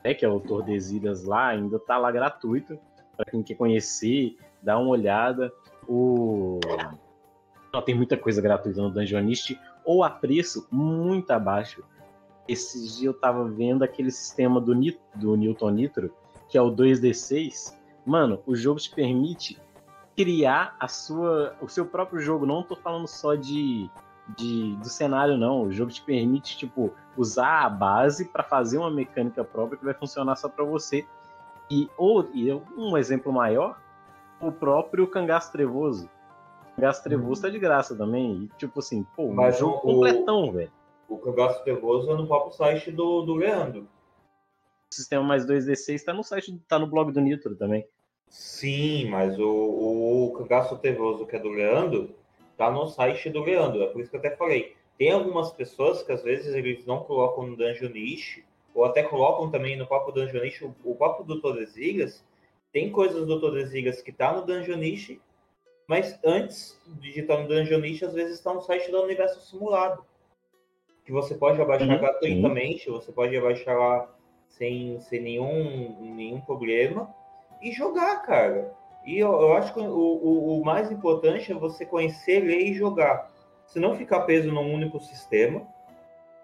né, 0.02 0.12
que 0.12 0.24
é 0.24 0.28
o 0.28 0.40
Tordesilhas 0.40 1.22
lá, 1.22 1.50
ainda 1.50 1.78
tá 1.78 1.96
lá 1.96 2.10
gratuito 2.10 2.76
para 3.16 3.30
quem 3.30 3.44
quer 3.44 3.54
conhecer, 3.54 4.36
dar 4.62 4.78
uma 4.78 4.90
olhada. 4.90 5.52
O 5.88 6.60
tem 7.84 7.94
muita 7.94 8.16
coisa 8.16 8.42
gratuita 8.42 8.82
no 8.82 8.90
Dungeonist 8.90 9.58
ou 9.84 10.02
a 10.02 10.10
preço 10.10 10.66
muito 10.70 11.30
abaixo 11.30 11.84
esses 12.50 12.96
dias 12.96 13.14
eu 13.14 13.14
tava 13.14 13.44
vendo 13.48 13.84
aquele 13.84 14.10
sistema 14.10 14.60
do, 14.60 14.74
do 15.14 15.36
Newton 15.36 15.70
Nitro, 15.70 16.12
que 16.48 16.58
é 16.58 16.62
o 16.62 16.70
2D6. 16.70 17.76
Mano, 18.04 18.42
o 18.44 18.56
jogo 18.56 18.80
te 18.80 18.90
permite 18.90 19.56
criar 20.16 20.74
a 20.80 20.88
sua, 20.88 21.56
o 21.60 21.68
seu 21.68 21.86
próprio 21.86 22.20
jogo. 22.20 22.44
Não 22.44 22.64
tô 22.64 22.74
falando 22.74 23.06
só 23.06 23.36
de, 23.36 23.88
de 24.36 24.74
do 24.76 24.88
cenário, 24.88 25.36
não. 25.36 25.62
O 25.62 25.72
jogo 25.72 25.92
te 25.92 26.02
permite, 26.02 26.58
tipo, 26.58 26.92
usar 27.16 27.66
a 27.66 27.70
base 27.70 28.24
para 28.24 28.42
fazer 28.42 28.78
uma 28.78 28.90
mecânica 28.90 29.44
própria 29.44 29.78
que 29.78 29.84
vai 29.84 29.94
funcionar 29.94 30.34
só 30.34 30.48
para 30.48 30.64
você. 30.64 31.06
E, 31.70 31.88
ou, 31.96 32.28
e 32.34 32.52
um 32.76 32.96
exemplo 32.98 33.32
maior, 33.32 33.80
o 34.40 34.52
próprio 34.52 35.06
Cangaço 35.06 35.52
Trevoso. 35.52 36.08
Cangaço 36.76 37.02
Trevoso 37.02 37.40
hum. 37.40 37.42
tá 37.42 37.48
de 37.48 37.58
graça 37.58 37.96
também. 37.96 38.44
E, 38.44 38.58
tipo 38.58 38.78
assim, 38.80 39.06
pô, 39.16 39.32
Mas 39.32 39.56
um 39.56 39.58
jogo 39.58 39.76
o, 39.76 39.80
completão, 39.80 40.52
velho 40.52 40.72
o 41.10 41.18
Cangaço 41.18 41.62
Trevoso 41.64 42.10
é 42.12 42.14
no 42.14 42.26
próprio 42.26 42.52
site 42.52 42.92
do, 42.92 43.22
do 43.22 43.34
Leandro. 43.34 43.88
O 44.90 44.94
sistema 44.94 45.24
mais 45.24 45.44
2D6 45.44 45.94
está 45.94 46.12
no 46.12 46.22
site, 46.22 46.56
tá 46.68 46.78
no 46.78 46.86
blog 46.86 47.12
do 47.12 47.20
Nitro 47.20 47.56
também. 47.56 47.84
Sim, 48.28 49.06
mas 49.10 49.36
o, 49.38 49.44
o, 49.44 50.26
o 50.26 50.32
Cangaço 50.32 50.78
Trevoso, 50.78 51.26
que 51.26 51.34
é 51.34 51.38
do 51.40 51.50
Leandro, 51.50 52.14
tá 52.56 52.70
no 52.70 52.86
site 52.86 53.28
do 53.28 53.42
Leandro. 53.42 53.82
É 53.82 53.86
por 53.88 54.00
isso 54.00 54.08
que 54.08 54.16
eu 54.16 54.20
até 54.20 54.30
falei. 54.36 54.76
Tem 54.96 55.10
algumas 55.10 55.52
pessoas 55.52 56.02
que 56.02 56.12
às 56.12 56.22
vezes 56.22 56.54
eles 56.54 56.86
não 56.86 57.00
colocam 57.00 57.44
no 57.44 57.56
Dungeonish, 57.56 58.44
ou 58.72 58.84
até 58.84 59.02
colocam 59.02 59.50
também 59.50 59.76
no 59.76 59.86
próprio 59.86 60.14
Dungeonish, 60.14 60.62
o, 60.62 60.74
o 60.84 60.94
próprio 60.94 61.26
Doutor 61.26 61.56
das 61.56 61.76
Ilhas. 61.76 62.24
Tem 62.72 62.90
coisas 62.90 63.16
do 63.16 63.26
Doutor 63.26 63.60
das 63.60 63.72
Ilhas 63.72 64.00
que 64.00 64.12
tá 64.12 64.32
no 64.32 64.46
Dungeonish, 64.46 65.20
mas 65.86 66.18
antes 66.24 66.80
de 66.86 67.00
digitar 67.00 67.40
no 67.40 67.48
Dungeonish, 67.48 68.04
às 68.04 68.14
vezes 68.14 68.34
está 68.34 68.54
no 68.54 68.60
site 68.60 68.90
do 68.90 69.02
Universo 69.02 69.40
Simulado 69.40 70.04
que 71.04 71.12
você 71.12 71.34
pode 71.34 71.60
abaixar 71.60 71.88
uhum, 71.88 71.98
gratuitamente, 71.98 72.88
você 72.88 73.10
pode 73.10 73.36
abaixar 73.36 73.76
lá 73.76 74.08
sem, 74.46 75.00
sem 75.00 75.20
nenhum, 75.20 76.14
nenhum 76.14 76.40
problema 76.40 77.12
e 77.60 77.72
jogar, 77.72 78.22
cara. 78.22 78.72
E 79.04 79.18
eu, 79.18 79.32
eu 79.32 79.54
acho 79.54 79.74
que 79.74 79.80
o, 79.80 79.84
o, 79.84 80.60
o, 80.60 80.64
mais 80.64 80.92
importante 80.92 81.50
é 81.50 81.54
você 81.54 81.84
conhecer, 81.84 82.40
ler 82.40 82.60
e 82.60 82.74
jogar. 82.74 83.28
Se 83.66 83.80
não 83.80 83.96
ficar 83.96 84.20
preso 84.20 84.52
num 84.52 84.72
único 84.72 85.00
sistema, 85.00 85.66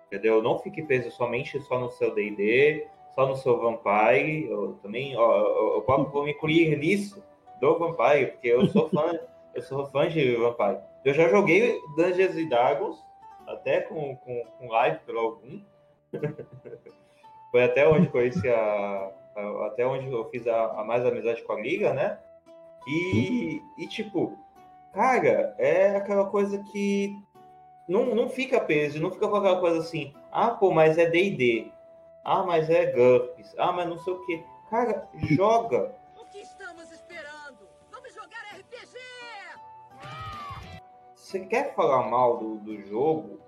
Entendeu? 0.06 0.40
Não 0.40 0.58
fique 0.58 0.82
preso 0.82 1.10
somente 1.10 1.60
só 1.62 1.80
no 1.80 1.90
seu 1.90 2.14
D&D, 2.14 2.86
só 3.16 3.26
no 3.26 3.34
seu 3.34 3.58
Vampire. 3.58 4.48
Eu 4.48 4.74
também, 4.82 5.16
ó, 5.16 5.36
eu, 5.38 5.84
eu 5.88 6.04
vou 6.04 6.22
me 6.22 6.30
incluir 6.30 6.76
nisso 6.78 7.24
do 7.60 7.78
Vampire, 7.78 8.32
porque 8.32 8.48
eu 8.48 8.66
sou 8.68 8.88
fã, 8.88 9.18
eu 9.54 9.62
sou 9.62 9.86
fã 9.86 10.06
de 10.06 10.36
Vampire. 10.36 10.78
Eu 11.04 11.14
já 11.14 11.28
joguei 11.28 11.80
Dungeons 11.96 12.36
and 12.36 12.48
Dragons, 12.48 12.96
até 13.46 13.80
com, 13.80 14.16
com, 14.16 14.44
com 14.58 14.68
live 14.68 14.98
pelo 15.06 15.18
algum. 15.18 15.60
Foi 17.50 17.64
até 17.64 17.88
onde 17.88 18.08
conheci 18.08 18.46
a, 18.48 19.10
a, 19.34 19.66
até 19.66 19.86
onde 19.86 20.12
eu 20.12 20.28
fiz 20.28 20.46
a, 20.46 20.80
a, 20.80 20.84
mais 20.84 21.06
amizade 21.06 21.42
com 21.42 21.52
a 21.54 21.60
liga, 21.60 21.94
né? 21.94 22.18
E, 22.86 23.62
e 23.78 23.86
tipo, 23.86 24.36
cara, 24.92 25.54
é 25.58 25.96
aquela 25.96 26.26
coisa 26.26 26.62
que 26.70 27.16
não, 27.88 28.14
não 28.14 28.28
fica 28.28 28.60
peso, 28.60 29.00
não 29.00 29.10
fica 29.10 29.28
com 29.28 29.36
aquela 29.36 29.60
coisa 29.60 29.78
assim, 29.78 30.12
ah, 30.30 30.50
pô, 30.50 30.70
mas 30.70 30.98
é 30.98 31.08
D&D, 31.08 31.72
ah, 32.26 32.42
mas 32.42 32.68
é 32.68 32.92
GURPS, 32.92 33.54
ah, 33.58 33.72
mas 33.72 33.88
não 33.88 33.98
sei 33.98 34.12
o 34.12 34.26
que. 34.26 34.44
Cara, 34.68 35.08
joga. 35.14 35.94
O 36.16 36.24
que 36.26 36.38
estamos 36.38 36.90
esperando? 36.90 37.68
Vamos 37.90 38.12
jogar 38.12 38.42
RPG! 38.58 38.98
Você 41.14 41.46
quer 41.46 41.74
falar 41.74 42.08
mal 42.08 42.38
do, 42.38 42.56
do 42.56 42.80
jogo? 42.82 43.40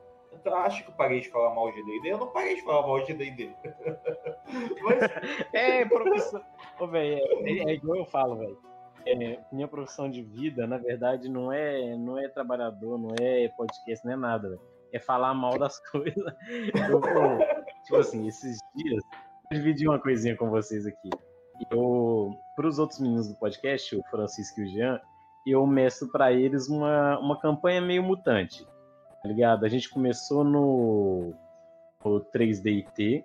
Eu 0.45 0.55
acho 0.57 0.85
que 0.85 0.91
eu 0.91 0.95
parei 0.95 1.21
de 1.21 1.29
falar 1.29 1.55
mal 1.55 1.71
de 1.73 1.83
D&D. 1.85 2.13
Eu 2.13 2.19
não 2.19 2.29
parei 2.29 2.55
de 2.55 2.63
falar 2.63 2.87
mal 2.87 3.05
de 3.05 3.13
D&D. 3.13 3.51
Mas... 4.83 5.53
É, 5.53 5.85
professor... 5.85 6.43
Ô, 6.79 6.87
véio, 6.87 7.19
é, 7.47 7.71
é 7.71 7.75
igual 7.75 7.99
eu 7.99 8.07
falo, 8.07 8.37
velho 8.37 8.59
é, 9.09 9.39
minha 9.51 9.67
profissão 9.67 10.11
de 10.11 10.23
vida, 10.23 10.67
na 10.67 10.77
verdade, 10.77 11.29
não 11.29 11.53
é, 11.53 11.97
não 11.97 12.19
é 12.19 12.29
trabalhador, 12.29 12.99
não 12.99 13.15
é 13.21 13.49
podcast, 13.49 14.05
não 14.05 14.13
é 14.13 14.17
nada, 14.17 14.49
véio. 14.51 14.61
é 14.93 14.99
falar 14.99 15.33
mal 15.35 15.59
das 15.59 15.79
coisas. 15.91 16.35
Eu, 16.91 17.01
tipo 17.89 17.97
assim, 17.97 18.29
esses 18.29 18.59
dias, 18.75 19.03
eu 19.51 19.57
dividi 19.57 19.89
uma 19.89 19.99
coisinha 19.99 20.37
com 20.37 20.51
vocês 20.51 20.87
aqui. 20.87 21.09
Para 22.55 22.69
os 22.69 22.79
outros 22.79 23.01
meninos 23.01 23.29
do 23.29 23.35
podcast, 23.35 23.97
o 23.97 24.03
Francisco 24.11 24.61
e 24.61 24.65
o 24.65 24.69
Jean, 24.69 25.01
eu 25.47 25.67
mestro 25.67 26.07
para 26.09 26.31
eles 26.31 26.69
uma, 26.69 27.19
uma 27.19 27.41
campanha 27.41 27.81
meio 27.81 28.03
mutante, 28.03 28.65
tá 29.23 29.29
ligado? 29.29 29.65
A 29.65 29.69
gente 29.69 29.89
começou 29.89 30.45
no, 30.45 31.33
no 32.05 32.21
3DT 32.21 33.25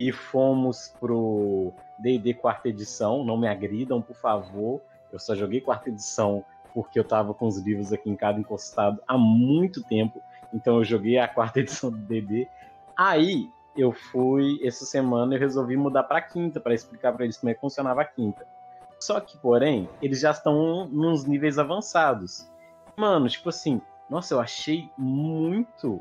e 0.00 0.12
fomos 0.12 0.88
pro 0.98 1.74
D&D 1.98 2.34
quarta 2.34 2.70
edição, 2.70 3.22
não 3.22 3.36
me 3.36 3.46
agridam, 3.46 4.00
por 4.00 4.16
favor. 4.16 4.80
Eu 5.12 5.18
só 5.18 5.34
joguei 5.34 5.60
quarta 5.60 5.90
edição 5.90 6.42
porque 6.72 6.98
eu 6.98 7.04
tava 7.04 7.34
com 7.34 7.46
os 7.46 7.58
livros 7.58 7.92
aqui 7.92 8.08
em 8.08 8.16
casa 8.16 8.40
encostado 8.40 9.00
há 9.06 9.18
muito 9.18 9.82
tempo. 9.84 10.22
Então 10.54 10.78
eu 10.78 10.84
joguei 10.84 11.18
a 11.18 11.28
quarta 11.28 11.60
edição 11.60 11.90
do 11.90 11.98
DD. 11.98 12.48
Aí 12.96 13.50
eu 13.76 13.92
fui 13.92 14.60
essa 14.62 14.84
semana 14.84 15.34
eu 15.34 15.40
resolvi 15.40 15.76
mudar 15.76 16.04
para 16.04 16.20
quinta 16.20 16.60
para 16.60 16.74
explicar 16.74 17.12
para 17.12 17.24
eles 17.24 17.36
como 17.36 17.50
é 17.50 17.54
que 17.54 17.60
funcionava 17.60 18.02
a 18.02 18.04
quinta. 18.04 18.46
Só 18.98 19.20
que, 19.20 19.36
porém, 19.38 19.88
eles 20.00 20.20
já 20.20 20.30
estão 20.30 20.86
nos 20.86 21.24
níveis 21.24 21.58
avançados. 21.58 22.50
Mano, 22.96 23.28
tipo 23.28 23.48
assim, 23.48 23.80
nossa, 24.08 24.34
eu 24.34 24.40
achei 24.40 24.90
muito, 24.96 26.00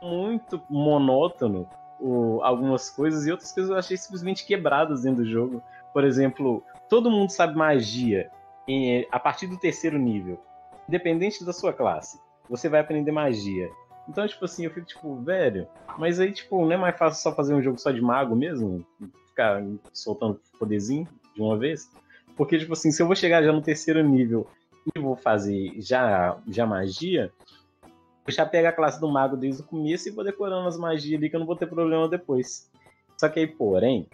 muito 0.00 0.60
monótono 0.68 1.68
o, 2.00 2.40
algumas 2.42 2.90
coisas 2.90 3.26
e 3.26 3.30
outras 3.30 3.52
coisas 3.52 3.70
eu 3.70 3.76
achei 3.76 3.96
simplesmente 3.96 4.44
quebradas 4.44 5.02
dentro 5.02 5.22
do 5.22 5.30
jogo. 5.30 5.62
Por 5.92 6.04
exemplo, 6.04 6.64
todo 6.88 7.10
mundo 7.10 7.30
sabe 7.30 7.54
magia 7.54 8.30
em, 8.66 9.06
a 9.10 9.20
partir 9.20 9.46
do 9.46 9.58
terceiro 9.58 9.98
nível, 9.98 10.40
independente 10.88 11.44
da 11.44 11.52
sua 11.52 11.72
classe, 11.72 12.18
você 12.48 12.68
vai 12.68 12.80
aprender 12.80 13.12
magia. 13.12 13.70
Então, 14.08 14.26
tipo 14.26 14.44
assim, 14.44 14.64
eu 14.64 14.70
fico 14.70 14.86
tipo, 14.86 15.16
velho, 15.16 15.66
mas 15.96 16.18
aí, 16.18 16.32
tipo, 16.32 16.64
não 16.64 16.72
é 16.72 16.76
mais 16.76 16.96
fácil 16.96 17.22
só 17.22 17.34
fazer 17.34 17.54
um 17.54 17.62
jogo 17.62 17.78
só 17.78 17.90
de 17.90 18.00
mago 18.00 18.34
mesmo? 18.34 18.84
Ficar 19.28 19.62
soltando 19.92 20.40
poderzinho 20.58 21.08
de 21.34 21.40
uma 21.40 21.56
vez? 21.56 21.90
Porque, 22.36 22.58
tipo 22.58 22.72
assim, 22.72 22.90
se 22.90 23.02
eu 23.02 23.06
vou 23.06 23.14
chegar 23.14 23.42
já 23.42 23.52
no 23.52 23.62
terceiro 23.62 24.02
nível 24.02 24.46
e 24.94 24.98
vou 24.98 25.16
fazer 25.16 25.74
já, 25.80 26.36
já 26.48 26.66
magia, 26.66 27.32
eu 28.26 28.32
já 28.32 28.44
pego 28.44 28.68
a 28.68 28.72
classe 28.72 29.00
do 29.00 29.08
mago 29.08 29.36
desde 29.36 29.62
o 29.62 29.66
começo 29.66 30.08
e 30.08 30.12
vou 30.12 30.24
decorando 30.24 30.66
as 30.66 30.76
magias 30.76 31.18
ali 31.18 31.30
que 31.30 31.36
eu 31.36 31.40
não 31.40 31.46
vou 31.46 31.56
ter 31.56 31.66
problema 31.66 32.08
depois. 32.08 32.70
Só 33.16 33.28
que 33.28 33.40
aí, 33.40 33.46
porém, 33.46 34.08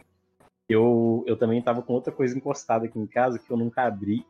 eu, 0.69 1.25
eu 1.27 1.37
também 1.37 1.63
tava 1.63 1.83
com 1.83 1.95
outra 1.95 2.13
coisa 2.13 2.37
encostada 2.37 2.87
aqui 2.87 2.99
em 2.99 3.07
casa 3.07 3.39
que 3.39 3.51
eu 3.51 3.57
nunca 3.57 3.83
abri, 3.83 4.25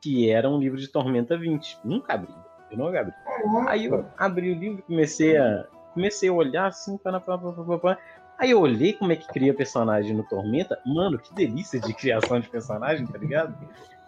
que 0.00 0.28
era 0.28 0.50
um 0.50 0.58
livro 0.58 0.78
de 0.78 0.88
Tormenta 0.88 1.36
20. 1.36 1.78
Nunca 1.84 2.14
abri. 2.14 2.34
Não. 2.76 3.68
Aí 3.68 3.86
eu 3.86 4.06
abri 4.16 4.52
o 4.52 4.54
livro, 4.54 4.82
comecei 4.82 5.36
a 5.36 5.66
comecei 5.94 6.28
a 6.28 6.32
olhar 6.32 6.66
assim, 6.66 6.98
pá, 6.98 7.12
pá, 7.20 7.38
pá, 7.38 7.78
pá, 7.78 7.98
Aí 8.36 8.50
eu 8.50 8.60
olhei 8.60 8.92
como 8.92 9.12
é 9.12 9.16
que 9.16 9.28
cria 9.28 9.54
personagem 9.54 10.14
no 10.14 10.24
Tormenta. 10.24 10.80
Mano, 10.84 11.18
que 11.18 11.32
delícia 11.32 11.80
de 11.80 11.94
criação 11.94 12.40
de 12.40 12.50
personagem, 12.50 13.06
tá 13.06 13.16
ligado? 13.16 13.56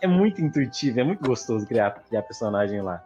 É 0.01 0.07
muito 0.07 0.43
intuitivo, 0.43 1.01
é 1.01 1.05
muito 1.05 1.25
gostoso 1.25 1.67
criar, 1.67 1.93
criar 2.09 2.23
personagem 2.23 2.83
lá. 2.83 3.03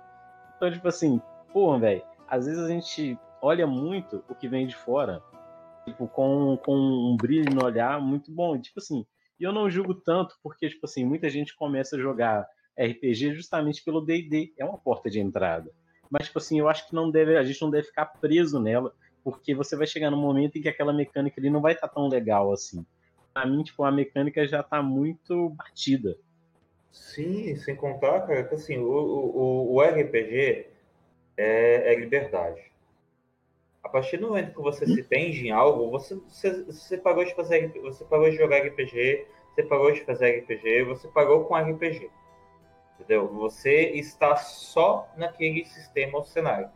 Então, 0.56 0.72
tipo 0.72 0.88
assim, 0.88 1.20
pô, 1.52 1.78
velho, 1.78 2.02
às 2.26 2.46
vezes 2.46 2.62
a 2.62 2.68
gente 2.68 3.18
olha 3.42 3.66
muito 3.66 4.24
o 4.28 4.34
que 4.34 4.48
vem 4.48 4.66
de 4.66 4.74
fora, 4.74 5.22
tipo, 5.84 6.08
com, 6.08 6.58
com 6.64 6.74
um 6.74 7.16
brilho 7.16 7.54
no 7.54 7.64
olhar 7.64 8.00
muito 8.00 8.32
bom. 8.32 8.58
Tipo 8.58 8.80
assim, 8.80 9.04
e 9.38 9.44
eu 9.44 9.52
não 9.52 9.70
julgo 9.70 9.94
tanto, 9.94 10.34
porque, 10.42 10.68
tipo 10.68 10.86
assim, 10.86 11.04
muita 11.04 11.28
gente 11.28 11.54
começa 11.54 11.96
a 11.96 12.00
jogar 12.00 12.46
RPG 12.80 13.34
justamente 13.34 13.84
pelo 13.84 14.00
D&D, 14.00 14.52
é 14.58 14.64
uma 14.64 14.78
porta 14.78 15.10
de 15.10 15.20
entrada. 15.20 15.70
Mas, 16.10 16.26
tipo 16.26 16.38
assim, 16.38 16.58
eu 16.58 16.68
acho 16.68 16.88
que 16.88 16.94
não 16.94 17.10
deve, 17.10 17.36
a 17.36 17.44
gente 17.44 17.60
não 17.62 17.70
deve 17.70 17.86
ficar 17.86 18.06
preso 18.06 18.58
nela, 18.58 18.92
porque 19.22 19.54
você 19.54 19.76
vai 19.76 19.86
chegar 19.86 20.10
num 20.10 20.20
momento 20.20 20.56
em 20.56 20.62
que 20.62 20.68
aquela 20.68 20.92
mecânica 20.92 21.40
ali 21.40 21.50
não 21.50 21.60
vai 21.60 21.74
estar 21.74 21.88
tá 21.88 21.94
tão 21.94 22.08
legal 22.08 22.52
assim. 22.52 22.84
Pra 23.32 23.46
mim, 23.46 23.62
tipo, 23.62 23.84
a 23.84 23.92
mecânica 23.92 24.46
já 24.46 24.62
tá 24.62 24.82
muito 24.82 25.50
batida. 25.50 26.16
Sim, 26.90 27.54
sem 27.56 27.76
contar, 27.76 28.22
cara, 28.26 28.42
que 28.44 28.54
assim, 28.54 28.78
o, 28.78 28.90
o, 28.90 29.74
o 29.74 29.80
RPG 29.80 30.66
é, 31.36 31.92
é 31.92 31.94
liberdade. 31.94 32.60
A 33.82 33.88
partir 33.88 34.18
do 34.18 34.28
momento 34.28 34.54
que 34.54 34.60
você 34.60 34.84
se 34.84 35.02
tende 35.04 35.46
em 35.46 35.50
algo, 35.50 35.90
você, 35.90 36.14
você, 36.28 36.64
você 36.64 36.96
de 36.96 37.34
fazer, 37.34 37.72
você 37.80 38.04
parou 38.04 38.28
de 38.28 38.36
jogar 38.36 38.58
RPG, 38.58 39.26
você 39.54 39.62
parou 39.62 39.90
de 39.92 40.04
fazer 40.04 40.40
RPG, 40.40 40.84
você 40.84 41.08
parou 41.08 41.44
com 41.44 41.56
RPG. 41.56 42.10
Entendeu? 43.00 43.28
Você 43.28 43.92
está 43.92 44.36
só 44.36 45.08
naquele 45.16 45.64
sistema 45.64 46.18
ou 46.18 46.24
cenário. 46.24 46.68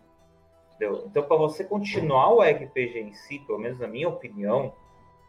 Entendeu? 0.74 1.04
Então, 1.06 1.22
para 1.22 1.36
você 1.36 1.62
continuar 1.62 2.32
o 2.32 2.40
RPG 2.40 2.98
em 2.98 3.12
si, 3.12 3.38
pelo 3.40 3.58
menos 3.58 3.78
na 3.78 3.86
minha 3.86 4.08
opinião, 4.08 4.72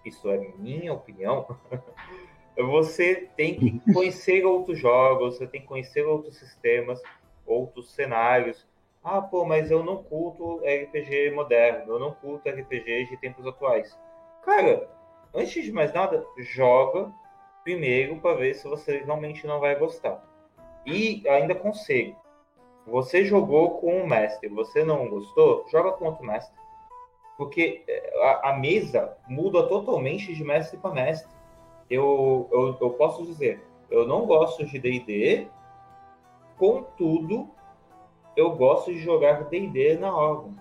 isso 0.06 0.30
é 0.30 0.38
minha 0.58 0.94
opinião, 0.94 1.46
você 2.58 3.30
tem 3.36 3.56
que 3.56 3.94
conhecer 3.94 4.46
outros 4.46 4.80
jogos, 4.80 5.38
você 5.38 5.46
tem 5.46 5.62
que 5.62 5.68
conhecer 5.68 6.06
outros 6.06 6.38
sistemas, 6.38 7.02
outros 7.46 7.92
cenários. 7.92 8.66
Ah, 9.04 9.22
pô, 9.22 9.46
mas 9.46 9.70
eu 9.70 9.84
não 9.84 10.02
culto 10.02 10.62
RPG 10.66 11.32
moderno, 11.32 11.94
eu 11.94 12.00
não 12.00 12.12
culto 12.12 12.50
RPG 12.50 13.08
de 13.10 13.18
tempos 13.18 13.46
atuais. 13.46 13.96
Cara, 14.44 14.90
antes 15.34 15.64
de 15.64 15.72
mais 15.72 15.94
nada, 15.94 16.26
joga 16.38 17.12
primeiro 17.64 18.20
para 18.22 18.38
ver 18.38 18.54
se 18.56 18.68
você 18.68 19.00
realmente 19.00 19.46
não 19.46 19.60
vai 19.60 19.76
gostar. 19.76 20.24
E 20.86 21.28
ainda 21.28 21.56
conselho: 21.56 22.16
você 22.86 23.26
jogou 23.26 23.80
com 23.80 24.04
o 24.04 24.08
mestre, 24.08 24.48
você 24.48 24.84
não 24.84 25.10
gostou, 25.10 25.66
joga 25.70 25.94
com 25.94 26.06
outro 26.06 26.26
mestre. 26.26 26.56
Porque 27.38 27.84
eh, 27.88 28.14
a, 28.22 28.52
a 28.52 28.58
mesa 28.58 29.18
muda 29.28 29.68
totalmente 29.68 30.34
de 30.34 30.44
mestre 30.44 30.78
para 30.78 30.94
mestre. 30.94 31.34
Eu, 31.90 32.48
eu, 32.52 32.78
eu 32.80 32.90
posso 32.92 33.26
dizer, 33.26 33.64
eu 33.90 34.08
não 34.08 34.26
gosto 34.26 34.66
de 34.66 34.80
DD, 34.80 35.48
contudo, 36.58 37.50
eu 38.36 38.56
gosto 38.56 38.92
de 38.92 39.00
jogar 39.00 39.46
DD 39.46 39.98
na 39.98 40.16
órgão. 40.16 40.54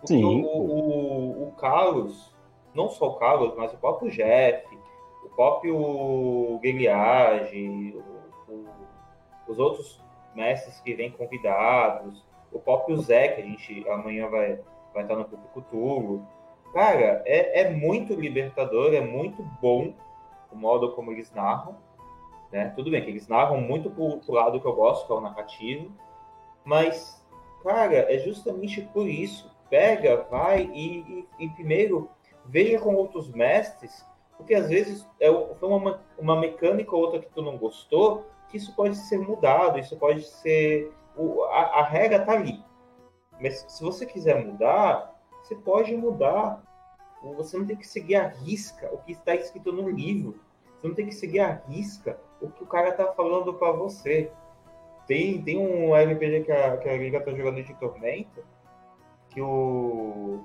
Porque 0.00 0.14
Sim. 0.14 0.42
O, 0.44 0.46
o, 0.46 1.48
o, 1.48 1.52
Carlos, 1.52 2.34
não 2.74 2.88
só 2.88 3.08
o 3.08 3.14
Carlos, 3.14 3.54
mas 3.56 3.72
o 3.72 3.76
próprio 3.76 4.10
Jeff, 4.10 4.66
o 5.24 5.28
próprio 5.30 6.58
Guilherme, 6.62 8.02
os 9.50 9.58
outros 9.58 10.00
mestres 10.34 10.80
que 10.80 10.94
vêm 10.94 11.10
convidados, 11.10 12.24
o 12.52 12.58
próprio 12.58 12.96
Zé, 12.98 13.28
que 13.28 13.40
a 13.40 13.44
gente 13.44 13.88
amanhã 13.88 14.28
vai, 14.28 14.60
vai 14.94 15.02
estar 15.02 15.16
no 15.16 15.24
Público 15.24 15.62
Tulo. 15.62 16.26
Cara, 16.72 17.22
é, 17.26 17.62
é 17.62 17.70
muito 17.70 18.14
libertador, 18.14 18.94
é 18.94 19.00
muito 19.00 19.42
bom 19.60 19.92
o 20.50 20.56
modo 20.56 20.92
como 20.92 21.10
eles 21.12 21.32
narram. 21.32 21.76
Né? 22.52 22.72
Tudo 22.74 22.90
bem 22.90 23.02
que 23.02 23.10
eles 23.10 23.28
narram 23.28 23.60
muito 23.60 23.90
pro, 23.90 24.18
pro 24.18 24.34
lado 24.34 24.60
que 24.60 24.66
eu 24.66 24.74
gosto, 24.74 25.06
que 25.06 25.12
é 25.12 25.16
o 25.16 25.20
narrativo, 25.20 25.92
mas, 26.64 27.24
cara, 27.62 28.12
é 28.12 28.18
justamente 28.18 28.82
por 28.82 29.08
isso. 29.08 29.50
Pega, 29.68 30.26
vai 30.30 30.62
e, 30.62 31.26
e, 31.38 31.44
e 31.44 31.48
primeiro 31.50 32.10
veja 32.44 32.80
com 32.80 32.94
outros 32.94 33.28
mestres, 33.30 34.04
porque 34.36 34.54
às 34.54 34.68
vezes 34.68 35.06
é, 35.20 35.28
foi 35.54 35.68
uma, 35.68 36.00
uma 36.18 36.40
mecânica 36.40 36.94
ou 36.94 37.02
outra 37.02 37.20
que 37.20 37.30
tu 37.30 37.42
não 37.42 37.56
gostou, 37.56 38.26
que 38.50 38.56
isso 38.56 38.74
pode 38.74 38.96
ser 38.96 39.18
mudado, 39.18 39.78
isso 39.78 39.96
pode 39.96 40.22
ser. 40.22 40.92
O, 41.16 41.42
a, 41.44 41.80
a 41.80 41.82
regra 41.84 42.24
tá 42.24 42.32
ali. 42.32 42.62
Mas 43.40 43.64
se 43.68 43.82
você 43.82 44.04
quiser 44.04 44.44
mudar, 44.44 45.18
você 45.42 45.54
pode 45.54 45.96
mudar. 45.96 46.62
Você 47.36 47.58
não 47.58 47.66
tem 47.66 47.76
que 47.76 47.86
seguir 47.86 48.16
a 48.16 48.28
risca 48.28 48.88
o 48.92 48.98
que 48.98 49.12
está 49.12 49.34
escrito 49.34 49.72
no 49.72 49.90
livro. 49.90 50.40
Você 50.80 50.88
não 50.88 50.94
tem 50.94 51.06
que 51.06 51.14
seguir 51.14 51.40
a 51.40 51.52
risca 51.68 52.18
o 52.40 52.50
que 52.50 52.62
o 52.62 52.66
cara 52.66 52.92
tá 52.92 53.12
falando 53.12 53.52
para 53.54 53.72
você. 53.72 54.32
Tem, 55.06 55.42
tem 55.42 55.58
um 55.58 55.94
RPG 55.94 56.44
que 56.44 56.52
a, 56.52 56.76
que 56.78 56.88
a 56.88 56.96
Liga 56.96 57.20
tá 57.20 57.32
jogando 57.32 57.62
de 57.62 57.74
Tormenta 57.74 58.42
que 59.30 59.40
o, 59.40 60.44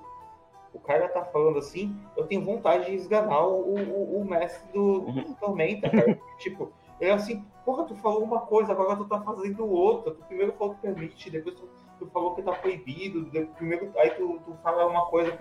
o 0.74 0.80
cara 0.80 1.10
tá 1.10 1.26
falando 1.26 1.60
assim, 1.60 1.96
eu 2.16 2.26
tenho 2.26 2.46
vontade 2.46 2.86
de 2.86 2.96
esganar 2.96 3.46
o, 3.46 3.76
o, 3.76 4.22
o 4.22 4.26
mestre 4.26 4.72
do, 4.72 5.02
do 5.12 5.36
Tormenta, 5.36 5.90
cara. 5.90 6.18
tipo, 6.40 6.72
ele 7.00 7.10
é 7.10 7.14
assim, 7.14 7.44
porra, 7.66 7.86
tu 7.86 7.96
falou 7.96 8.24
uma 8.24 8.42
coisa, 8.42 8.72
agora 8.72 8.96
tu 8.96 9.06
tá 9.06 9.20
fazendo 9.22 9.68
outra. 9.68 10.14
Tu 10.14 10.24
primeiro 10.26 10.54
falou 10.54 10.76
que 10.76 10.82
permite, 10.82 11.30
depois 11.30 11.56
tu, 11.56 11.68
tu 12.00 12.06
falou 12.08 12.36
que 12.36 12.44
tá 12.44 12.54
proibido, 12.54 13.26
depois, 13.26 13.58
primeiro 13.58 13.92
aí 13.98 14.12
tu, 14.12 14.40
tu 14.46 14.56
fala 14.64 14.86
uma 14.86 15.08
coisa. 15.08 15.38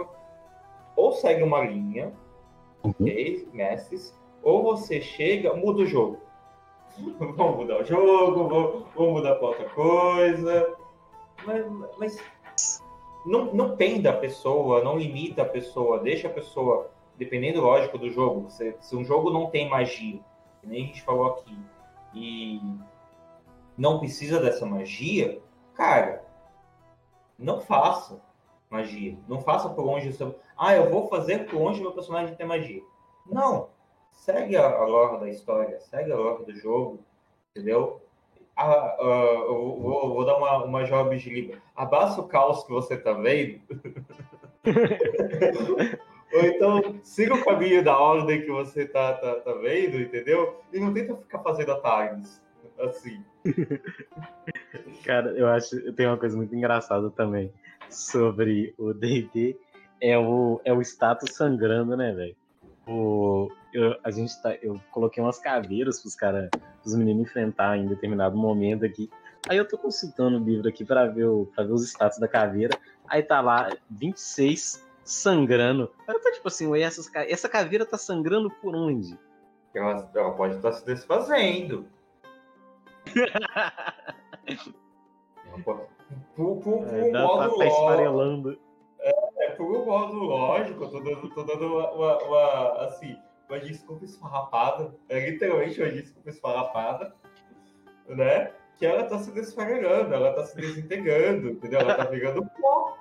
Ou 0.97 1.13
segue 1.13 1.43
uma 1.43 1.61
linha, 1.61 2.13
ok, 2.83 3.49
mestres, 3.53 4.19
ou 4.43 4.63
você 4.63 5.01
chega, 5.01 5.55
muda 5.55 5.83
o 5.83 5.87
jogo. 5.87 6.19
vamos 7.37 7.57
mudar 7.57 7.81
o 7.81 7.85
jogo, 7.85 8.49
vamos, 8.49 8.87
vamos 8.95 9.13
mudar 9.13 9.35
para 9.35 9.49
outra 9.49 9.69
coisa. 9.71 10.77
Mas, 11.45 11.67
mas 11.99 12.35
não, 13.27 13.53
não 13.53 13.77
penda 13.77 14.11
a 14.11 14.17
pessoa, 14.17 14.83
não 14.83 14.97
limita 14.97 15.43
a 15.43 15.47
pessoa, 15.47 15.99
deixa 15.99 16.29
a 16.29 16.33
pessoa, 16.33 16.91
dependendo, 17.17 17.61
lógico, 17.61 17.99
do 17.99 18.11
jogo. 18.11 18.51
Se, 18.51 18.77
se 18.81 18.97
um 18.97 19.05
jogo 19.05 19.31
não 19.31 19.51
tem 19.51 19.69
magia, 19.69 20.21
que 20.61 20.67
nem 20.67 20.85
a 20.85 20.87
gente 20.87 21.03
falou 21.03 21.27
aqui, 21.27 21.59
e 22.15 22.61
não 23.77 23.99
precisa 23.99 24.41
dessa 24.41 24.65
magia, 24.65 25.41
cara, 25.75 26.25
não 27.39 27.61
faça 27.61 28.21
magia. 28.71 29.19
Não 29.29 29.41
faça 29.41 29.69
por 29.69 29.87
onde 29.87 30.13
seu. 30.13 30.39
Ah, 30.57 30.75
eu 30.75 30.91
vou 30.91 31.09
fazer 31.09 31.47
por 31.47 31.61
onde 31.61 31.81
meu 31.81 31.93
personagem 31.93 32.35
tem 32.35 32.47
magia. 32.47 32.83
Não 33.27 33.69
segue 34.15 34.57
a, 34.57 34.67
a 34.67 34.85
lore 34.85 35.21
da 35.21 35.29
história, 35.29 35.79
segue 35.81 36.13
a 36.13 36.17
lore 36.17 36.45
do 36.45 36.55
jogo, 36.55 37.01
entendeu? 37.51 38.01
Ah, 38.57 38.97
uh, 39.01 39.45
eu 39.47 39.79
vou, 39.81 40.15
vou, 40.15 40.25
dar 40.25 40.37
uma, 40.37 40.65
uma 40.65 40.85
job 40.85 41.17
de 41.17 41.29
liga. 41.29 41.61
Abraça 41.75 42.21
o 42.21 42.29
caos 42.29 42.63
que 42.65 42.71
você 42.71 42.97
tá 42.97 43.13
vendo. 43.13 43.61
Ou 46.35 46.45
então, 46.45 47.01
siga 47.03 47.35
o 47.35 47.45
caminho 47.45 47.83
da 47.85 47.97
ordem 47.97 48.43
que 48.43 48.51
você 48.51 48.87
tá, 48.87 49.15
tá, 49.15 49.37
tá 49.37 49.53
vendo, 49.55 50.01
entendeu? 50.01 50.61
E 50.73 50.79
não 50.79 50.93
tenta 50.93 51.17
ficar 51.17 51.39
fazendo 51.41 51.73
atalhos, 51.73 52.41
assim. 52.79 53.25
Cara, 55.05 55.31
eu 55.31 55.47
acho 55.49 55.77
eu 55.77 55.95
tenho 55.95 56.11
uma 56.11 56.19
coisa 56.19 56.37
muito 56.37 56.55
engraçada 56.55 57.09
também 57.11 57.53
sobre 57.89 58.75
o 58.77 58.93
D&D, 58.93 59.57
é 60.01 60.19
o, 60.19 60.61
é 60.65 60.73
o 60.73 60.81
status 60.83 61.35
sangrando, 61.35 61.97
né, 61.97 62.13
velho? 62.13 62.37
o, 62.87 63.49
eu, 63.73 63.97
a 64.03 64.11
gente 64.11 64.41
tá, 64.43 64.55
eu 64.63 64.81
coloquei 64.91 65.23
umas 65.23 65.39
caveiras 65.39 66.01
pros 66.01 66.15
caras, 66.15 66.49
os 66.85 66.95
meninos 66.95 67.29
enfrentar 67.29 67.79
em 67.79 67.87
determinado 67.87 68.37
momento 68.37 68.85
aqui. 68.85 69.11
Aí 69.49 69.57
eu 69.57 69.67
tô 69.67 69.77
consultando 69.77 70.39
o 70.39 70.45
livro 70.45 70.69
aqui 70.69 70.85
para 70.85 71.07
ver, 71.07 71.27
o, 71.27 71.47
pra 71.55 71.65
ver 71.65 71.73
os 71.73 71.85
status 71.85 72.19
da 72.19 72.29
caveira. 72.29 72.79
Aí 73.09 73.23
tá 73.23 73.41
lá, 73.41 73.71
26 73.91 74.84
sangrando. 75.05 75.93
Eu 76.09 76.21
tô 76.21 76.31
tipo 76.33 76.49
assim, 76.49 76.67
ué, 76.67 76.81
essas, 76.81 77.11
essa 77.15 77.49
caveira 77.49 77.85
tá 77.85 77.99
sangrando 77.99 78.51
por 78.51 78.75
onde? 78.75 79.19
Ela, 79.75 80.11
ela 80.15 80.33
pode 80.33 80.57
estar 80.57 80.71
tá 80.71 80.77
se 80.77 80.87
desfazendo. 80.87 81.87
por, 85.65 85.89
por, 86.35 86.57
por, 86.63 86.89
é, 86.89 87.11
dá, 87.11 87.27
tá, 87.27 87.49
tá 87.51 87.67
esfarelando. 87.67 88.59
É, 89.01 89.51
por 89.51 89.67
um 89.67 89.85
modo 89.85 90.15
lógico, 90.15 90.85
eu 90.85 90.91
tô 90.91 91.01
dando, 91.01 91.29
tô 91.31 91.43
dando 91.43 91.67
uma, 91.67 91.91
uma, 91.91 92.19
uma, 92.23 92.73
assim, 92.87 93.17
uma 93.49 93.59
desculpa 93.59 94.05
esfarrapada, 94.05 94.95
é 95.09 95.31
literalmente 95.31 95.81
uma 95.81 95.91
desculpa 95.91 96.31
esfarrapada, 96.31 97.15
né? 98.09 98.53
Que 98.77 98.87
ela 98.87 99.05
tá 99.05 99.19
se 99.19 99.31
desfarelando, 99.33 100.15
ela 100.15 100.33
tá 100.33 100.45
se 100.45 100.57
desintegrando, 100.57 101.51
entendeu? 101.51 101.81
Ela 101.81 101.95
tá 101.95 102.05
virando 102.11 102.45
pó. 102.61 102.97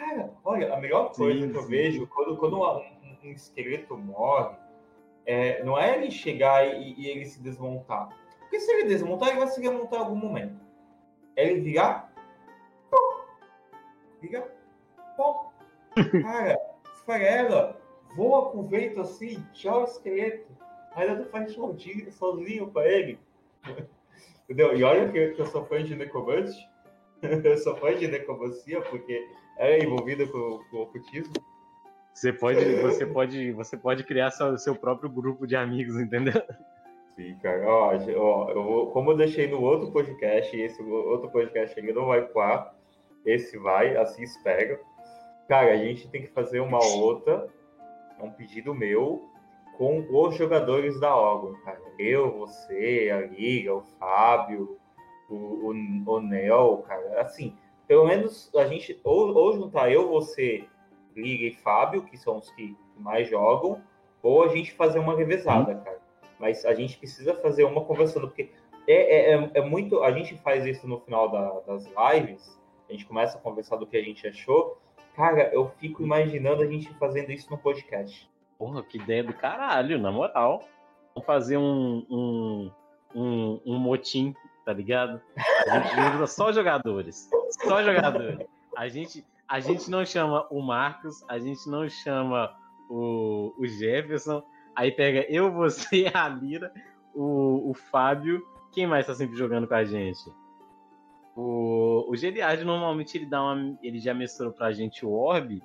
Cara, 0.00 0.32
olha, 0.42 0.72
a 0.72 0.80
melhor 0.80 1.12
coisa 1.12 1.46
sim, 1.46 1.52
que 1.52 1.58
eu 1.58 1.62
sim. 1.62 1.68
vejo 1.68 2.06
quando, 2.06 2.36
quando 2.38 2.58
um, 2.58 3.28
um, 3.28 3.32
esqueleto 3.32 3.98
morre, 3.98 4.56
é, 5.26 5.62
não 5.62 5.78
é 5.78 5.94
ele 5.94 6.10
chegar 6.10 6.66
e, 6.66 6.94
e, 6.98 7.06
ele 7.06 7.26
se 7.26 7.42
desmontar. 7.42 8.08
Porque 8.38 8.58
se 8.60 8.72
ele 8.72 8.88
desmontar, 8.88 9.28
ele 9.28 9.40
vai 9.40 9.48
se 9.48 9.60
remontar 9.60 10.00
em 10.00 10.02
algum 10.02 10.16
momento. 10.16 10.58
É 11.36 11.46
ele 11.46 11.60
virar. 11.60 12.10
Virar 14.22 14.48
Pô, 15.18 15.50
cara, 16.22 16.58
esfarela, 16.94 17.78
voa 18.16 18.50
com 18.50 18.60
o 18.60 18.68
vento 18.68 19.02
assim, 19.02 19.44
tchau 19.52 19.84
esqueleto. 19.84 20.50
Ainda 20.94 21.24
tu 21.24 21.30
faz 21.30 21.52
sozinho, 21.52 22.10
sozinho 22.10 22.70
pra 22.70 22.88
ele. 22.90 23.18
Entendeu? 24.44 24.74
E 24.74 24.82
olha 24.82 25.12
que, 25.12 25.32
que 25.32 25.42
eu 25.42 25.46
sou 25.46 25.66
fã 25.66 25.84
de 25.84 25.94
necromante. 25.94 26.66
eu 27.20 27.58
sou 27.58 27.76
fã 27.76 27.94
de 27.94 28.08
necromancia 28.08 28.80
porque 28.80 29.28
é 29.60 29.78
envolvida 29.78 30.26
com, 30.26 30.60
com 30.70 30.76
o 30.78 30.82
ocultismo. 30.82 31.34
Você 32.14 32.32
pode, 32.32 32.64
você 32.76 33.06
pode, 33.06 33.52
você 33.52 33.76
pode 33.76 34.04
criar 34.04 34.30
seu, 34.30 34.56
seu 34.58 34.74
próprio 34.74 35.08
grupo 35.08 35.46
de 35.46 35.54
amigos, 35.54 35.96
entendeu? 35.96 36.42
Sim, 37.14 37.36
cara. 37.42 37.66
Ó, 37.68 37.94
ó, 38.16 38.50
eu 38.50 38.64
vou, 38.64 38.90
como 38.90 39.12
eu 39.12 39.16
deixei 39.16 39.48
no 39.48 39.60
outro 39.60 39.92
podcast, 39.92 40.56
esse 40.58 40.82
outro 40.82 41.30
podcast 41.30 41.78
ele 41.78 41.92
não 41.92 42.06
vai 42.06 42.22
voar, 42.22 42.74
esse 43.24 43.58
vai, 43.58 43.96
assim 43.96 44.22
espero. 44.22 44.80
Cara, 45.46 45.72
a 45.72 45.76
gente 45.76 46.08
tem 46.08 46.22
que 46.22 46.32
fazer 46.32 46.60
uma 46.60 46.82
outra, 46.82 47.46
é 48.18 48.22
um 48.22 48.30
pedido 48.30 48.74
meu, 48.74 49.28
com 49.76 50.06
os 50.10 50.36
jogadores 50.36 50.98
da 50.98 51.14
Ogon, 51.14 51.54
cara. 51.64 51.80
Eu, 51.98 52.38
você, 52.38 53.10
a 53.12 53.26
Liga, 53.26 53.74
o 53.74 53.82
Fábio, 53.98 54.78
o, 55.28 55.34
o, 55.34 55.74
o 56.06 56.20
Nel, 56.20 56.84
cara. 56.86 57.20
Assim, 57.20 57.56
pelo 57.90 58.06
menos 58.06 58.48
a 58.54 58.66
gente, 58.66 59.00
ou, 59.02 59.34
ou 59.34 59.52
juntar 59.52 59.90
eu, 59.90 60.08
você, 60.08 60.64
Liga 61.16 61.46
e 61.46 61.54
Fábio, 61.56 62.04
que 62.04 62.16
são 62.16 62.38
os 62.38 62.48
que 62.52 62.76
mais 62.96 63.28
jogam, 63.28 63.82
ou 64.22 64.44
a 64.44 64.48
gente 64.48 64.70
fazer 64.74 65.00
uma 65.00 65.16
revezada, 65.16 65.74
cara. 65.74 65.98
Mas 66.38 66.64
a 66.64 66.72
gente 66.72 66.96
precisa 66.96 67.34
fazer 67.34 67.64
uma 67.64 67.84
conversando, 67.84 68.28
porque 68.28 68.52
é, 68.86 69.32
é, 69.32 69.34
é, 69.34 69.50
é 69.54 69.60
muito. 69.60 70.04
A 70.04 70.12
gente 70.12 70.36
faz 70.36 70.64
isso 70.64 70.86
no 70.86 71.00
final 71.00 71.32
da, 71.32 71.50
das 71.66 71.84
lives, 72.14 72.56
a 72.88 72.92
gente 72.92 73.04
começa 73.06 73.36
a 73.36 73.40
conversar 73.40 73.74
do 73.74 73.88
que 73.88 73.96
a 73.96 74.02
gente 74.04 74.24
achou, 74.24 74.78
Cara, 75.16 75.50
eu 75.52 75.68
fico 75.80 76.04
imaginando 76.04 76.62
a 76.62 76.66
gente 76.66 76.88
fazendo 76.94 77.32
isso 77.32 77.50
no 77.50 77.58
podcast. 77.58 78.30
Porra, 78.56 78.84
que 78.84 78.98
ideia 78.98 79.24
do 79.24 79.34
caralho, 79.34 79.98
na 79.98 80.12
moral. 80.12 80.62
Vamos 81.12 81.26
fazer 81.26 81.56
um, 81.56 82.06
um, 82.08 82.70
um, 83.12 83.60
um 83.66 83.78
motim, 83.80 84.32
tá 84.64 84.72
ligado? 84.72 85.20
A 85.68 85.80
gente 85.80 86.28
só 86.30 86.52
jogadores. 86.52 87.28
Só 87.50 87.82
jogadores. 87.82 88.46
A 88.76 88.88
gente, 88.88 89.24
a 89.48 89.60
gente 89.60 89.90
não 89.90 90.04
chama 90.04 90.46
o 90.50 90.60
Marcos, 90.60 91.24
a 91.28 91.38
gente 91.38 91.68
não 91.68 91.88
chama 91.88 92.54
o, 92.88 93.52
o 93.58 93.66
Jefferson. 93.66 94.42
Aí 94.74 94.90
pega 94.92 95.26
eu, 95.28 95.52
você, 95.52 96.10
a 96.14 96.28
Lira, 96.28 96.72
o, 97.14 97.70
o 97.70 97.74
Fábio. 97.74 98.42
Quem 98.72 98.86
mais 98.86 99.06
tá 99.06 99.14
sempre 99.14 99.36
jogando 99.36 99.66
com 99.66 99.74
a 99.74 99.84
gente? 99.84 100.20
O, 101.36 102.06
o 102.08 102.16
Geliard 102.16 102.62
normalmente 102.64 103.16
ele 103.16 103.26
dá 103.26 103.42
uma. 103.42 103.78
Ele 103.82 103.98
já 103.98 104.14
mestrou 104.14 104.52
pra 104.52 104.72
gente 104.72 105.04
o 105.04 105.12
Orb, 105.12 105.62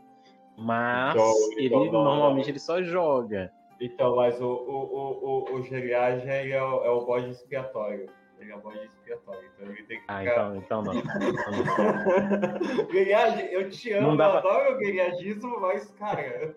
mas 0.58 1.16
então, 1.16 1.34
ele 1.58 1.76
então, 1.76 2.04
normalmente 2.04 2.50
ele 2.50 2.60
só 2.60 2.82
joga. 2.82 3.52
Então, 3.80 4.16
mas 4.16 4.40
o, 4.40 4.46
o, 4.46 5.50
o, 5.52 5.56
o 5.56 5.64
Geliard 5.64 6.28
é, 6.28 6.50
é 6.50 6.62
o 6.62 7.06
bode 7.06 7.30
expiatório. 7.30 8.08
Ele 8.40 8.52
é 8.52 8.56
o 8.56 8.60
bode 8.60 8.80
expiatório. 8.80 9.50
Então 9.56 9.72
ele 9.72 9.84
tem 9.84 10.00
que. 10.00 10.06
Ah, 10.08 10.24
então, 10.24 10.56
então 10.58 10.84
não. 10.84 10.94
Geliard, 12.92 13.42
eu 13.52 13.70
te 13.70 13.94
amo, 13.94 14.12
eu 14.12 14.18
pra... 14.18 14.38
adoro 14.38 14.76
o 14.76 14.80
Geliardismo, 14.80 15.60
mas, 15.60 15.90
cara. 15.92 16.54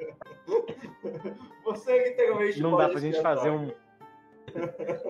você 1.65 1.93
é 1.93 2.09
literalmente. 2.11 2.61
Não 2.61 2.77
dá 2.77 2.89
pra 2.89 3.01
gente 3.01 3.21
fazer 3.23 3.51
um. 3.51 3.73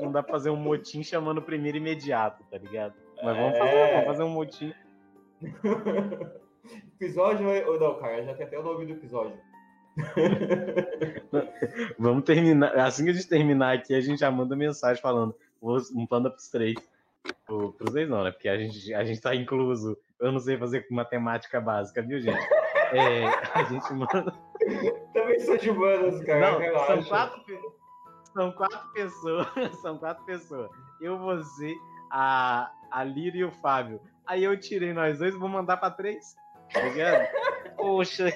Não 0.01 0.13
dá 0.13 0.23
pra 0.23 0.33
fazer 0.33 0.51
um 0.51 0.57
motim 0.57 1.03
chamando 1.03 1.39
o 1.39 1.43
primeiro 1.43 1.79
imediato, 1.79 2.45
tá 2.51 2.59
ligado? 2.59 2.95
Mas 3.23 3.37
vamos, 3.37 3.55
é... 3.55 3.59
fazer, 3.59 3.93
vamos 3.93 4.07
fazer 4.07 4.23
um 4.23 4.31
motim. 4.31 4.75
episódio. 7.01 7.47
Não, 7.81 7.99
cara, 7.99 8.23
já 8.25 8.35
tem 8.35 8.47
até 8.47 8.59
o 8.59 8.63
nome 8.63 8.87
do 8.87 8.93
episódio. 8.93 9.39
vamos 11.99 12.25
terminar. 12.25 12.77
Assim 12.79 13.05
que 13.05 13.11
a 13.11 13.15
gente 13.15 13.29
terminar 13.29 13.75
aqui, 13.75 13.95
a 13.95 14.01
gente 14.01 14.21
já 14.21 14.31
manda 14.31 14.55
mensagem 14.55 15.01
falando. 15.01 15.35
Um 15.63 16.07
panda 16.07 16.31
pros 16.31 16.49
três. 16.49 16.75
Pro, 17.47 17.73
pros 17.73 17.91
três 17.93 18.09
não, 18.09 18.25
né? 18.25 18.31
Porque 18.31 18.49
a 18.49 18.57
gente, 18.59 18.95
a 18.95 19.05
gente 19.05 19.21
tá 19.21 19.35
incluso. 19.35 19.97
Eu 20.21 20.33
não 20.33 20.41
sei 20.41 20.57
fazer 20.57 20.87
matemática 20.91 21.61
básica, 21.61 22.03
viu, 22.03 22.21
gente? 22.21 22.39
É, 22.93 23.27
a 23.55 23.65
gente 23.65 23.93
manda. 23.93 24.33
Também 25.13 25.39
sou 25.41 25.57
de 25.57 25.71
humanas, 25.71 26.23
cara. 26.25 26.59
Não, 26.73 26.87
são 26.87 27.05
quatro, 27.05 27.77
são 28.33 28.53
quatro 28.53 28.93
pessoas. 28.93 29.47
São 29.83 29.99
quatro 29.99 30.25
pessoas. 30.25 30.71
Eu, 31.01 31.19
você, 31.19 31.75
a, 32.11 32.71
a 32.91 33.05
Lira 33.05 33.37
e 33.37 33.45
o 33.45 33.51
Fábio. 33.53 34.01
Aí 34.27 34.45
eu 34.45 34.59
tirei 34.59 34.93
nós 34.93 35.19
dois, 35.19 35.35
vou 35.35 35.49
mandar 35.49 35.77
para 35.79 35.91
três. 35.93 36.37
tá 36.73 36.81
ligado? 36.83 37.29
Poxa, 37.77 38.29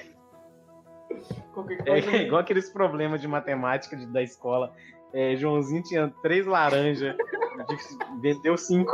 é 1.85 2.23
igual 2.23 2.41
aqueles 2.41 2.69
problemas 2.69 3.21
de 3.21 3.27
matemática 3.27 3.95
de- 3.95 4.07
da 4.07 4.21
escola. 4.21 4.73
É, 5.13 5.35
Joãozinho 5.35 5.83
tinha 5.83 6.13
três 6.21 6.45
laranjas, 6.45 7.15
de- 7.15 8.19
vendeu 8.21 8.57
cinco. 8.57 8.91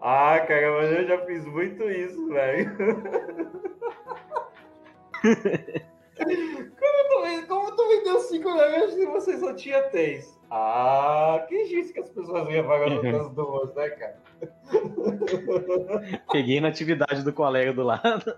Ah, 0.00 0.38
cara, 0.46 0.72
mas 0.78 0.92
eu 0.92 1.06
já 1.06 1.18
fiz 1.26 1.44
muito 1.44 1.82
isso, 1.90 2.28
velho. 2.28 2.70
como, 6.78 7.08
tu, 7.08 7.22
ven- 7.22 7.46
como 7.46 7.76
tu 7.76 7.88
vendeu 7.88 8.20
cinco 8.20 8.48
laranjas 8.48 8.94
se 8.94 9.06
você 9.06 9.36
só 9.38 9.52
tinha 9.54 9.82
três? 9.90 10.38
Ah, 10.50 11.44
quem 11.48 11.66
disse 11.68 11.92
que 11.92 12.00
as 12.00 12.08
pessoas 12.10 12.46
levaram 12.48 12.86
as 12.86 12.92
outras 13.04 13.30
duas, 13.30 13.74
né, 13.74 13.88
cara? 13.90 14.20
Peguei 16.32 16.60
na 16.60 16.68
atividade 16.68 17.22
do 17.22 17.32
colega 17.32 17.72
do 17.72 17.82
lado. 17.82 18.34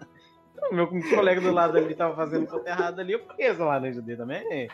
O 0.71 0.75
meu 0.75 0.87
colega 0.89 1.41
do 1.41 1.53
lado 1.53 1.77
ali 1.77 1.95
tava 1.95 2.15
fazendo 2.15 2.47
coisa 2.47 2.69
errada 2.69 3.03
ali, 3.03 3.13
eu 3.15 3.27
peguei 3.27 3.47
essa 3.47 3.65
laranja 3.65 4.01
dele 4.01 4.19
também. 4.19 4.69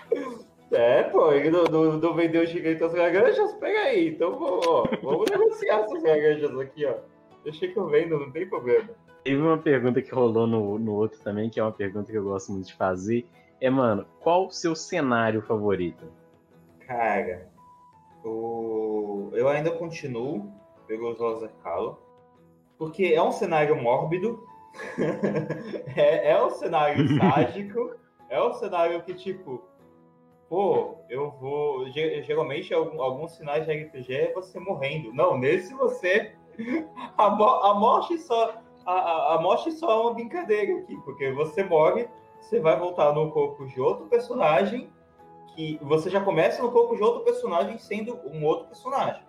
É, 0.70 1.04
pô, 1.04 1.32
ele 1.32 1.50
não, 1.50 1.64
não, 1.64 1.96
não 1.96 2.14
vendeu 2.14 2.44
direito 2.44 2.84
as 2.84 2.92
laranjas? 2.92 3.54
Pega 3.54 3.78
aí, 3.78 4.10
então 4.10 4.38
vou, 4.38 4.60
ó, 4.66 4.84
vamos 5.02 5.30
negociar 5.30 5.80
essas 5.80 6.02
laranjas 6.02 6.58
aqui, 6.58 6.84
ó. 6.84 6.94
Deixa 7.42 7.68
que 7.68 7.76
eu 7.76 7.86
vendo, 7.86 8.18
não 8.18 8.30
tem 8.30 8.48
problema. 8.48 8.88
Teve 9.24 9.40
uma 9.40 9.58
pergunta 9.58 10.02
que 10.02 10.14
rolou 10.14 10.46
no, 10.46 10.78
no 10.78 10.94
outro 10.94 11.18
também, 11.20 11.48
que 11.48 11.58
é 11.58 11.62
uma 11.62 11.72
pergunta 11.72 12.10
que 12.10 12.18
eu 12.18 12.24
gosto 12.24 12.52
muito 12.52 12.66
de 12.66 12.74
fazer. 12.74 13.26
É, 13.60 13.70
mano, 13.70 14.06
qual 14.20 14.46
o 14.46 14.50
seu 14.50 14.74
cenário 14.74 15.42
favorito? 15.42 16.06
Cara, 16.86 17.48
o... 18.24 19.30
eu 19.32 19.48
ainda 19.48 19.70
continuo 19.70 20.52
pelo 20.86 21.10
Laser 21.10 21.50
Calo, 21.62 21.98
porque 22.78 23.06
é 23.06 23.22
um 23.22 23.32
cenário 23.32 23.76
mórbido, 23.76 24.42
é, 25.96 26.30
é 26.30 26.42
um 26.42 26.50
cenário 26.50 27.06
sádico, 27.18 27.94
é 28.30 28.42
um 28.42 28.52
cenário 28.54 29.02
que, 29.02 29.14
tipo, 29.14 29.62
pô, 30.48 30.96
eu 31.08 31.30
vou. 31.40 31.88
ge- 31.90 32.22
Geralmente, 32.22 32.72
alguns 32.74 33.32
sinais 33.32 33.66
de 33.66 33.72
RPG 33.72 34.14
é 34.14 34.32
você 34.32 34.58
morrendo. 34.58 35.12
Não, 35.12 35.36
nesse 35.38 35.74
você. 35.74 36.32
A, 37.16 37.30
mo- 37.30 37.44
a 37.62 37.74
morte 37.74 38.18
só. 38.18 38.54
A, 38.84 39.34
a- 39.34 39.40
morte 39.40 39.70
só 39.72 39.90
é 39.90 40.00
uma 40.02 40.14
brincadeira 40.14 40.78
aqui, 40.80 40.96
porque 41.04 41.30
você 41.32 41.62
morre, 41.62 42.08
você 42.40 42.58
vai 42.58 42.76
voltar 42.78 43.12
no 43.12 43.30
corpo 43.30 43.66
de 43.66 43.80
outro 43.80 44.06
personagem 44.06 44.90
que 45.54 45.78
você 45.82 46.08
já 46.10 46.20
começa 46.20 46.62
no 46.62 46.72
corpo 46.72 46.96
de 46.96 47.02
outro 47.02 47.20
personagem 47.22 47.76
sendo 47.78 48.18
um 48.24 48.44
outro 48.44 48.66
personagem, 48.66 49.22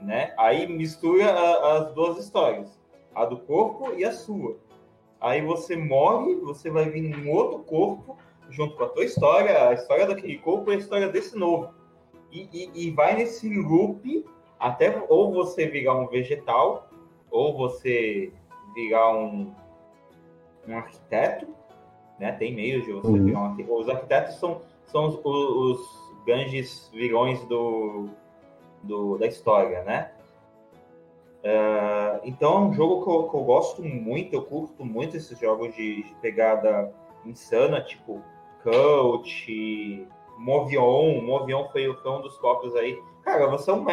né? 0.00 0.34
Aí 0.36 0.66
mistura 0.66 1.30
a- 1.30 1.78
as 1.78 1.92
duas 1.94 2.18
histórias, 2.18 2.78
a 3.14 3.24
do 3.24 3.38
corpo 3.38 3.92
e 3.94 4.04
a 4.04 4.12
sua. 4.12 4.56
Aí 5.20 5.40
você 5.40 5.76
morre, 5.76 6.34
você 6.36 6.70
vai 6.70 6.88
vir 6.90 7.02
num 7.02 7.30
outro 7.32 7.60
corpo 7.60 8.16
junto 8.50 8.76
com 8.76 8.84
a 8.84 8.88
tua 8.88 9.04
história, 9.04 9.68
a 9.68 9.72
história 9.74 10.06
daquele 10.06 10.38
corpo 10.38 10.70
e 10.70 10.74
a 10.74 10.78
história 10.78 11.08
desse 11.08 11.36
novo. 11.36 11.72
E, 12.30 12.48
e- 12.52 12.70
e 12.86 12.90
vai 12.90 13.14
nesse 13.14 13.48
loop 13.48 14.24
até 14.58 15.04
ou 15.08 15.32
você 15.32 15.66
virar 15.66 15.94
um 15.94 16.06
vegetal, 16.06 16.88
ou 17.30 17.56
você 17.56 18.32
virar 18.74 19.12
um, 19.16 19.52
um 20.66 20.76
arquiteto, 20.76 21.46
né? 22.18 22.32
Tem 22.32 22.54
meios 22.54 22.84
de 22.84 22.92
você 22.92 23.08
Uhum. 23.08 23.24
virar 23.24 23.40
um 23.40 23.44
arquiteto. 23.46 23.74
Os 23.74 23.88
arquitetos 23.88 24.34
são, 24.36 24.60
são 24.86 25.08
os, 25.08 25.20
os, 25.24 26.04
grandes 26.24 26.88
vilões 26.94 27.44
do, 27.46 28.08
do, 28.82 29.18
da 29.18 29.26
história, 29.26 29.82
né? 29.82 30.10
Ah, 31.44 32.20
então 32.24 32.54
é 32.54 32.60
um 32.68 32.72
jogo 32.72 33.04
que 33.04 33.10
eu, 33.10 33.28
que 33.28 33.36
eu 33.36 33.44
gosto 33.44 33.82
muito, 33.82 34.32
eu 34.34 34.42
curto 34.42 34.84
muito 34.84 35.16
esses 35.16 35.38
jogos 35.38 35.74
de, 35.74 36.02
de 36.02 36.14
pegada 36.22 36.90
insana, 37.26 37.82
tipo 37.82 38.22
Cult, 38.64 40.08
Movion. 40.38 41.20
Movion 41.20 41.68
foi, 41.68 41.94
foi 41.94 42.10
um 42.10 42.22
dos 42.22 42.38
tópicos 42.38 42.74
aí. 42.74 43.00
Cara, 43.22 43.46
você 43.46 43.70
é 43.70 43.74
um. 43.74 43.84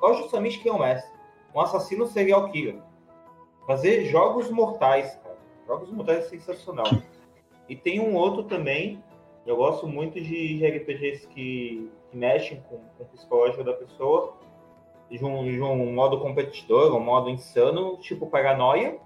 Olha 0.00 0.14
justamente 0.14 0.60
quem 0.60 0.70
é 0.70 0.74
o 0.74 0.78
mestre. 0.78 1.12
Um 1.52 1.60
assassino 1.60 2.06
serial 2.06 2.48
killer. 2.50 2.80
Fazer 3.66 4.04
jogos 4.04 4.50
mortais, 4.50 5.16
cara. 5.16 5.36
Jogos 5.66 5.90
mortais 5.90 6.18
é 6.26 6.28
sensacional. 6.28 6.86
E 7.68 7.74
tem 7.74 7.98
um 7.98 8.14
outro 8.14 8.44
também. 8.44 9.02
Eu 9.44 9.56
gosto 9.56 9.86
muito 9.86 10.20
de, 10.20 10.58
de 10.58 10.66
RPGs 10.66 11.26
que, 11.28 11.90
que 12.10 12.16
mexem 12.16 12.62
com, 12.68 12.78
com 12.96 13.04
o 13.04 13.06
psicológico 13.06 13.64
da 13.64 13.72
pessoa. 13.72 14.34
De 15.10 15.24
um, 15.24 15.44
de 15.44 15.60
um 15.60 15.92
modo 15.92 16.20
competidor, 16.20 16.94
um 16.94 17.00
modo 17.00 17.30
insano, 17.30 17.96
tipo 17.98 18.28
paranoia. 18.28 18.98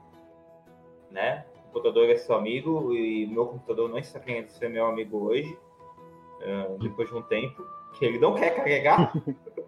Né? 1.11 1.45
O 1.71 1.73
computador 1.73 2.09
é 2.11 2.17
seu 2.17 2.35
amigo 2.35 2.93
e 2.95 3.27
meu 3.29 3.47
computador 3.47 3.89
não 3.89 3.99
está 3.99 4.19
querendo 4.19 4.49
ser 4.49 4.69
meu 4.69 4.87
amigo 4.87 5.19
hoje. 5.29 5.57
eh, 6.43 6.77
depois 6.81 7.09
de 7.09 7.15
um 7.15 7.23
tempo. 7.23 7.63
Que 7.99 8.05
ele 8.07 8.19
não 8.19 8.35
quer 8.35 8.55
carregar. 8.57 9.13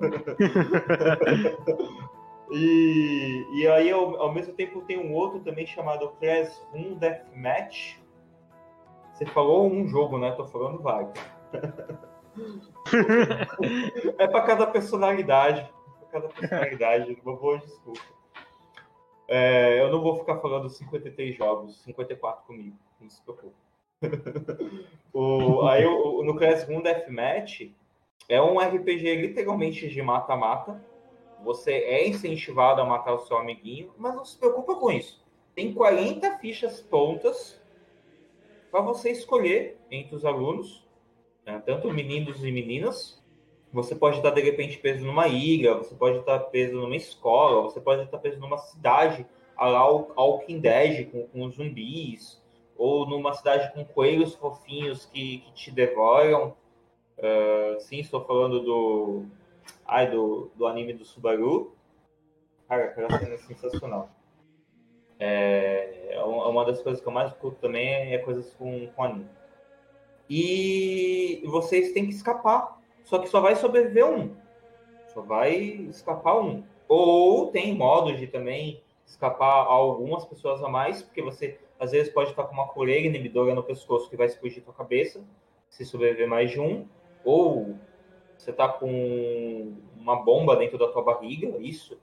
E, 2.51 3.47
e 3.55 3.67
aí, 3.67 3.91
ao, 3.91 4.21
ao 4.21 4.33
mesmo 4.35 4.53
tempo, 4.53 4.83
tem 4.83 4.99
um 4.99 5.15
outro 5.15 5.41
também 5.41 5.67
chamado 5.67 6.11
Classroom 6.21 6.97
Deathmatch. 6.99 7.97
Você 9.15 9.25
falou 9.25 9.71
um 9.73 9.89
jogo, 9.89 10.19
né? 10.19 10.33
Tô 10.33 10.47
falando 10.47 10.83
vários. 10.83 11.13
é 14.19 14.27
para 14.27 14.43
cada 14.43 14.67
personalidade. 14.67 15.67
Pra 16.01 16.09
cada 16.21 16.29
personalidade. 16.29 17.19
Uma 17.25 17.37
boa 17.37 17.59
desculpa. 17.59 18.01
É, 19.29 19.81
eu 19.81 19.91
não 19.91 20.03
vou 20.03 20.17
ficar 20.17 20.39
falando 20.39 20.69
53 20.69 21.37
jogos, 21.37 21.83
54 21.83 22.45
comigo. 22.45 22.77
Não 23.01 23.09
se 23.09 23.23
preocupe. 23.23 23.55
o, 25.13 25.63
aí, 25.63 25.87
o, 25.87 26.23
no 26.25 26.37
Classroom 26.37 26.83
Deathmatch 26.83 27.71
é 28.29 28.43
um 28.43 28.59
RPG 28.59 29.17
literalmente 29.17 29.89
de 29.89 30.03
mata-mata 30.03 30.81
você 31.43 31.73
é 31.73 32.09
incentivado 32.09 32.81
a 32.81 32.85
matar 32.85 33.15
o 33.15 33.21
seu 33.21 33.37
amiguinho, 33.37 33.93
mas 33.99 34.15
não 34.15 34.25
se 34.25 34.39
preocupa 34.39 34.77
com 34.77 34.91
isso. 34.91 35.23
Tem 35.55 35.75
40 35.75 36.39
fichas 36.39 36.81
prontas 36.81 37.61
para 38.71 38.81
você 38.81 39.11
escolher 39.11 39.79
entre 39.91 40.15
os 40.15 40.25
alunos, 40.25 40.87
né, 41.45 41.61
tanto 41.65 41.93
meninos 41.93 42.43
e 42.45 42.51
meninas. 42.51 43.22
Você 43.73 43.95
pode 43.95 44.19
estar 44.19 44.31
de 44.31 44.41
repente 44.41 44.79
preso 44.79 45.05
numa 45.05 45.29
ilha, 45.29 45.75
você 45.75 45.95
pode 45.95 46.19
estar 46.19 46.39
preso 46.41 46.77
numa 46.77 46.97
escola, 46.97 47.63
você 47.63 47.81
pode 47.81 48.03
estar 48.03 48.19
preso 48.19 48.39
numa 48.39 48.59
cidade, 48.59 49.27
lá 49.59 49.91
o 49.91 50.45
Dead, 50.61 51.11
com, 51.11 51.27
com 51.29 51.51
zumbis, 51.51 52.43
ou 52.77 53.09
numa 53.09 53.33
cidade 53.33 53.73
com 53.73 53.85
coelhos 53.85 54.35
fofinhos 54.35 55.07
que, 55.07 55.39
que 55.39 55.53
te 55.53 55.71
devoram. 55.71 56.55
Ah, 57.23 57.77
sim, 57.79 58.01
estou 58.01 58.25
falando 58.25 58.61
do, 58.61 59.25
ai, 59.87 60.11
do, 60.11 60.51
do 60.57 60.67
anime 60.67 60.93
do 60.93 61.05
Subaru. 61.05 61.75
Cara, 62.69 62.87
aquela 62.87 63.11
cena 63.19 63.35
é 63.35 63.39
sensacional. 63.39 64.11
É, 65.19 66.09
é 66.11 66.23
uma 66.23 66.49
uma 66.49 66.65
das 66.65 66.83
coisas 66.83 67.01
que 67.01 67.07
eu 67.07 67.13
mais 67.13 67.33
curto 67.35 67.61
também 67.61 68.13
é 68.13 68.19
coisas 68.19 68.53
com, 68.55 68.89
com 68.89 69.05
anime. 69.05 69.31
E 70.29 71.43
vocês 71.47 71.93
têm 71.93 72.07
que 72.07 72.15
escapar. 72.15 72.82
Só 73.05 73.19
que 73.19 73.29
só 73.29 73.41
vai 73.41 73.57
sobreviver 73.57 74.07
um. 74.07 74.35
Só 75.09 75.21
vai 75.21 75.55
escapar 75.55 76.41
um. 76.41 76.65
Ou 76.89 77.49
tem 77.51 77.75
modos 77.75 78.19
de 78.19 78.27
também 78.27 78.83
escapar 79.07 79.67
algumas 79.67 80.25
pessoas 80.25 80.63
a 80.63 80.69
mais, 80.69 81.03
porque 81.03 81.23
você 81.23 81.59
às 81.79 81.91
vezes 81.91 82.13
pode 82.13 82.31
estar 82.31 82.45
com 82.45 82.55
uma 82.55 82.69
coleira 82.69 83.07
inibidora 83.07 83.55
no 83.55 83.63
pescoço 83.63 84.09
que 84.09 84.17
vai 84.17 84.27
explodir 84.27 84.63
tua 84.63 84.73
cabeça, 84.73 85.21
se 85.69 85.85
sobreviver 85.85 86.29
mais 86.29 86.51
de 86.51 86.61
um. 86.61 86.87
Ou 87.25 87.77
você 88.37 88.53
tá 88.53 88.69
com 88.69 89.73
uma 89.97 90.17
bomba 90.17 90.57
dentro 90.57 90.79
da 90.79 90.89
tua 90.89 91.03
barriga, 91.03 91.57
isso 91.59 91.99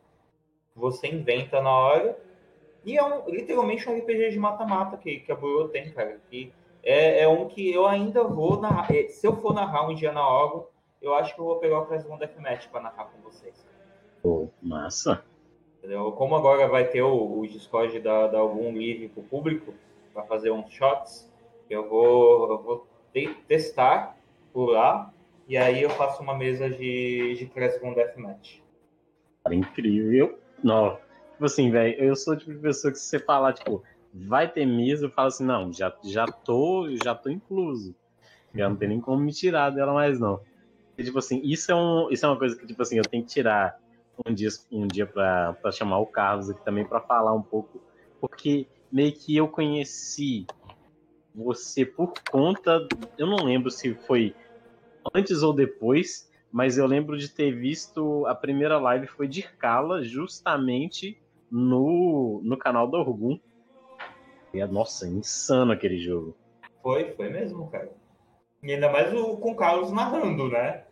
você 0.76 1.08
inventa 1.08 1.62
na 1.62 1.78
hora. 1.78 2.18
E 2.86 2.97
é 2.97 3.04
um, 3.04 3.30
literalmente 3.30 3.89
um 3.89 3.97
RPG 3.97 4.32
de 4.32 4.39
mata-mata 4.39 4.97
que, 4.97 5.20
que 5.20 5.32
a 5.32 5.36
Burô 5.36 5.68
tem, 5.68 5.91
cara. 5.91 6.20
Que 6.30 6.52
é, 6.82 7.22
é 7.22 7.28
um 7.28 7.47
que 7.47 7.72
eu 7.72 7.86
ainda 7.86 8.24
vou 8.24 8.60
narrar. 8.60 8.89
é, 8.93 9.08
Se 9.08 9.28
eu 9.28 9.36
for 9.36 9.54
narrar 9.54 9.88
um 9.88 9.93
dia 9.93 10.12
na 10.12 10.26
hora, 10.26 10.66
eu 11.02 11.14
acho 11.14 11.34
que 11.34 11.39
eu 11.41 11.45
vou 11.45 11.58
pegar 11.60 11.80
o 11.80 11.86
Classroom 11.86 12.18
Deathmatch 12.18 12.68
pra 12.70 12.82
narrar 12.82 13.06
com 13.06 13.22
vocês. 13.22 13.66
Pô, 14.22 14.50
massa. 14.62 15.24
Entendeu? 15.78 16.12
Como 16.12 16.36
agora 16.36 16.68
vai 16.68 16.86
ter 16.88 17.02
o, 17.02 17.39
o 17.39 17.47
Discord 17.47 18.00
da, 18.00 18.28
da 18.28 18.39
algum 18.39 18.72
livre 18.78 19.08
pro 19.08 19.24
público 19.24 19.74
para 20.14 20.24
fazer 20.24 20.52
uns 20.52 20.72
shots, 20.72 21.32
eu 21.70 21.88
vou, 21.88 22.52
eu 22.52 22.62
vou 22.62 22.88
te- 23.14 23.34
testar 23.47 24.18
por 24.52 24.72
lá 24.72 25.14
e 25.47 25.56
aí 25.56 25.82
eu 25.82 25.89
faço 25.91 26.22
uma 26.22 26.36
mesa 26.36 26.70
de, 26.70 27.36
de 27.36 27.45
Classroom 27.45 27.93
Deathmatch. 27.93 28.62
Cara, 29.43 29.56
incrível. 29.56 30.38
Não, 30.62 30.97
tipo 31.32 31.45
assim, 31.45 31.72
velho, 31.72 32.04
eu 32.04 32.16
sou 32.16 32.34
o 32.34 32.38
tipo 32.38 32.52
de 32.52 32.60
pessoa 32.60 32.91
que 32.91 33.00
se 33.00 33.06
você 33.06 33.20
falar, 33.20 33.54
tipo, 33.54 33.82
vai 34.14 34.52
ter 34.52 34.66
mesa, 34.66 35.06
eu 35.06 35.10
falo 35.12 35.30
assim, 35.30 35.45
não, 35.45 35.72
já, 35.72 35.95
já 36.04 36.26
tô, 36.26 36.89
já 37.02 37.16
tô 37.16 37.30
incluso. 37.30 37.95
Já 38.54 38.68
não 38.68 38.76
tem 38.76 38.89
nem 38.89 39.00
como 39.00 39.20
me 39.24 39.32
tirar 39.32 39.70
dela 39.70 39.93
mais, 39.93 40.20
não. 40.20 40.41
E, 41.00 41.04
tipo 41.04 41.18
assim, 41.18 41.41
isso 41.45 41.72
é, 41.72 41.76
um, 41.76 42.12
isso 42.12 42.26
é 42.26 42.30
uma 42.30 42.38
coisa 42.38 42.58
que, 42.58 42.68
tipo 42.68 42.82
assim, 42.82 42.97
eu 42.97 43.04
tenho 43.04 43.24
que 43.24 43.30
tirar 43.30 43.80
um 44.28 44.34
dia, 44.34 44.50
um 44.70 44.86
dia 44.86 45.08
pra, 45.08 45.56
chamar 45.72 46.00
o 46.00 46.06
Carlos 46.06 46.50
aqui 46.50 46.64
também 46.66 46.86
pra 46.86 47.00
falar 47.00 47.34
um 47.34 47.41
pouco 47.41 47.82
porque 48.20 48.68
meio 48.91 49.14
que 49.14 49.36
eu 49.36 49.47
conheci 49.47 50.45
você 51.34 51.86
por 51.86 52.14
conta. 52.30 52.86
Eu 53.18 53.28
não 53.28 53.45
lembro 53.45 53.72
se 53.72 53.93
foi 53.93 54.36
antes 55.14 55.41
ou 55.41 55.54
depois, 55.54 56.30
mas 56.52 56.78
eu 56.78 56.86
lembro 56.86 57.18
de 57.18 57.30
ter 57.30 57.52
visto 57.52 58.26
a 58.28 58.36
primeira 58.36 58.78
live 58.78 59.08
foi 59.08 59.28
de 59.28 59.43
Kala, 59.43 60.04
justamente 60.04 61.18
no, 61.50 62.41
no 62.43 62.58
canal 62.58 62.88
do 62.88 62.97
Orgum. 62.97 63.39
E, 64.54 64.66
nossa, 64.66 65.08
insano 65.08 65.72
aquele 65.72 66.00
jogo. 66.00 66.36
Foi, 66.82 67.14
foi 67.14 67.30
mesmo, 67.30 67.70
cara. 67.70 67.89
E 68.62 68.74
ainda 68.74 68.91
mais 68.91 69.14
o, 69.14 69.38
com 69.38 69.52
o 69.52 69.56
Carlos 69.56 69.91
narrando, 69.91 70.50
né? 70.50 70.84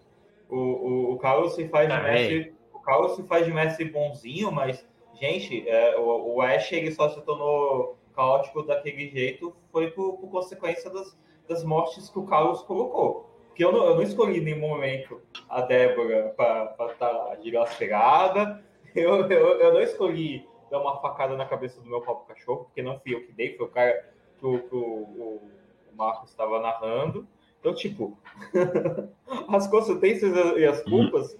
O, 0.50 0.56
o, 0.56 1.14
o 1.14 1.18
Carlos 1.18 1.54
se 1.54 1.68
faz 1.68 1.88
de 1.88 1.94
Ah, 1.94 2.02
mestre. 2.02 2.54
O 2.74 2.80
Carlos 2.80 3.16
se 3.16 3.24
faz 3.24 3.46
de 3.46 3.54
mestre 3.54 3.86
bonzinho, 3.86 4.52
mas, 4.52 4.88
gente, 5.20 5.68
é, 5.68 5.98
o, 5.98 6.36
o 6.36 6.42
Ash 6.42 6.72
ele 6.72 6.92
só 6.92 7.10
se 7.10 7.22
tornou 7.22 7.98
caótico 8.18 8.64
daquele 8.64 9.08
jeito 9.10 9.56
foi 9.72 9.92
por, 9.92 10.18
por 10.18 10.30
consequência 10.32 10.90
das, 10.90 11.18
das 11.48 11.64
mortes 11.64 12.10
que 12.10 12.18
o 12.18 12.26
Carlos 12.26 12.64
colocou. 12.64 13.30
Porque 13.48 13.64
eu 13.64 13.72
não, 13.72 13.86
eu 13.86 13.96
não 13.96 14.02
escolhi 14.02 14.40
em 14.40 14.44
nenhum 14.44 14.60
momento 14.60 15.22
a 15.48 15.62
Débora 15.62 16.34
para 16.36 16.92
estar 16.92 17.36
de 17.36 17.52
lacerada. 17.52 18.66
Eu, 18.96 19.30
eu, 19.30 19.60
eu 19.60 19.74
não 19.74 19.82
escolhi 19.82 20.48
dar 20.72 20.80
uma 20.80 21.00
facada 21.00 21.36
na 21.36 21.46
cabeça 21.46 21.80
do 21.80 21.88
meu 21.88 22.02
próprio 22.02 22.34
cachorro, 22.34 22.64
porque 22.64 22.82
não 22.82 23.00
fui 23.00 23.14
eu 23.14 23.24
que 23.28 23.32
dei, 23.32 23.56
foi 23.56 23.68
o 23.68 23.70
cara 23.70 24.12
que 24.40 24.46
o, 24.46 24.60
que 24.60 24.76
o, 24.76 24.80
o 24.80 25.52
Marcos 25.94 26.32
estava 26.32 26.60
narrando. 26.60 27.28
Então, 27.60 27.74
tipo, 27.74 28.18
as 29.50 29.68
consequências 29.68 30.34
e 30.58 30.66
as 30.66 30.84
culpas 30.84 31.38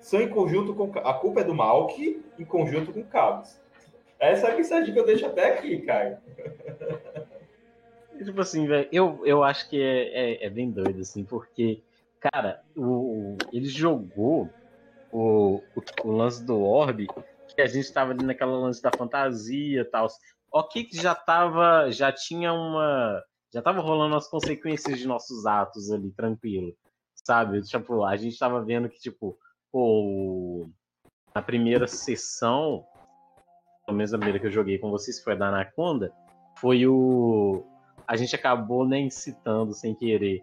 são 0.00 0.20
em 0.20 0.28
conjunto 0.28 0.74
com. 0.74 0.90
A 0.98 1.14
culpa 1.14 1.40
é 1.40 1.44
do 1.44 1.54
Malk 1.54 2.22
em 2.38 2.44
conjunto 2.44 2.92
com 2.92 3.00
o 3.00 3.06
Carlos. 3.06 3.58
Essa 4.18 4.48
é 4.48 4.52
a 4.52 4.56
mensagem 4.56 4.92
que 4.94 5.00
eu 5.00 5.06
deixo 5.06 5.26
até 5.26 5.54
aqui, 5.54 5.78
cara. 5.80 6.22
Tipo 8.24 8.40
assim, 8.40 8.66
velho, 8.66 8.88
eu, 8.90 9.20
eu 9.24 9.44
acho 9.44 9.68
que 9.68 9.80
é, 9.80 10.44
é, 10.44 10.46
é 10.46 10.50
bem 10.50 10.70
doido, 10.70 11.00
assim, 11.00 11.22
porque, 11.22 11.82
cara, 12.18 12.62
o, 12.74 13.36
ele 13.52 13.68
jogou 13.68 14.48
o, 15.12 15.62
o, 15.74 15.82
o 16.04 16.12
lance 16.12 16.42
do 16.42 16.62
Orb, 16.62 17.06
que 17.54 17.60
a 17.60 17.66
gente 17.66 17.92
tava 17.92 18.12
ali 18.12 18.24
naquela 18.24 18.58
lance 18.58 18.82
da 18.82 18.90
fantasia 18.90 19.80
e 19.80 19.84
tal. 19.84 20.08
Ok, 20.50 20.84
que 20.84 20.96
já 20.96 21.14
tava, 21.14 21.90
já 21.90 22.10
tinha 22.10 22.52
uma. 22.52 23.22
Já 23.52 23.62
tava 23.62 23.80
rolando 23.80 24.16
as 24.16 24.28
consequências 24.28 24.98
de 24.98 25.06
nossos 25.06 25.46
atos 25.46 25.90
ali, 25.90 26.10
tranquilo. 26.10 26.74
Sabe? 27.14 27.60
Tipo, 27.62 28.04
a 28.04 28.16
gente 28.16 28.38
tava 28.38 28.62
vendo 28.62 28.88
que, 28.88 28.98
tipo, 28.98 29.38
pô, 29.72 30.68
na 31.34 31.42
primeira 31.42 31.86
sessão, 31.86 32.84
pelo 33.84 33.96
menos 33.96 34.12
a 34.12 34.18
primeira 34.18 34.38
que 34.38 34.46
eu 34.46 34.52
joguei 34.52 34.78
com 34.78 34.90
vocês, 34.90 35.22
foi 35.22 35.34
a 35.34 35.36
da 35.36 35.48
Anaconda, 35.48 36.12
foi 36.58 36.86
o. 36.86 37.64
A 38.06 38.16
gente 38.16 38.34
acabou 38.34 38.86
nem 38.86 39.10
citando 39.10 39.74
sem 39.74 39.94
querer. 39.94 40.42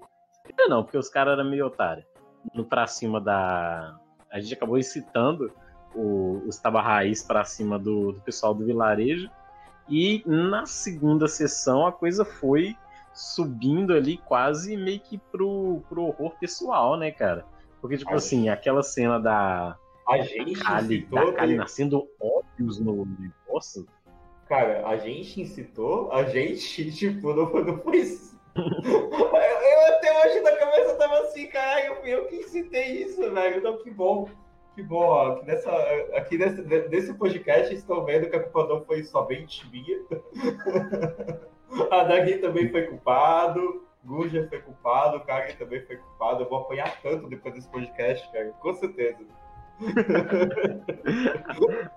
Não, 0.67 0.83
porque 0.83 0.97
os 0.97 1.09
caras 1.09 1.33
eram 1.33 1.49
meio 1.49 1.65
otários. 1.65 2.05
No 2.53 2.65
pra 2.65 2.87
cima 2.87 3.19
da. 3.21 3.97
A 4.31 4.39
gente 4.39 4.53
acabou 4.53 4.77
incitando 4.77 5.51
o, 5.95 6.43
os 6.45 6.57
Taba 6.57 6.81
Raiz 6.81 7.23
pra 7.23 7.43
cima 7.43 7.79
do, 7.79 8.11
do 8.11 8.21
pessoal 8.21 8.53
do 8.53 8.65
vilarejo. 8.65 9.29
E 9.89 10.23
na 10.25 10.65
segunda 10.65 11.27
sessão 11.27 11.85
a 11.85 11.91
coisa 11.91 12.23
foi 12.23 12.75
subindo 13.13 13.93
ali 13.93 14.17
quase 14.17 14.75
meio 14.75 14.99
que 14.99 15.17
pro, 15.17 15.81
pro 15.87 16.03
horror 16.03 16.33
pessoal, 16.39 16.97
né, 16.97 17.11
cara? 17.11 17.45
Porque, 17.79 17.97
tipo 17.97 18.11
Ai. 18.11 18.17
assim, 18.17 18.49
aquela 18.49 18.81
cena 18.81 19.19
da, 19.19 19.77
A 20.07 20.17
gente 20.19 20.59
Kali, 20.59 21.05
da 21.05 21.31
Kali 21.33 21.55
nascendo 21.55 22.07
óbvios 22.19 22.79
no 22.79 23.05
negócio. 23.19 23.85
Cara, 24.47 24.87
a 24.87 24.97
gente 24.97 25.41
incitou, 25.41 26.11
a 26.11 26.23
gente, 26.23 26.91
tipo, 26.95 27.33
não 27.33 27.49
foi. 27.49 27.63
Não 27.63 27.77
foi 27.79 27.97
isso. 27.97 28.39
eu, 28.55 28.63
eu 28.63 29.95
até 29.95 30.27
hoje 30.27 30.39
na 30.41 30.55
cabeça 30.55 30.95
tava 30.95 31.19
assim, 31.21 31.47
caralho, 31.47 31.95
fui 32.01 32.09
eu 32.09 32.25
que 32.27 32.35
incitei 32.37 33.03
isso, 33.03 33.31
velho. 33.31 33.57
Então, 33.57 33.77
que 33.77 33.91
bom. 33.91 34.29
Que 34.75 34.81
bom, 34.81 35.03
ó. 35.03 35.33
Aqui, 35.33 35.45
nessa, 35.45 35.71
aqui 36.15 36.37
nesse, 36.37 36.61
nesse 36.89 37.13
podcast 37.13 37.73
estão 37.73 38.03
vendo 38.05 38.29
que 38.29 38.35
a 38.35 38.43
culpa 38.43 38.67
não 38.67 38.83
foi 38.83 39.03
somente 39.03 39.69
minha. 39.69 39.99
a 41.91 42.03
Dagui 42.03 42.37
também 42.37 42.69
foi 42.69 42.83
culpado. 42.83 43.83
Guja 44.05 44.45
foi 44.49 44.61
culpado, 44.61 45.17
o 45.17 45.21
Kagi 45.21 45.57
também 45.57 45.81
foi 45.85 45.95
culpado. 45.95 46.43
Eu 46.43 46.49
vou 46.49 46.59
apanhar 46.59 47.01
tanto 47.01 47.29
depois 47.29 47.55
desse 47.55 47.69
podcast, 47.69 48.29
cara, 48.31 48.51
com 48.59 48.73
certeza. 48.73 49.25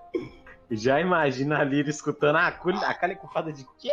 Já 0.71 0.99
imagina 0.99 1.59
a 1.59 1.63
Lira 1.63 1.89
escutando 1.89 2.37
ah, 2.37 2.47
a 2.47 2.93
Kali, 2.93 3.13
é 3.13 3.15
culpada 3.15 3.53
de 3.53 3.65
quê? 3.77 3.91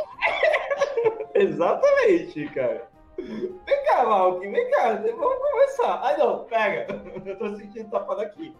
Exatamente, 1.34 2.48
cara. 2.48 2.88
Vem 3.18 3.84
cá, 3.84 4.04
Malk, 4.04 4.48
vem 4.48 4.70
cá, 4.70 4.94
vamos 4.94 5.38
conversar. 5.38 6.00
Ai 6.02 6.16
não, 6.16 6.44
pega. 6.44 6.86
Eu 7.24 7.38
tô 7.38 7.54
sentindo 7.56 7.90
tapa 7.90 8.16
daqui. 8.16 8.56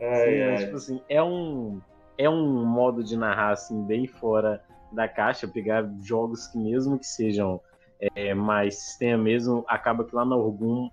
Ai, 0.00 0.30
Sim, 0.30 0.50
mas, 0.50 0.64
tipo 0.64 0.76
assim, 0.76 1.02
é 1.08 1.20
um, 1.22 1.80
é 2.18 2.28
um 2.28 2.64
modo 2.66 3.02
de 3.02 3.16
narrar 3.16 3.52
assim, 3.52 3.82
bem 3.84 4.06
fora 4.06 4.62
da 4.90 5.06
caixa, 5.06 5.46
pegar 5.46 5.88
jogos 6.00 6.48
que 6.48 6.58
mesmo 6.58 6.98
que 6.98 7.06
sejam 7.06 7.60
é, 8.14 8.34
mais 8.34 8.76
sistema 8.78 9.22
mesmo, 9.22 9.64
acaba 9.68 10.04
que 10.04 10.14
lá 10.14 10.24
na 10.24 10.36
Orgum, 10.36 10.90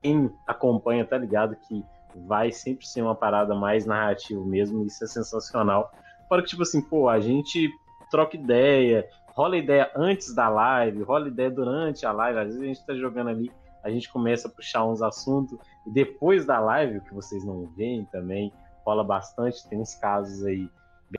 quem 0.00 0.30
acompanha 0.46 1.04
tá 1.04 1.18
ligado 1.18 1.56
que 1.56 1.84
vai 2.26 2.52
sempre 2.52 2.86
ser 2.86 3.02
uma 3.02 3.14
parada 3.14 3.54
mais 3.54 3.84
narrativa 3.84 4.44
mesmo, 4.44 4.84
isso 4.86 5.04
é 5.04 5.06
sensacional. 5.06 5.92
Fora 6.28 6.42
que, 6.42 6.48
tipo 6.48 6.62
assim, 6.62 6.80
pô, 6.80 7.08
a 7.08 7.20
gente 7.20 7.70
troca 8.10 8.36
ideia, 8.36 9.08
rola 9.28 9.56
ideia 9.56 9.90
antes 9.94 10.34
da 10.34 10.48
live, 10.48 11.02
rola 11.02 11.28
ideia 11.28 11.50
durante 11.50 12.06
a 12.06 12.12
live, 12.12 12.38
às 12.38 12.46
vezes 12.46 12.62
a 12.62 12.66
gente 12.66 12.86
tá 12.86 12.94
jogando 12.94 13.30
ali, 13.30 13.50
a 13.82 13.90
gente 13.90 14.10
começa 14.10 14.48
a 14.48 14.50
puxar 14.50 14.84
uns 14.84 15.02
assuntos, 15.02 15.58
e 15.86 15.90
depois 15.90 16.44
da 16.44 16.58
live, 16.58 16.98
o 16.98 17.00
que 17.02 17.14
vocês 17.14 17.44
não 17.44 17.66
veem 17.76 18.04
também, 18.06 18.52
rola 18.88 19.04
bastante, 19.04 19.68
tem 19.68 19.78
uns 19.78 19.94
casos 19.94 20.46
aí 20.46 20.70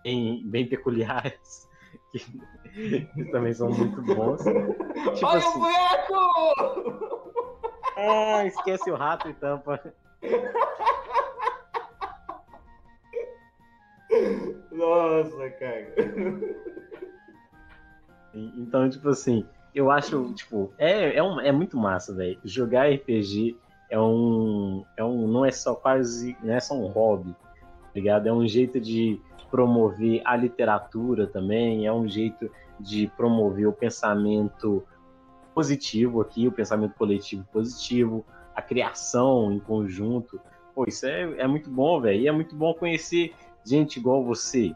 bem, 0.04 0.42
bem 0.44 0.68
peculiares, 0.68 1.70
que, 2.12 3.06
que 3.06 3.26
também 3.26 3.54
são 3.54 3.70
muito 3.70 4.02
bons. 4.02 4.44
Tipo 4.44 5.28
Olha 5.28 5.38
assim, 5.38 5.50
o 5.50 5.60
buraco! 5.60 7.14
ah, 7.96 8.46
esquece 8.46 8.90
o 8.90 8.96
rato 8.96 9.30
e 9.30 9.34
tampa. 9.36 9.80
Nossa, 14.72 15.50
cara. 15.52 15.94
Então, 18.34 18.90
tipo 18.90 19.10
assim, 19.10 19.46
eu 19.76 19.92
acho, 19.92 20.34
tipo, 20.34 20.74
é, 20.80 21.16
é, 21.18 21.22
um, 21.22 21.40
é 21.40 21.52
muito 21.52 21.78
massa, 21.78 22.16
velho. 22.16 22.40
Jogar 22.44 22.90
RPG 22.90 23.56
é 23.92 24.00
um, 24.00 24.84
é 24.98 25.04
um. 25.04 25.28
Não 25.28 25.46
é 25.46 25.52
só 25.52 25.76
quase. 25.76 26.36
Não 26.42 26.54
é 26.54 26.60
só 26.60 26.74
um 26.74 26.88
hobby, 26.88 27.36
ligado? 27.96 28.28
É 28.28 28.34
um 28.34 28.48
jeito 28.48 28.80
de 28.80 29.20
promover 29.50 30.22
a 30.26 30.36
literatura 30.36 31.28
também, 31.28 31.86
é 31.86 31.94
um 31.94 32.08
jeito 32.08 32.50
de 32.80 33.08
promover 33.18 33.68
o 33.68 33.74
pensamento 33.74 34.84
positivo 35.54 36.22
aqui, 36.22 36.48
o 36.48 36.52
pensamento 36.52 36.94
coletivo 36.96 37.46
positivo, 37.52 38.26
a 38.56 38.62
criação 38.62 39.52
em 39.52 39.60
conjunto. 39.60 40.40
Pô, 40.74 40.86
isso 40.88 41.06
é, 41.06 41.24
é 41.40 41.48
muito 41.48 41.70
bom, 41.70 42.00
velho. 42.00 42.22
E 42.22 42.28
é 42.28 42.32
muito 42.32 42.56
bom 42.56 42.74
conhecer 42.74 43.34
gente 43.66 44.00
igual 44.00 44.24
você, 44.24 44.74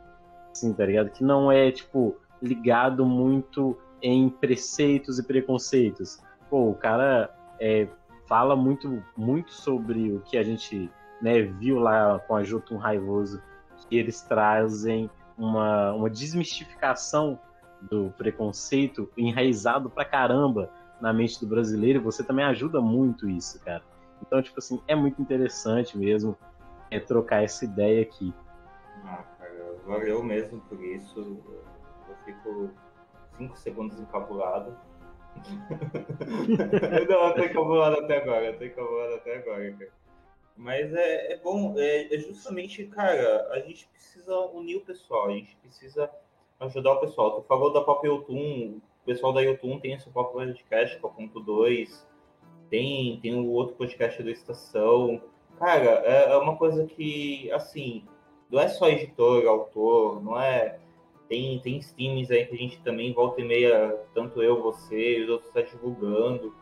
assim, 0.51 0.73
tá 0.73 0.85
ligado? 0.85 1.09
Que 1.09 1.23
não 1.23 1.51
é, 1.51 1.71
tipo, 1.71 2.17
ligado 2.41 3.05
muito 3.05 3.77
em 4.01 4.29
preceitos 4.29 5.19
e 5.19 5.23
preconceitos. 5.23 6.19
Pô, 6.49 6.69
o 6.69 6.75
cara 6.75 7.33
é, 7.59 7.87
fala 8.27 8.55
muito, 8.55 9.01
muito 9.15 9.53
sobre 9.53 10.11
o 10.11 10.19
que 10.21 10.37
a 10.37 10.43
gente 10.43 10.89
né, 11.23 11.41
viu 11.41 11.79
lá 11.79 12.19
com 12.19 12.35
a 12.35 12.43
Jotun 12.43 12.75
Raivoso, 12.75 13.41
que 13.87 13.97
eles 13.97 14.21
trazem 14.21 15.09
uma, 15.37 15.93
uma 15.93 16.09
desmistificação 16.09 17.39
do 17.81 18.11
preconceito 18.17 19.09
enraizado 19.15 19.89
pra 19.89 20.03
caramba 20.03 20.69
na 20.99 21.13
mente 21.13 21.39
do 21.39 21.47
brasileiro, 21.47 22.01
você 22.01 22.25
também 22.25 22.43
ajuda 22.43 22.81
muito 22.81 23.29
isso, 23.29 23.57
cara. 23.63 23.81
Então, 24.21 24.41
tipo 24.41 24.59
assim, 24.59 24.81
é 24.85 24.95
muito 24.95 25.21
interessante 25.21 25.97
mesmo 25.97 26.37
é, 26.91 26.99
trocar 26.99 27.41
essa 27.41 27.63
ideia 27.63 28.01
aqui. 28.01 28.33
Ah, 29.05 29.23
cara, 29.39 29.75
valeu 29.85 30.21
mesmo 30.23 30.59
por 30.61 30.81
isso. 30.83 31.19
Eu 31.19 32.15
fico 32.25 32.69
cinco 33.37 33.57
segundos 33.57 33.97
encabulado. 33.97 34.75
Não, 37.09 37.27
eu 37.27 37.33
tô 37.33 37.43
encabulado 37.43 37.95
até 38.01 38.17
agora, 38.17 38.45
eu 38.45 38.57
tô 38.57 38.65
encabulado 38.65 39.13
até 39.15 39.37
agora, 39.37 39.71
cara. 39.71 40.02
Mas 40.55 40.93
é, 40.93 41.33
é 41.33 41.37
bom, 41.37 41.73
é, 41.77 42.13
é 42.13 42.19
justamente, 42.19 42.85
cara, 42.85 43.49
a 43.51 43.59
gente 43.59 43.87
precisa 43.87 44.37
unir 44.47 44.77
o 44.77 44.81
pessoal, 44.81 45.27
a 45.27 45.31
gente 45.31 45.55
precisa 45.57 46.09
ajudar 46.59 46.93
o 46.93 46.99
pessoal. 46.99 47.41
Tu 47.41 47.47
falou 47.47 47.73
da 47.73 47.81
Pop 47.81 48.05
Yotun, 48.07 48.77
o 48.77 49.05
pessoal 49.05 49.33
da 49.33 49.41
Yotun 49.41 49.79
tem 49.79 49.93
esse 49.93 50.09
próprio 50.09 50.45
podcast, 50.45 50.97
que 50.97 51.05
é 51.05 51.07
o 51.07 51.11
ponto 51.11 51.39
2, 51.39 52.07
tem, 52.69 53.19
tem 53.21 53.35
o 53.35 53.51
outro 53.51 53.75
podcast 53.75 54.21
da 54.21 54.31
Estação. 54.31 55.21
Cara, 55.57 56.03
é, 56.05 56.31
é 56.31 56.37
uma 56.37 56.55
coisa 56.55 56.85
que, 56.85 57.51
assim, 57.51 58.03
não 58.49 58.59
é 58.59 58.67
só 58.67 58.87
editor, 58.87 59.47
autor, 59.47 60.23
não 60.23 60.39
é. 60.39 60.79
Tem, 61.27 61.59
tem 61.59 61.77
streams 61.77 62.31
aí 62.31 62.45
que 62.45 62.53
a 62.53 62.57
gente 62.57 62.81
também 62.81 63.13
volta 63.13 63.41
e 63.41 63.43
meia, 63.43 63.99
tanto 64.13 64.43
eu, 64.43 64.61
você, 64.61 65.17
e 65.17 65.23
os 65.23 65.29
outros 65.29 65.51
tá 65.51 65.61
divulgando. 65.61 66.53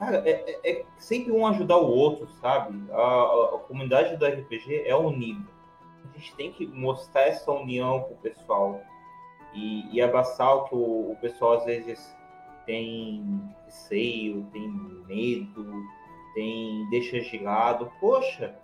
Cara, 0.00 0.26
é, 0.26 0.58
é, 0.64 0.70
é 0.70 0.84
sempre 0.96 1.30
um 1.30 1.46
ajudar 1.46 1.76
o 1.76 1.86
outro, 1.86 2.26
sabe? 2.40 2.90
A, 2.90 2.96
a, 2.96 3.54
a 3.56 3.58
comunidade 3.68 4.16
do 4.16 4.24
RPG 4.24 4.84
é 4.86 4.96
unida. 4.96 5.46
A 6.02 6.16
gente 6.18 6.34
tem 6.36 6.50
que 6.50 6.66
mostrar 6.66 7.24
essa 7.24 7.52
união 7.52 8.00
com 8.04 8.14
o 8.14 8.16
pessoal 8.16 8.80
e, 9.52 9.94
e 9.94 10.00
abraçar 10.00 10.56
o 10.56 10.64
que 10.64 10.74
o, 10.74 11.12
o 11.12 11.16
pessoal 11.20 11.58
às 11.58 11.66
vezes 11.66 12.16
tem 12.64 13.42
receio, 13.66 14.46
tem 14.54 14.68
medo, 15.06 15.84
tem 16.32 16.88
deixa 16.88 17.20
de 17.20 17.38
lado. 17.38 17.92
Poxa, 18.00 18.58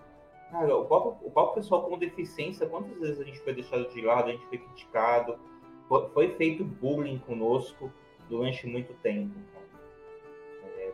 cara, 0.51 0.75
o 0.75 0.87
próprio, 0.87 1.29
o 1.29 1.31
próprio 1.31 1.57
pessoal 1.57 1.83
com 1.83 1.99
deficiência, 1.99 2.67
quantas 2.67 2.99
vezes 2.99 3.21
a 3.21 3.25
gente 3.25 3.41
foi 3.41 3.53
deixado 3.53 3.87
de 3.93 4.01
lado, 4.01 4.31
a 4.31 4.33
gente 4.33 4.47
foi 4.47 4.57
criticado, 4.57 5.39
foi, 5.87 6.09
foi 6.15 6.35
feito 6.37 6.65
bullying 6.65 7.19
conosco 7.19 7.93
durante 8.27 8.67
muito 8.67 8.95
tempo. 9.03 9.35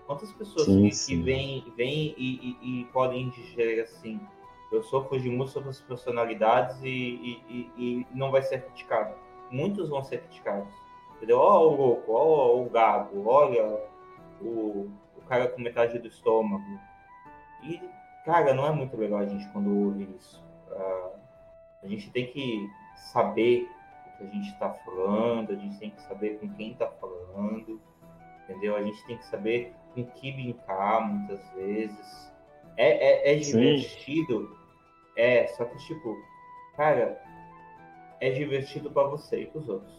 Quantas 0.06 0.32
pessoas 0.32 0.66
sim, 0.66 0.88
que, 0.88 0.94
sim. 0.94 1.16
que 1.16 1.22
vêm, 1.22 1.72
vêm 1.76 2.14
e, 2.16 2.58
e, 2.60 2.80
e, 2.80 2.84
podem 2.86 3.30
dizer 3.30 3.82
assim, 3.82 4.20
eu 4.70 4.82
sofro 4.82 5.20
de 5.20 5.30
outras 5.30 5.80
personalidades 5.80 6.76
e, 6.82 7.40
e, 7.48 8.06
não 8.12 8.30
vai 8.30 8.42
ser 8.42 8.62
criticado. 8.64 9.14
Muitos 9.50 9.88
vão 9.88 10.02
ser 10.02 10.22
criticados. 10.22 10.72
Entendeu? 11.16 11.38
Ó 11.38 11.68
o 11.68 11.76
louco, 11.76 12.12
ó 12.12 12.60
o 12.60 12.68
gago, 12.68 13.28
olha 13.28 13.80
o, 14.40 14.90
o 15.16 15.22
cara 15.28 15.46
com 15.48 15.60
metade 15.60 15.98
do 15.98 16.08
estômago. 16.08 16.64
E, 17.62 17.80
cara, 18.24 18.52
não 18.52 18.66
é 18.66 18.72
muito 18.72 18.96
legal 18.96 19.20
a 19.20 19.26
gente 19.26 19.48
quando 19.50 19.86
ouve 19.86 20.08
isso. 20.18 20.42
Uh, 20.68 21.12
a 21.82 21.86
gente 21.86 22.10
tem 22.10 22.26
que 22.26 22.68
saber 22.96 23.68
o 24.06 24.18
que 24.18 24.24
a 24.24 24.26
gente 24.26 24.48
está 24.48 24.70
falando, 24.70 25.52
a 25.52 25.54
gente 25.54 25.78
tem 25.78 25.90
que 25.90 26.02
saber 26.02 26.38
com 26.38 26.48
quem 26.54 26.72
está 26.72 26.88
falando, 26.88 27.80
entendeu? 28.62 28.76
A 28.76 28.82
gente 28.82 29.04
tem 29.04 29.18
que 29.18 29.26
saber 29.26 29.72
com 29.92 30.04
que 30.04 30.32
brincar 30.32 31.00
muitas 31.00 31.40
vezes. 31.54 32.32
É, 32.76 33.30
é, 33.30 33.34
é 33.34 33.36
divertido, 33.36 34.48
Sim. 34.48 34.56
é, 35.16 35.46
só 35.48 35.64
que 35.64 35.76
tipo, 35.78 36.16
cara, 36.76 37.20
é 38.20 38.30
divertido 38.30 38.90
para 38.90 39.08
você 39.08 39.42
e 39.42 39.46
para 39.46 39.60
os 39.60 39.68
outros. 39.68 39.92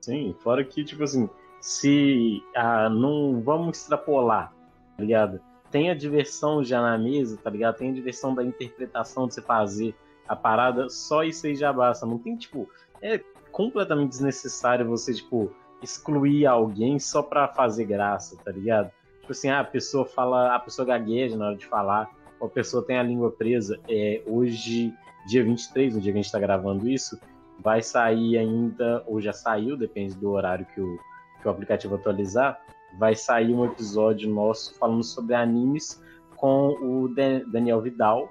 Sim, 0.00 0.34
fora 0.40 0.64
que, 0.64 0.82
tipo 0.82 1.04
assim, 1.04 1.28
se 1.60 2.42
ah, 2.56 2.88
não 2.88 3.40
vamos 3.40 3.78
extrapolar, 3.78 4.52
tá 4.96 5.02
ligado? 5.02 5.40
Tem 5.70 5.90
a 5.90 5.94
diversão 5.94 6.64
já 6.64 6.80
na 6.80 6.98
mesa, 6.98 7.36
tá 7.36 7.50
ligado? 7.50 7.76
Tem 7.76 7.90
a 7.90 7.94
diversão 7.94 8.34
da 8.34 8.42
interpretação 8.42 9.28
de 9.28 9.34
você 9.34 9.42
fazer 9.42 9.94
a 10.26 10.34
parada, 10.34 10.88
só 10.88 11.22
isso 11.22 11.46
aí 11.46 11.54
já 11.54 11.72
basta. 11.72 12.06
Não 12.06 12.18
tem, 12.18 12.36
tipo, 12.36 12.68
é 13.00 13.18
completamente 13.52 14.10
desnecessário 14.10 14.86
você, 14.86 15.14
tipo, 15.14 15.52
excluir 15.84 16.46
alguém 16.46 16.98
só 16.98 17.22
pra 17.22 17.46
fazer 17.46 17.84
graça, 17.84 18.36
tá 18.44 18.50
ligado? 18.50 18.90
Tipo 19.20 19.32
assim, 19.32 19.48
ah, 19.48 19.60
a 19.60 19.64
pessoa 19.64 20.04
fala, 20.04 20.54
a 20.54 20.58
pessoa 20.58 20.86
gagueja 20.86 21.36
na 21.36 21.46
hora 21.46 21.56
de 21.56 21.66
falar, 21.66 22.10
ou 22.40 22.46
a 22.46 22.50
pessoa 22.50 22.84
tem 22.84 22.98
a 22.98 23.02
língua 23.02 23.30
presa. 23.30 23.78
É, 23.88 24.22
hoje, 24.26 24.92
dia 25.26 25.44
23, 25.44 25.94
no 25.94 26.00
dia 26.00 26.12
que 26.12 26.18
a 26.18 26.22
gente 26.22 26.32
tá 26.32 26.38
gravando 26.38 26.88
isso, 26.88 27.18
vai 27.60 27.82
sair 27.82 28.36
ainda, 28.36 29.02
ou 29.06 29.20
já 29.20 29.32
saiu, 29.32 29.76
depende 29.76 30.14
do 30.14 30.30
horário 30.30 30.66
que 30.74 30.80
o, 30.80 30.98
que 31.40 31.48
o 31.48 31.50
aplicativo 31.50 31.94
atualizar, 31.94 32.60
vai 32.98 33.14
sair 33.14 33.52
um 33.54 33.64
episódio 33.64 34.28
nosso 34.30 34.74
falando 34.78 35.02
sobre 35.02 35.34
animes 35.34 36.02
com 36.36 36.68
o 36.80 37.08
Daniel 37.46 37.80
Vidal, 37.80 38.28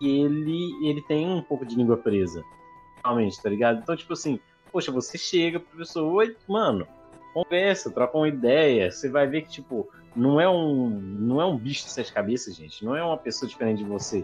e 0.00 0.06
ele, 0.22 0.88
ele 0.88 1.02
tem 1.02 1.28
um 1.28 1.42
pouco 1.42 1.66
de 1.66 1.74
língua 1.76 1.96
presa, 1.96 2.42
realmente, 3.04 3.42
tá 3.42 3.50
ligado? 3.50 3.80
Então, 3.82 3.96
tipo 3.96 4.12
assim, 4.12 4.40
poxa, 4.70 4.92
você 4.92 5.18
chega 5.18 5.58
pro 5.58 5.68
professor, 5.68 6.04
oi, 6.04 6.36
mano, 6.48 6.86
conversa, 7.32 7.90
troca 7.90 8.16
uma 8.16 8.28
ideia, 8.28 8.90
você 8.90 9.08
vai 9.08 9.26
ver 9.26 9.42
que, 9.42 9.50
tipo, 9.50 9.88
não 10.14 10.40
é 10.40 10.48
um, 10.48 10.88
não 10.90 11.40
é 11.40 11.46
um 11.46 11.56
bicho 11.56 11.84
de 11.84 11.92
sete 11.92 12.12
cabeças, 12.12 12.54
gente, 12.54 12.84
não 12.84 12.96
é 12.96 13.02
uma 13.02 13.16
pessoa 13.16 13.48
diferente 13.48 13.78
de 13.78 13.88
você, 13.88 14.22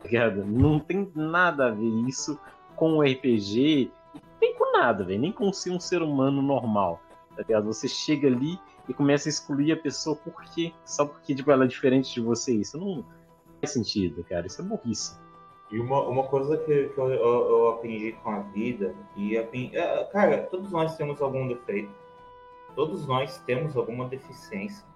tá 0.00 0.08
ligado? 0.08 0.44
Não 0.44 0.78
tem 0.78 1.10
nada 1.14 1.66
a 1.66 1.70
ver 1.70 2.08
isso 2.08 2.38
com 2.74 2.98
o 2.98 3.02
RPG, 3.02 3.90
nem 4.40 4.54
com 4.54 4.72
nada, 4.72 5.04
velho, 5.04 5.20
nem 5.20 5.32
com 5.32 5.52
ser 5.52 5.70
um 5.70 5.80
ser 5.80 6.02
humano 6.02 6.42
normal, 6.42 7.00
tá 7.34 7.42
ligado? 7.42 7.66
Você 7.66 7.88
chega 7.88 8.28
ali 8.28 8.58
e 8.88 8.94
começa 8.94 9.28
a 9.28 9.30
excluir 9.30 9.72
a 9.72 9.76
pessoa 9.76 10.16
por 10.16 10.34
quê? 10.54 10.72
Só 10.84 11.06
porque 11.06 11.34
tipo, 11.34 11.50
ela 11.50 11.64
é 11.64 11.68
diferente 11.68 12.12
de 12.12 12.20
você. 12.20 12.54
Isso 12.54 12.78
não 12.78 13.04
faz 13.60 13.72
sentido, 13.72 14.24
cara. 14.24 14.46
Isso 14.46 14.60
é 14.60 14.64
burrice. 14.64 15.16
E 15.70 15.80
uma, 15.80 16.02
uma 16.02 16.24
coisa 16.24 16.56
que, 16.58 16.88
que 16.88 16.98
eu, 16.98 17.10
eu, 17.10 17.48
eu 17.48 17.68
aprendi 17.70 18.12
com 18.22 18.30
a 18.30 18.40
vida, 18.40 18.94
e 19.16 19.36
aprendi, 19.36 19.76
é, 19.76 20.04
cara, 20.04 20.42
todos 20.44 20.70
nós 20.70 20.96
temos 20.96 21.20
algum 21.20 21.48
defeito, 21.48 21.90
todos 22.74 23.06
nós 23.06 23.38
temos 23.38 23.76
alguma 23.76 24.06
deficiência, 24.08 24.86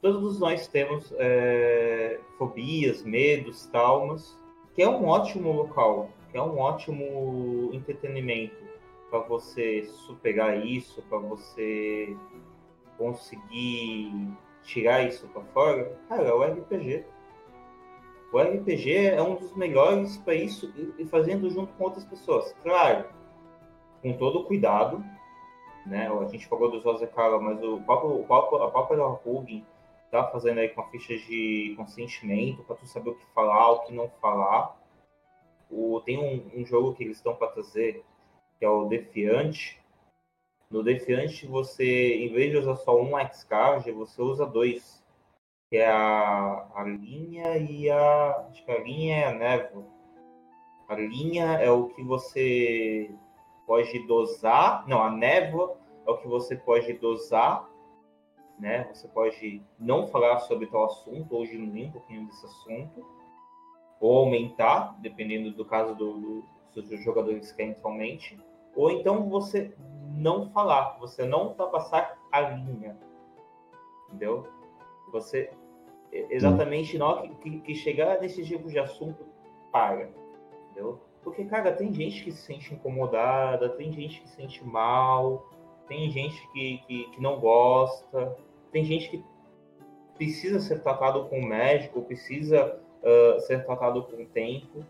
todos 0.00 0.40
nós 0.40 0.66
temos 0.66 1.12
é, 1.18 2.18
fobias, 2.38 3.02
medos, 3.02 3.66
traumas, 3.66 4.38
que 4.74 4.82
é 4.82 4.88
um 4.88 5.06
ótimo 5.06 5.52
local 5.52 6.08
é 6.32 6.40
um 6.40 6.58
ótimo 6.58 7.70
entretenimento 7.72 8.64
para 9.10 9.20
você 9.20 9.84
superar 9.84 10.64
isso, 10.64 11.02
para 11.02 11.18
você 11.18 12.16
conseguir 12.96 14.10
tirar 14.62 15.06
isso 15.06 15.28
para 15.28 15.42
fora, 15.52 15.98
cara, 16.08 16.28
é 16.28 16.32
o 16.32 16.42
RPG. 16.42 17.04
O 18.32 18.38
RPG 18.40 19.08
é 19.08 19.22
um 19.22 19.34
dos 19.34 19.54
melhores 19.54 20.16
para 20.16 20.34
isso 20.34 20.72
e 20.98 21.04
fazendo 21.04 21.50
junto 21.50 21.72
com 21.74 21.84
outras 21.84 22.04
pessoas. 22.04 22.54
Claro, 22.62 23.04
com 24.00 24.12
todo 24.14 24.40
o 24.40 24.44
cuidado, 24.44 25.04
né? 25.86 26.08
A 26.08 26.24
gente 26.28 26.46
falou 26.46 26.70
do 26.70 26.80
José 26.80 27.06
Carlos, 27.06 27.42
mas 27.42 27.62
o 27.62 27.80
próprio, 27.82 28.20
o 28.20 28.24
próprio, 28.24 28.62
a 28.62 28.70
própria 28.70 29.06
Hugin 29.06 29.64
tá 30.10 30.26
fazendo 30.28 30.58
aí 30.58 30.68
com 30.68 30.82
fichas 30.84 31.20
de 31.22 31.74
consentimento 31.76 32.62
para 32.64 32.76
tu 32.76 32.86
saber 32.86 33.10
o 33.10 33.14
que 33.14 33.26
falar, 33.34 33.72
o 33.72 33.80
que 33.80 33.92
não 33.92 34.08
falar. 34.20 34.78
O, 35.70 36.00
tem 36.04 36.18
um, 36.18 36.60
um 36.60 36.66
jogo 36.66 36.94
que 36.94 37.04
eles 37.04 37.16
estão 37.16 37.34
para 37.34 37.48
trazer, 37.48 38.04
que 38.58 38.64
é 38.64 38.68
o 38.68 38.86
Defiante. 38.86 39.80
No 40.70 40.82
Defiante, 40.82 41.46
você, 41.46 42.14
em 42.16 42.32
vez 42.32 42.50
de 42.50 42.58
usar 42.58 42.76
só 42.76 43.00
um 43.00 43.18
X-Card, 43.18 43.90
você 43.92 44.20
usa 44.20 44.46
dois. 44.46 45.01
Que 45.72 45.78
é 45.78 45.88
a, 45.88 46.66
a 46.74 46.84
linha 46.84 47.56
e 47.56 47.88
a. 47.88 48.46
Acho 48.50 48.62
que 48.62 48.70
a 48.70 48.78
linha 48.78 49.16
é 49.16 49.24
a 49.24 49.32
névoa. 49.32 49.86
A 50.86 50.94
linha 50.96 51.46
é 51.54 51.70
o 51.70 51.88
que 51.88 52.04
você 52.04 53.10
pode 53.66 54.06
dosar. 54.06 54.86
Não, 54.86 55.02
a 55.02 55.10
névoa 55.10 55.78
é 56.06 56.10
o 56.10 56.18
que 56.18 56.28
você 56.28 56.56
pode 56.56 56.92
dosar. 56.92 57.66
Né? 58.58 58.86
Você 58.92 59.08
pode 59.08 59.62
não 59.78 60.08
falar 60.08 60.40
sobre 60.40 60.66
tal 60.66 60.84
assunto 60.84 61.34
ou 61.34 61.46
diminuir 61.46 61.86
um 61.86 61.92
pouquinho 61.92 62.26
desse 62.26 62.44
assunto 62.44 63.02
ou 63.98 64.18
aumentar, 64.18 65.00
dependendo 65.00 65.52
do 65.52 65.64
caso 65.64 65.94
do, 65.94 66.44
do 66.74 66.82
se 66.82 66.96
os 66.96 67.02
jogadores 67.02 67.50
querem 67.50 67.74
somente, 67.76 68.38
ou 68.76 68.90
então 68.90 69.26
você 69.30 69.74
não 70.18 70.50
falar, 70.50 70.98
você 70.98 71.24
não 71.24 71.46
ultrapassar 71.46 72.18
a 72.30 72.42
linha, 72.42 72.94
entendeu? 74.08 74.46
Você 75.10 75.50
exatamente 76.12 76.98
na 76.98 77.06
hora 77.06 77.28
que, 77.28 77.60
que 77.60 77.74
chegar 77.74 78.20
nesse 78.20 78.44
tipo 78.44 78.68
de 78.68 78.78
assunto, 78.78 79.24
para, 79.72 80.10
entendeu? 80.70 81.00
Porque, 81.24 81.44
cara, 81.44 81.72
tem 81.72 81.92
gente 81.92 82.22
que 82.24 82.32
se 82.32 82.42
sente 82.42 82.74
incomodada, 82.74 83.68
tem 83.70 83.92
gente 83.92 84.20
que 84.20 84.28
se 84.28 84.36
sente 84.36 84.64
mal, 84.64 85.48
tem 85.88 86.10
gente 86.10 86.46
que, 86.52 86.78
que, 86.86 87.04
que 87.10 87.22
não 87.22 87.38
gosta, 87.40 88.36
tem 88.70 88.84
gente 88.84 89.08
que 89.08 89.24
precisa 90.14 90.60
ser 90.60 90.82
tratado 90.82 91.24
com 91.24 91.38
um 91.38 91.46
médico, 91.46 92.02
precisa 92.02 92.78
uh, 93.02 93.40
ser 93.40 93.64
tratado 93.64 94.02
com 94.02 94.24
tempo. 94.26 94.84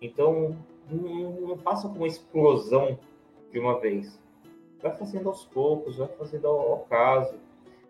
Então, 0.00 0.56
não, 0.90 1.32
não 1.40 1.56
faça 1.56 1.88
com 1.88 1.96
uma 1.96 2.06
explosão 2.06 2.98
de 3.50 3.58
uma 3.58 3.78
vez. 3.78 4.20
Vai 4.82 4.92
fazendo 4.92 5.28
aos 5.28 5.44
poucos, 5.44 5.96
vai 5.96 6.08
fazendo 6.08 6.46
ao, 6.46 6.72
ao 6.72 6.78
caso. 6.80 7.34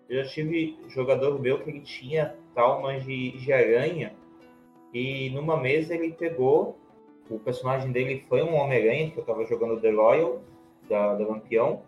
Eu 0.09 0.23
já 0.23 0.31
tive 0.31 0.79
jogador 0.89 1.41
meu 1.41 1.63
que 1.63 1.71
ele 1.71 1.81
tinha 1.81 2.37
traumas 2.57 3.05
de, 3.05 3.33
de 3.33 3.53
aranha 3.53 4.17
e 4.93 5.29
numa 5.31 5.59
mesa 5.59 5.95
ele 5.95 6.13
pegou, 6.13 6.79
o 7.29 7.39
personagem 7.39 7.93
dele 7.93 8.25
foi 8.31 8.43
um 8.43 8.55
Homem-Aranha, 8.55 9.11
que 9.11 9.19
eu 9.19 9.21
estava 9.21 9.45
jogando 9.45 9.79
The 9.79 9.91
Royal, 9.91 10.41
da, 10.89 11.15
da 11.15 11.27
Lampião, 11.27 11.83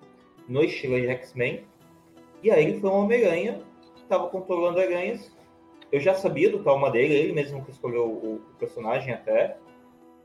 no 0.46 0.62
estilo 0.62 1.00
de 1.00 1.08
X-Men. 1.08 1.64
E 2.42 2.50
aí 2.50 2.66
ele 2.66 2.80
foi 2.80 2.90
um 2.90 2.98
Homem-Aranha, 2.98 3.62
estava 3.96 4.28
controlando 4.28 4.78
aranhas, 4.78 5.34
eu 5.90 6.00
já 6.00 6.14
sabia 6.14 6.50
do 6.50 6.62
trauma 6.62 6.90
dele, 6.90 7.14
ele 7.14 7.32
mesmo 7.32 7.64
que 7.64 7.70
escolheu 7.70 8.04
o, 8.04 8.34
o 8.34 8.58
personagem 8.58 9.14
até. 9.14 9.56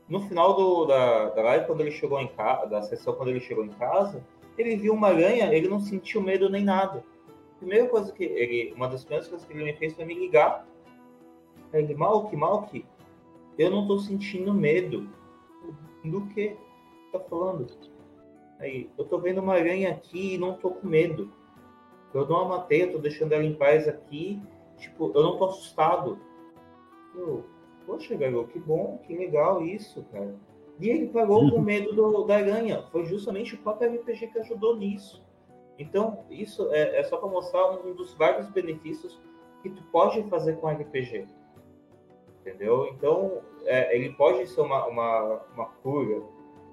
No 0.06 0.20
final 0.28 0.52
do, 0.52 0.84
da, 0.84 1.30
da 1.30 1.42
live, 1.42 1.66
quando 1.66 1.80
ele 1.80 1.90
chegou 1.90 2.20
em 2.20 2.28
casa, 2.28 2.66
da 2.66 2.82
sessão, 2.82 3.14
quando 3.14 3.30
ele 3.30 3.40
chegou 3.40 3.64
em 3.64 3.70
casa, 3.70 4.22
ele 4.58 4.76
viu 4.76 4.92
uma 4.92 5.08
aranha, 5.08 5.50
ele 5.54 5.68
não 5.68 5.80
sentiu 5.80 6.20
medo 6.20 6.50
nem 6.50 6.62
nada. 6.62 7.02
Primeira 7.64 7.88
coisa 7.88 8.12
que 8.12 8.22
ele, 8.22 8.74
uma 8.74 8.88
das 8.88 9.04
primeiras 9.04 9.26
coisas 9.26 9.46
que 9.46 9.54
ele 9.54 9.64
me 9.64 9.72
fez 9.72 9.94
foi 9.94 10.04
me 10.04 10.12
ligar. 10.12 10.66
Ele, 11.72 11.94
Malk, 11.94 12.36
Malk, 12.36 12.84
eu 13.58 13.70
não 13.70 13.86
tô 13.86 13.98
sentindo 13.98 14.52
medo. 14.52 15.08
Do 16.04 16.26
que? 16.26 16.54
Tá 17.10 17.18
falando? 17.20 17.66
Aí, 18.58 18.90
eu 18.98 19.06
tô 19.06 19.18
vendo 19.18 19.40
uma 19.40 19.54
aranha 19.54 19.92
aqui 19.92 20.34
e 20.34 20.38
não 20.38 20.58
tô 20.58 20.72
com 20.72 20.86
medo. 20.86 21.32
Eu 22.12 22.28
não 22.28 22.42
a 22.42 22.48
matei, 22.48 22.82
eu 22.82 22.92
tô 22.92 22.98
deixando 22.98 23.32
ela 23.32 23.42
em 23.42 23.54
paz 23.54 23.88
aqui. 23.88 24.42
Tipo, 24.76 25.10
eu 25.14 25.22
não 25.22 25.38
tô 25.38 25.46
assustado. 25.46 26.18
Eu, 27.14 27.46
poxa, 27.86 28.14
garoto, 28.14 28.50
que 28.50 28.58
bom, 28.58 28.98
que 29.06 29.16
legal 29.16 29.64
isso, 29.64 30.04
cara. 30.12 30.36
E 30.78 30.90
ele 30.90 31.06
pagou 31.06 31.50
com 31.50 31.60
medo 31.64 31.94
do, 31.94 32.24
da 32.24 32.36
aranha. 32.36 32.82
Foi 32.92 33.06
justamente 33.06 33.54
o 33.54 33.58
próprio 33.58 33.90
RPG 33.90 34.26
que 34.26 34.38
ajudou 34.40 34.76
nisso. 34.76 35.23
Então, 35.78 36.24
isso 36.30 36.72
é, 36.72 37.00
é 37.00 37.04
só 37.04 37.16
para 37.16 37.28
mostrar 37.28 37.70
um 37.72 37.94
dos 37.94 38.14
vários 38.14 38.48
benefícios 38.48 39.20
que 39.62 39.70
tu 39.70 39.82
pode 39.84 40.22
fazer 40.24 40.56
com 40.56 40.68
RPG. 40.68 41.26
Entendeu? 42.40 42.86
Então, 42.88 43.40
é, 43.64 43.96
ele 43.96 44.12
pode 44.12 44.46
ser 44.46 44.60
uma, 44.60 44.86
uma, 44.86 45.40
uma 45.54 45.66
cura, 45.82 46.22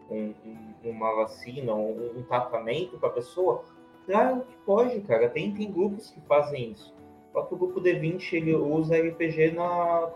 um, 0.10 0.34
um, 0.46 0.74
uma 0.84 1.16
vacina, 1.16 1.74
um, 1.74 2.20
um 2.20 2.24
tratamento 2.24 2.98
para 2.98 3.10
a 3.10 3.14
pessoa? 3.14 3.64
Claro 4.06 4.42
que 4.42 4.56
pode, 4.66 5.00
cara. 5.02 5.30
Tem, 5.30 5.54
tem 5.54 5.72
grupos 5.72 6.12
que 6.12 6.20
fazem 6.22 6.72
isso. 6.72 6.94
O 7.30 7.32
próprio 7.32 7.58
grupo 7.58 7.82
D20 7.82 8.34
ele 8.34 8.56
usa 8.56 8.98
RPG 8.98 9.52
na, 9.52 10.12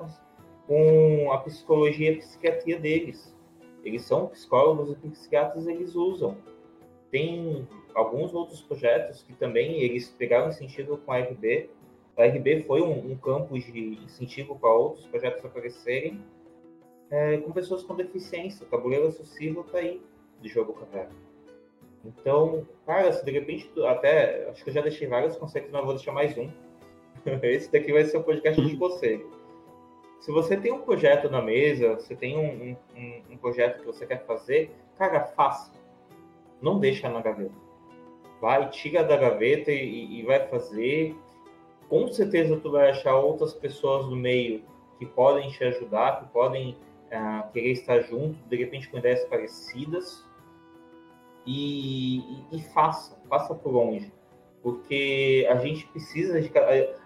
com 0.67 1.31
a 1.31 1.37
psicologia 1.37 2.11
e 2.11 2.15
a 2.15 2.17
psiquiatria 2.17 2.79
deles. 2.79 3.33
Eles 3.83 4.01
são 4.01 4.27
psicólogos 4.27 4.91
e 4.91 5.09
psiquiatras, 5.09 5.67
eles 5.67 5.95
usam. 5.95 6.35
Tem 7.11 7.67
alguns 7.93 8.33
outros 8.33 8.61
projetos 8.61 9.23
que 9.23 9.33
também 9.33 9.81
eles 9.81 10.09
pegaram 10.09 10.49
incentivo 10.49 10.97
com 10.97 11.11
a 11.11 11.19
RB. 11.19 11.69
A 12.17 12.25
RB 12.25 12.63
foi 12.63 12.81
um, 12.81 13.11
um 13.11 13.17
campo 13.17 13.57
de 13.57 13.99
incentivo 14.03 14.57
para 14.57 14.71
outros 14.71 15.05
projetos 15.07 15.43
aparecerem 15.43 16.21
é, 17.09 17.37
com 17.37 17.51
pessoas 17.51 17.83
com 17.83 17.95
deficiência. 17.95 18.65
O 18.65 18.69
tabuleiro 18.69 19.07
associativo 19.07 19.61
está 19.61 19.79
aí 19.79 20.01
de 20.41 20.49
jogo 20.49 20.73
caverna. 20.73 21.15
Então, 22.03 22.67
cara, 22.85 23.11
se 23.11 23.25
de 23.25 23.31
repente, 23.31 23.69
até 23.85 24.47
acho 24.49 24.63
que 24.63 24.69
eu 24.69 24.73
já 24.73 24.81
deixei 24.81 25.07
vários 25.07 25.35
conceitos, 25.37 25.71
mas 25.71 25.83
vou 25.83 25.95
deixar 25.95 26.11
mais 26.11 26.37
um. 26.37 26.49
Esse 27.41 27.71
daqui 27.71 27.91
vai 27.91 28.05
ser 28.05 28.17
o 28.17 28.23
podcast 28.23 28.61
de 28.61 28.77
conselho. 28.77 29.29
Se 30.19 30.31
você 30.31 30.57
tem 30.57 30.71
um 30.71 30.81
projeto 30.81 31.29
na 31.29 31.41
mesa, 31.41 31.95
você 31.95 32.15
tem 32.15 32.37
um, 32.37 32.75
um, 32.95 33.21
um 33.31 33.37
projeto 33.37 33.79
que 33.79 33.85
você 33.85 34.05
quer 34.05 34.25
fazer, 34.25 34.71
cara, 34.97 35.23
faça. 35.23 35.71
Não 36.65 36.79
deixa 36.79 37.07
na 37.07 37.21
gaveta. 37.21 37.53
Vai, 38.41 38.67
tira 38.69 39.03
da 39.03 39.15
gaveta 39.15 39.71
e, 39.71 40.19
e 40.19 40.23
vai 40.23 40.47
fazer. 40.47 41.15
Com 41.87 42.07
certeza 42.07 42.57
tu 42.57 42.71
vai 42.71 42.89
achar 42.89 43.15
outras 43.15 43.53
pessoas 43.53 44.07
no 44.07 44.15
meio 44.15 44.63
que 44.97 45.05
podem 45.05 45.47
te 45.49 45.63
ajudar, 45.63 46.21
que 46.21 46.33
podem 46.33 46.71
uh, 47.11 47.51
querer 47.51 47.73
estar 47.73 48.01
junto, 48.01 48.37
de 48.49 48.55
repente 48.55 48.89
com 48.89 48.97
ideias 48.97 49.23
parecidas. 49.25 50.25
E, 51.45 52.17
e, 52.17 52.57
e 52.57 52.61
faça, 52.73 53.15
faça 53.29 53.53
por 53.53 53.71
longe. 53.71 54.11
Porque 54.63 55.47
a 55.47 55.55
gente 55.57 55.85
precisa 55.89 56.41
de. 56.41 56.51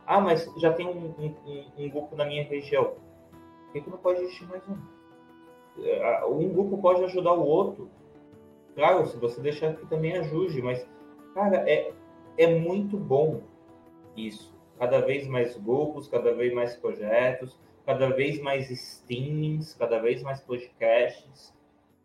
Ah, 0.07 0.22
mas 0.22 0.49
já 0.57 0.72
tem 0.72 0.88
um, 0.88 1.14
um, 1.20 1.66
um 1.78 1.89
grupo 1.89 2.16
na 2.16 2.24
minha 2.24 2.43
região 2.45 2.95
por 3.72 3.84
que, 3.84 3.89
não 3.89 3.97
pode 3.99 4.22
existir 4.22 4.47
mais 4.47 4.64
um? 4.68 4.78
É, 5.84 6.26
um 6.26 6.49
grupo 6.49 6.80
pode 6.80 7.03
ajudar 7.03 7.34
o 7.34 7.45
outro. 7.45 7.89
Claro, 8.80 9.06
se 9.06 9.18
você 9.18 9.42
deixar 9.42 9.76
que 9.76 9.86
também 9.88 10.16
ajude, 10.16 10.62
mas, 10.62 10.88
cara, 11.34 11.70
é, 11.70 11.92
é 12.38 12.48
muito 12.48 12.96
bom 12.96 13.42
isso. 14.16 14.58
Cada 14.80 15.02
vez 15.02 15.28
mais 15.28 15.58
grupos, 15.58 16.08
cada 16.08 16.34
vez 16.34 16.54
mais 16.54 16.78
projetos, 16.78 17.60
cada 17.86 18.08
vez 18.08 18.40
mais 18.40 18.72
streamings, 18.72 19.74
cada 19.74 20.00
vez 20.00 20.24
mais 20.24 20.40
podcasts, 20.40 21.54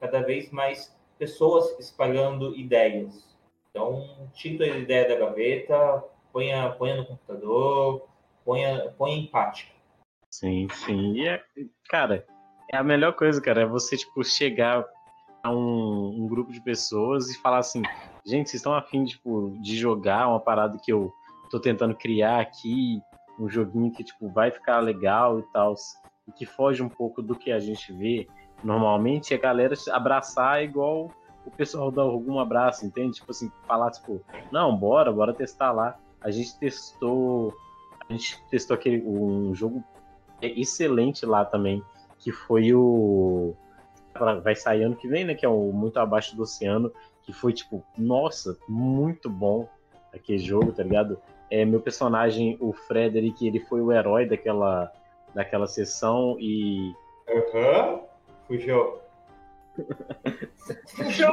cada 0.01 0.21
vez 0.23 0.51
mais 0.51 0.93
pessoas 1.17 1.79
espalhando 1.79 2.57
ideias. 2.57 3.39
Então, 3.71 4.29
tira 4.33 4.65
a 4.65 4.77
ideia 4.77 5.09
da 5.09 5.15
gaveta, 5.15 6.03
ponha, 6.33 6.71
ponha 6.71 6.97
no 6.97 7.07
computador, 7.07 8.09
ponha, 8.45 8.93
ponha 8.99 9.17
em 9.17 9.27
prática. 9.29 9.73
Sim, 10.29 10.67
sim. 10.73 11.13
E 11.13 11.29
é, 11.29 11.41
cara, 11.89 12.27
é 12.69 12.77
a 12.77 12.83
melhor 12.83 13.13
coisa, 13.13 13.41
cara, 13.41 13.63
é 13.63 13.65
você, 13.65 13.97
tipo, 13.97 14.25
chegar 14.25 14.85
um, 15.51 16.25
um 16.25 16.27
grupo 16.27 16.53
de 16.53 16.61
pessoas 16.61 17.31
e 17.31 17.41
falar 17.41 17.59
assim, 17.59 17.83
gente, 18.25 18.51
vocês 18.51 18.61
estão 18.61 18.75
afim, 18.75 19.05
tipo, 19.05 19.57
de 19.61 19.77
jogar 19.77 20.29
uma 20.29 20.41
parada 20.41 20.79
que 20.83 20.93
eu 20.93 21.13
tô 21.51 21.61
tentando 21.61 21.95
criar 21.95 22.41
aqui, 22.41 23.01
um 23.39 23.49
joguinho 23.49 23.93
que, 23.93 24.05
tipo, 24.05 24.29
vai 24.29 24.51
ficar 24.51 24.81
legal 24.81 25.41
e 25.41 25.43
tal, 25.53 25.75
e 26.27 26.33
que 26.33 26.47
foge 26.47 26.83
um 26.83 26.89
pouco 26.89 27.23
do 27.23 27.35
que 27.35 27.53
a 27.53 27.59
gente 27.59 27.93
vê 27.93 28.27
normalmente, 28.63 29.35
a 29.35 29.39
galera 29.39 29.75
abraçar 29.93 30.63
igual 30.63 31.11
o 31.45 31.51
pessoal 31.51 31.91
dá 31.91 32.03
algum 32.03 32.39
abraço, 32.39 32.87
entende? 32.87 33.17
Tipo 33.17 33.31
assim, 33.31 33.51
falar, 33.67 33.91
tipo, 33.91 34.23
não, 34.51 34.75
bora, 34.75 35.13
bora 35.13 35.35
testar 35.35 35.73
lá. 35.73 35.99
A 36.21 36.31
gente 36.31 36.59
testou. 36.59 37.55
A 38.09 38.13
gente 38.13 38.43
testou 38.51 38.75
aquele 38.75 39.03
um 39.07 39.55
jogo 39.55 39.85
excelente 40.41 41.25
lá 41.27 41.45
também, 41.45 41.83
que 42.19 42.33
foi 42.33 42.73
o. 42.75 43.55
Vai 44.43 44.55
sair 44.55 44.83
ano 44.85 44.97
que 44.97 45.09
vem, 45.09 45.25
né? 45.25 45.35
Que 45.35 45.45
é 45.45 45.49
o 45.49 45.73
Muito 45.73 45.99
Abaixo 45.99 46.37
do 46.37 46.43
Oceano, 46.43 46.93
que 47.23 47.33
foi, 47.33 47.53
tipo, 47.53 47.83
nossa, 47.99 48.57
muito 48.69 49.29
bom 49.29 49.69
aquele 50.13 50.39
jogo, 50.39 50.73
tá 50.73 50.83
ligado? 50.83 51.19
É, 51.51 51.65
meu 51.65 51.81
personagem, 51.81 52.57
o 52.61 52.73
Frederick, 52.73 53.47
ele 53.47 53.61
foi 53.61 53.81
o 53.81 53.93
herói 53.93 54.27
daquela, 54.27 54.93
daquela 55.35 55.67
sessão 55.67 56.37
e. 56.39 56.95
Aham, 57.29 57.93
uhum. 57.93 58.01
fugiu. 58.47 58.99
fugiu! 60.97 61.29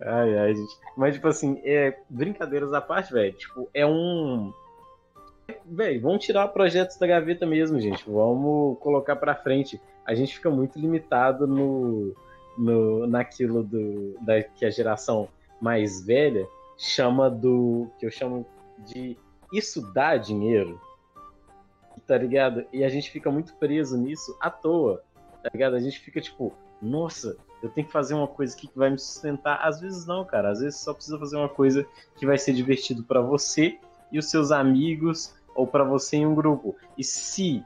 ai, 0.00 0.38
ai, 0.38 0.54
gente. 0.54 0.78
Mas, 0.96 1.14
tipo 1.14 1.28
assim, 1.28 1.60
é, 1.64 1.98
brincadeiras 2.08 2.72
à 2.72 2.80
parte, 2.80 3.12
velho, 3.12 3.32
tipo, 3.32 3.68
é 3.74 3.86
um 3.86 4.52
Véi, 5.64 5.98
vamos 5.98 6.24
tirar 6.24 6.48
projetos 6.48 6.96
da 6.96 7.06
gaveta 7.06 7.46
mesmo, 7.46 7.80
gente. 7.80 8.04
Vamos 8.08 8.78
colocar 8.78 9.16
para 9.16 9.34
frente. 9.34 9.80
A 10.04 10.14
gente 10.14 10.34
fica 10.34 10.50
muito 10.50 10.78
limitado 10.78 11.46
no, 11.46 12.14
no 12.56 13.06
naquilo 13.06 13.62
do, 13.62 14.16
da, 14.20 14.42
que 14.42 14.64
a 14.64 14.70
geração 14.70 15.28
mais 15.60 16.04
velha 16.04 16.46
chama 16.76 17.30
do. 17.30 17.88
que 17.98 18.06
eu 18.06 18.10
chamo 18.10 18.46
de 18.78 19.16
isso 19.52 19.92
dá 19.92 20.16
dinheiro. 20.16 20.80
Tá 22.06 22.18
ligado? 22.18 22.64
E 22.72 22.84
a 22.84 22.88
gente 22.88 23.10
fica 23.10 23.30
muito 23.30 23.54
preso 23.54 23.96
nisso 23.96 24.36
à 24.40 24.50
toa. 24.50 25.02
Tá 25.42 25.50
ligado? 25.52 25.74
A 25.76 25.80
gente 25.80 25.98
fica 26.00 26.20
tipo, 26.20 26.52
nossa, 26.80 27.36
eu 27.62 27.68
tenho 27.70 27.86
que 27.86 27.92
fazer 27.92 28.14
uma 28.14 28.26
coisa 28.26 28.56
aqui 28.56 28.66
que 28.66 28.78
vai 28.78 28.90
me 28.90 28.98
sustentar. 28.98 29.60
Às 29.62 29.80
vezes 29.80 30.04
não, 30.06 30.24
cara. 30.24 30.50
Às 30.50 30.60
vezes 30.60 30.80
só 30.80 30.92
precisa 30.92 31.18
fazer 31.18 31.36
uma 31.36 31.48
coisa 31.48 31.86
que 32.16 32.26
vai 32.26 32.38
ser 32.38 32.52
divertido 32.52 33.04
para 33.04 33.20
você 33.20 33.78
e 34.12 34.18
os 34.18 34.30
seus 34.30 34.52
amigos 34.52 35.34
ou 35.54 35.66
para 35.66 35.84
você 35.84 36.18
em 36.18 36.26
um 36.26 36.34
grupo. 36.34 36.76
E 36.96 37.02
se 37.02 37.64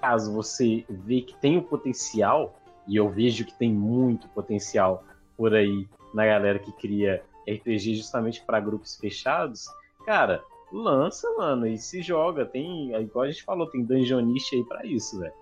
caso 0.00 0.32
você 0.32 0.84
vê 0.88 1.22
que 1.22 1.34
tem 1.36 1.56
o 1.56 1.62
potencial, 1.62 2.54
e 2.86 2.96
eu 2.96 3.08
vejo 3.08 3.44
que 3.44 3.54
tem 3.54 3.72
muito 3.72 4.28
potencial 4.28 5.02
por 5.36 5.54
aí 5.54 5.88
na 6.14 6.24
galera 6.24 6.58
que 6.58 6.70
cria 6.72 7.24
RPG 7.48 7.96
justamente 7.96 8.42
para 8.42 8.60
grupos 8.60 8.96
fechados, 8.96 9.66
cara, 10.04 10.42
lança, 10.72 11.28
mano, 11.36 11.66
e 11.66 11.76
se 11.76 12.02
joga. 12.02 12.44
Tem, 12.44 12.94
igual 12.94 13.24
a 13.24 13.30
gente 13.30 13.42
falou, 13.42 13.66
tem 13.66 13.84
dungeonist 13.84 14.54
aí 14.54 14.64
para 14.64 14.86
isso, 14.86 15.18
velho. 15.18 15.34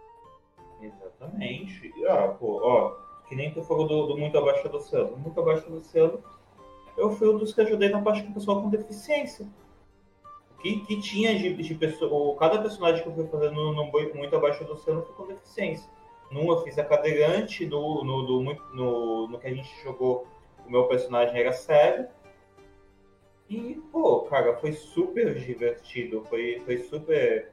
Exatamente. 0.80 1.92
Pô, 2.38 2.60
ó, 2.62 2.96
que 3.28 3.34
nem 3.34 3.52
tu 3.52 3.62
falou 3.62 3.86
do, 3.86 4.06
do 4.06 4.16
Muito 4.18 4.36
Abaixo 4.36 4.68
do 4.68 4.76
Oceano. 4.78 5.16
Muito 5.16 5.38
Abaixo 5.40 5.68
do 5.68 5.76
Oceano, 5.76 6.18
eu 6.96 7.10
fui 7.10 7.28
um 7.28 7.38
dos 7.38 7.52
que 7.52 7.60
ajudei 7.60 7.88
na 7.88 8.00
parte 8.00 8.22
com 8.22 8.30
o 8.30 8.34
pessoal 8.34 8.62
com 8.62 8.70
deficiência 8.70 9.46
que, 10.64 10.80
que 10.80 10.98
tinha 10.98 11.38
de, 11.38 11.52
de 11.52 11.74
pessoa, 11.74 12.34
cada 12.38 12.58
personagem 12.58 13.02
que 13.02 13.08
eu 13.10 13.14
fui 13.14 13.26
fazendo 13.26 13.54
no, 13.54 13.74
no 13.74 14.14
muito 14.14 14.34
abaixo 14.34 14.64
do 14.64 14.72
oceano 14.72 15.02
foi 15.02 15.14
com 15.14 15.26
deficiência. 15.26 15.86
Num 16.30 16.50
eu 16.50 16.62
fiz 16.62 16.78
a 16.78 16.84
cadeirante, 16.84 17.66
no, 17.66 18.02
no, 18.02 18.22
do, 18.22 18.42
no, 18.72 19.28
no 19.28 19.38
que 19.38 19.46
a 19.46 19.54
gente 19.54 19.70
jogou, 19.82 20.26
o 20.66 20.70
meu 20.70 20.84
personagem 20.84 21.38
era 21.38 21.52
cego. 21.52 22.08
E, 23.50 23.74
pô, 23.92 24.22
cara, 24.22 24.56
foi 24.56 24.72
super 24.72 25.34
divertido, 25.34 26.24
foi, 26.30 26.62
foi 26.64 26.78
super, 26.78 27.52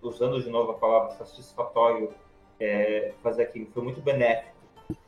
usando 0.00 0.42
de 0.42 0.48
novo 0.48 0.70
a 0.70 0.74
palavra 0.74 1.10
satisfatório, 1.10 2.14
é, 2.58 3.12
fazer 3.22 3.42
aquilo, 3.42 3.66
foi 3.66 3.82
muito 3.82 4.00
benéfico. 4.00 4.56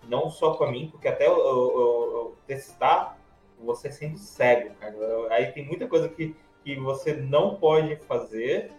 Não 0.07 0.29
só 0.29 0.53
para 0.53 0.71
mim, 0.71 0.91
porque 0.91 1.09
até 1.09 1.27
eu, 1.27 1.39
eu, 1.39 1.73
eu 1.75 2.37
testar, 2.47 3.19
você 3.59 3.91
sendo 3.91 4.19
cego, 4.19 4.75
cara. 4.75 4.95
Aí 5.31 5.53
tem 5.53 5.65
muita 5.65 5.89
coisa 5.89 6.07
que 6.07 6.37
que 6.75 6.81
você 6.81 7.15
não 7.15 7.57
pode 7.57 7.97
fazer, 7.97 8.71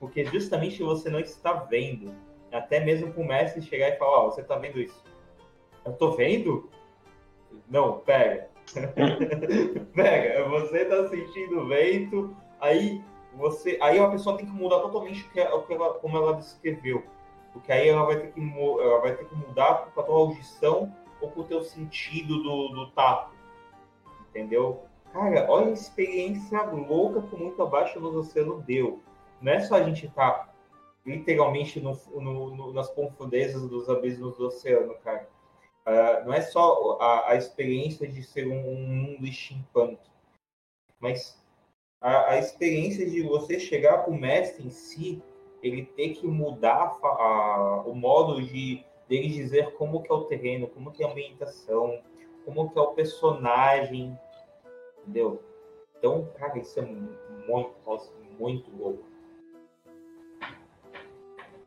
porque 0.00 0.24
justamente 0.24 0.82
você 0.82 1.10
não 1.10 1.20
está 1.20 1.52
vendo. 1.52 2.14
Até 2.50 2.80
mesmo 2.80 3.12
com 3.12 3.22
o 3.22 3.28
mestre 3.28 3.62
chegar 3.62 3.90
e 3.90 3.96
falar, 3.96 4.18
ó, 4.18 4.26
oh, 4.26 4.30
você 4.30 4.40
está 4.40 4.56
vendo 4.56 4.80
isso? 4.80 5.02
Eu 5.84 5.92
tô 5.92 6.12
vendo? 6.12 6.70
Não, 7.68 7.98
pega. 7.98 8.48
pega, 9.94 10.48
você 10.48 10.78
está 10.78 11.08
sentindo 11.08 11.66
vento, 11.66 12.34
aí 12.60 13.02
você, 13.34 13.78
aí 13.80 13.98
a 13.98 14.08
pessoa 14.08 14.36
tem 14.36 14.46
que 14.46 14.52
mudar 14.52 14.80
totalmente 14.80 15.26
o 15.26 15.30
que, 15.30 15.40
ela, 15.40 15.94
como 15.94 16.16
ela 16.16 16.34
descreveu. 16.34 17.04
Porque 17.52 17.70
aí 17.70 17.88
ela 17.88 18.04
vai 18.04 18.18
ter 18.18 18.32
que, 18.32 18.40
ela 18.40 19.00
vai 19.00 19.14
ter 19.14 19.26
que 19.26 19.34
mudar 19.34 19.74
para 19.74 20.02
a 20.02 20.06
tua 20.06 20.16
audição 20.16 20.94
ou 21.20 21.30
para 21.30 21.40
o 21.40 21.44
teu 21.44 21.62
sentido 21.62 22.42
do, 22.42 22.68
do 22.68 22.90
tato. 22.92 23.34
Entendeu? 24.28 24.86
Cara, 25.12 25.46
olha 25.50 25.68
a 25.68 25.72
experiência 25.72 26.62
louca 26.62 27.22
que 27.22 27.36
Muito 27.36 27.62
Abaixo 27.62 28.00
no 28.00 28.08
Oceano 28.18 28.62
deu. 28.62 29.00
Não 29.40 29.52
é 29.52 29.60
só 29.60 29.74
a 29.74 29.82
gente 29.82 30.06
estar 30.06 30.54
literalmente 31.04 31.80
no, 31.80 31.92
no- 32.14 32.56
no- 32.56 32.72
nas 32.72 32.88
profundezas 32.90 33.68
dos 33.68 33.88
abismos 33.90 34.36
do 34.36 34.46
oceano, 34.46 34.94
cara. 35.02 35.28
Ah, 35.84 36.22
não 36.24 36.32
é 36.32 36.40
só 36.40 36.96
a, 37.00 37.32
a 37.32 37.36
experiência 37.36 38.06
de 38.08 38.22
ser 38.22 38.46
um, 38.46 38.68
um 38.72 38.86
mundo 38.86 39.26
steampunk, 39.32 39.98
mas 41.00 41.42
a, 42.00 42.32
a 42.32 42.38
experiência 42.38 43.08
de 43.08 43.20
você 43.22 43.58
chegar 43.58 43.98
para 43.98 44.12
o 44.12 44.18
mestre 44.18 44.64
em 44.66 44.70
si, 44.70 45.20
ele 45.62 45.84
ter 45.84 46.10
que 46.10 46.26
mudar 46.26 46.96
a 47.02 47.06
a- 47.08 47.82
o 47.84 47.94
modo 47.94 48.40
de 48.40 48.84
dele 49.08 49.28
dizer 49.28 49.72
como 49.74 50.02
que 50.02 50.10
é 50.10 50.14
o 50.14 50.24
terreno, 50.24 50.68
como 50.68 50.92
que 50.92 51.02
é 51.02 51.06
a 51.06 51.10
ambientação, 51.10 52.00
como 52.44 52.70
que 52.70 52.78
é 52.78 52.82
o 52.82 52.92
personagem, 52.94 54.16
entendeu? 55.02 55.42
Então, 55.98 56.26
cara, 56.38 56.58
isso 56.58 56.78
é 56.80 56.82
mu- 56.82 57.12
muito, 57.46 57.74
muito 58.38 58.70
louco. 58.76 59.04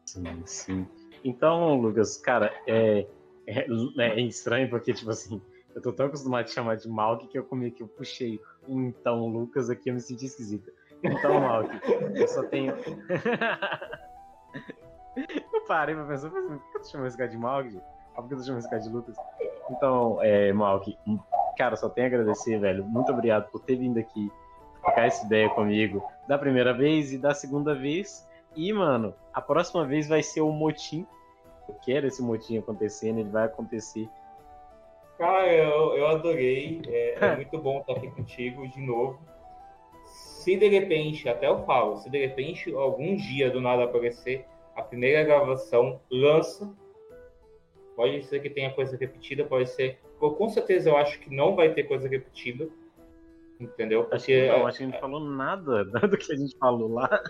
Sim, 0.06 0.44
sim. 0.46 0.88
Então, 1.24 1.76
Lucas, 1.80 2.18
cara, 2.18 2.54
é, 2.68 3.08
é, 3.48 3.66
é 3.98 4.22
estranho 4.22 4.70
porque, 4.70 4.94
tipo 4.94 5.10
assim, 5.10 5.42
eu 5.74 5.82
tô 5.82 5.92
tão 5.92 6.06
acostumado 6.06 6.46
a 6.46 6.48
chamar 6.48 6.76
de 6.78 6.88
Malk 6.88 7.28
que 7.28 7.38
eu 7.38 7.44
comi 7.44 7.72
que 7.72 7.84
eu 7.84 7.88
puxei 7.88 8.40
um 8.68 8.88
então 8.88 9.28
Lucas 9.28 9.70
aqui, 9.70 9.90
eu 9.90 9.94
me 9.94 10.02
senti 10.02 10.26
esquisita. 10.26 10.72
Então, 11.04 11.40
Malk, 11.42 11.70
eu 12.16 12.28
só 12.28 12.44
tenho. 12.44 12.74
eu 15.16 15.62
parei 15.68 15.96
pra 15.96 16.06
pensar, 16.06 16.30
por 16.30 16.42
que 16.48 16.78
eu 16.78 16.84
chamando 16.86 17.08
esse 17.08 17.18
cara 17.18 17.30
de 17.30 17.38
Malk? 17.38 17.82
por 18.16 18.28
que 18.28 18.34
eu 18.36 18.44
chamando 18.44 18.60
esse 18.60 18.70
cara 18.70 18.82
de 18.82 18.90
Lucas? 18.90 19.16
Então, 19.70 20.22
é, 20.22 20.54
Malk, 20.54 20.98
cara, 21.56 21.76
só 21.76 21.90
tenho 21.90 22.08
a 22.08 22.10
agradecer, 22.10 22.60
velho. 22.60 22.84
Muito 22.84 23.12
obrigado 23.12 23.50
por 23.50 23.62
ter 23.62 23.76
vindo 23.76 24.00
aqui, 24.00 24.32
trocar 24.82 25.08
essa 25.08 25.26
ideia 25.26 25.50
comigo 25.50 26.04
da 26.28 26.38
primeira 26.38 26.74
vez 26.74 27.14
e 27.14 27.18
da 27.18 27.34
segunda 27.34 27.74
vez. 27.74 28.28
E, 28.56 28.72
mano, 28.72 29.14
a 29.34 29.42
próxima 29.42 29.86
vez 29.86 30.08
vai 30.08 30.24
ser 30.24 30.42
o 30.42 30.52
motim. 30.52 31.06
Eu 31.68 31.76
quero 31.84 32.08
esse 32.08 32.22
motim 32.22 32.58
acontecendo, 32.58 33.20
ele 33.20 33.30
vai 33.30 33.46
acontecer. 33.46 34.08
Cara, 35.18 35.52
eu, 35.52 35.96
eu 35.96 36.08
adorei. 36.08 36.82
É, 36.88 37.18
é 37.26 37.36
muito 37.36 37.58
bom 37.58 37.80
estar 37.80 37.94
aqui 37.94 38.10
contigo 38.12 38.68
de 38.68 38.80
novo. 38.80 39.20
Se 40.06 40.56
de 40.56 40.68
repente, 40.68 41.28
até 41.28 41.48
eu 41.48 41.66
falo, 41.66 41.98
se 41.98 42.10
de 42.10 42.20
repente 42.20 42.74
algum 42.74 43.16
dia 43.16 43.50
do 43.50 43.60
nada 43.60 43.86
aparecer 43.86 44.46
a 44.76 44.82
primeira 44.82 45.24
gravação, 45.24 46.00
lança. 46.12 46.72
Pode 47.96 48.24
ser 48.26 48.42
que 48.42 48.50
tenha 48.50 48.72
coisa 48.74 48.98
repetida, 48.98 49.46
pode 49.46 49.70
ser. 49.70 49.98
Com 50.20 50.50
certeza 50.50 50.90
eu 50.90 50.98
acho 50.98 51.20
que 51.20 51.34
não 51.34 51.56
vai 51.56 51.74
ter 51.74 51.84
coisa 51.84 52.08
repetida. 52.08 52.68
Entendeu? 53.60 54.02
Acho 54.12 54.26
Porque, 54.26 54.42
que 54.42 54.48
não, 54.48 54.68
acho 54.68 54.78
que 54.78 54.84
a 54.84 54.86
gente 54.88 54.94
não 54.96 55.00
falou 55.02 55.20
nada 55.22 55.84
do 56.08 56.18
que 56.18 56.32
a 56.32 56.36
gente 56.36 56.58
falou 56.58 56.92
lá. 56.94 57.24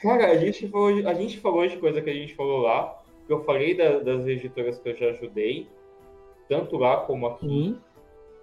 cara, 0.00 0.28
a 0.30 0.36
gente, 0.36 0.68
falou, 0.68 0.92
de- 0.94 1.06
a 1.06 1.14
gente 1.14 1.40
falou 1.40 1.66
de 1.66 1.76
coisa 1.78 2.00
que 2.00 2.10
a 2.10 2.14
gente 2.14 2.34
falou 2.34 2.60
lá. 2.60 3.02
Que 3.26 3.32
eu 3.32 3.42
falei 3.44 3.74
da- 3.76 3.98
das 4.00 4.26
editoras 4.26 4.78
que 4.78 4.88
eu 4.90 4.96
já 4.96 5.06
ajudei, 5.10 5.68
tanto 6.48 6.76
lá 6.76 6.98
como 6.98 7.26
aqui. 7.26 7.76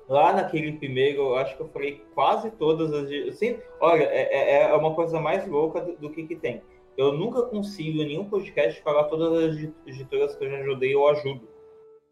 Lá 0.07 0.33
naquele 0.33 0.73
primeiro, 0.73 1.19
eu 1.21 1.35
acho 1.35 1.55
que 1.55 1.61
eu 1.61 1.67
falei 1.69 2.01
quase 2.15 2.49
todas 2.51 2.91
as. 2.91 3.09
Assim, 3.29 3.57
olha, 3.79 4.03
é, 4.03 4.33
é- 4.33 4.61
é 4.71 4.73
uma 4.73 4.95
coisa 4.95 5.19
mais 5.19 5.47
louca 5.47 5.81
do, 5.81 5.95
do 5.97 6.09
que, 6.09 6.25
que 6.27 6.35
tem. 6.35 6.61
Eu 6.97 7.13
nunca 7.13 7.43
consigo 7.43 8.01
em 8.01 8.05
nenhum 8.07 8.25
podcast 8.25 8.81
falar 8.81 9.05
todas 9.05 9.31
as 9.31 9.55
edi- 9.55 9.73
editoras 9.85 10.35
que 10.35 10.43
eu 10.43 10.49
já 10.49 10.57
ajudei 10.57 10.95
ou 10.95 11.07
ajudo. 11.09 11.47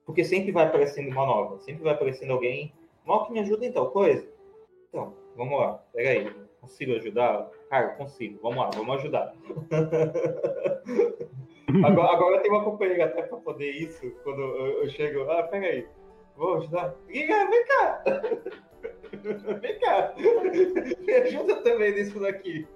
Porque 0.08 0.24
sempre 0.24 0.52
vai 0.54 0.66
aparecendo 0.66 1.12
uma 1.12 1.26
nova. 1.26 1.60
Sempre 1.60 1.84
vai 1.84 1.94
aparecendo 1.94 2.32
alguém. 2.32 2.74
Mal 3.06 3.26
que 3.26 3.34
me 3.34 3.42
ajuda 3.42 3.66
em 3.66 3.74
tal 3.74 3.92
coisa. 3.92 4.26
Então, 4.88 5.14
vamos 5.36 5.60
lá. 5.60 5.84
Peraí. 5.94 6.34
Consigo 6.62 6.96
ajudar? 6.96 7.52
Cara, 7.70 7.90
consigo. 7.90 8.40
Vamos 8.42 8.58
lá, 8.58 8.70
vamos 8.74 8.96
ajudar. 8.96 9.36
agora, 11.86 12.14
agora 12.14 12.40
tem 12.40 12.50
uma 12.50 12.64
companheira 12.64 13.06
até 13.06 13.24
para 13.24 13.38
poder 13.38 13.70
isso. 13.70 14.10
Quando 14.24 14.42
eu, 14.42 14.84
eu 14.84 14.90
chego. 14.90 15.30
Ah, 15.30 15.44
peraí. 15.44 15.86
Vou 16.38 16.56
ajudar? 16.58 16.96
Liga, 17.08 17.50
vem 17.50 17.66
cá! 17.66 18.04
Vem 19.62 19.80
cá! 19.80 20.14
Me 21.00 21.14
ajuda 21.14 21.64
também 21.64 21.94
nisso 21.94 22.20
daqui. 22.20 22.68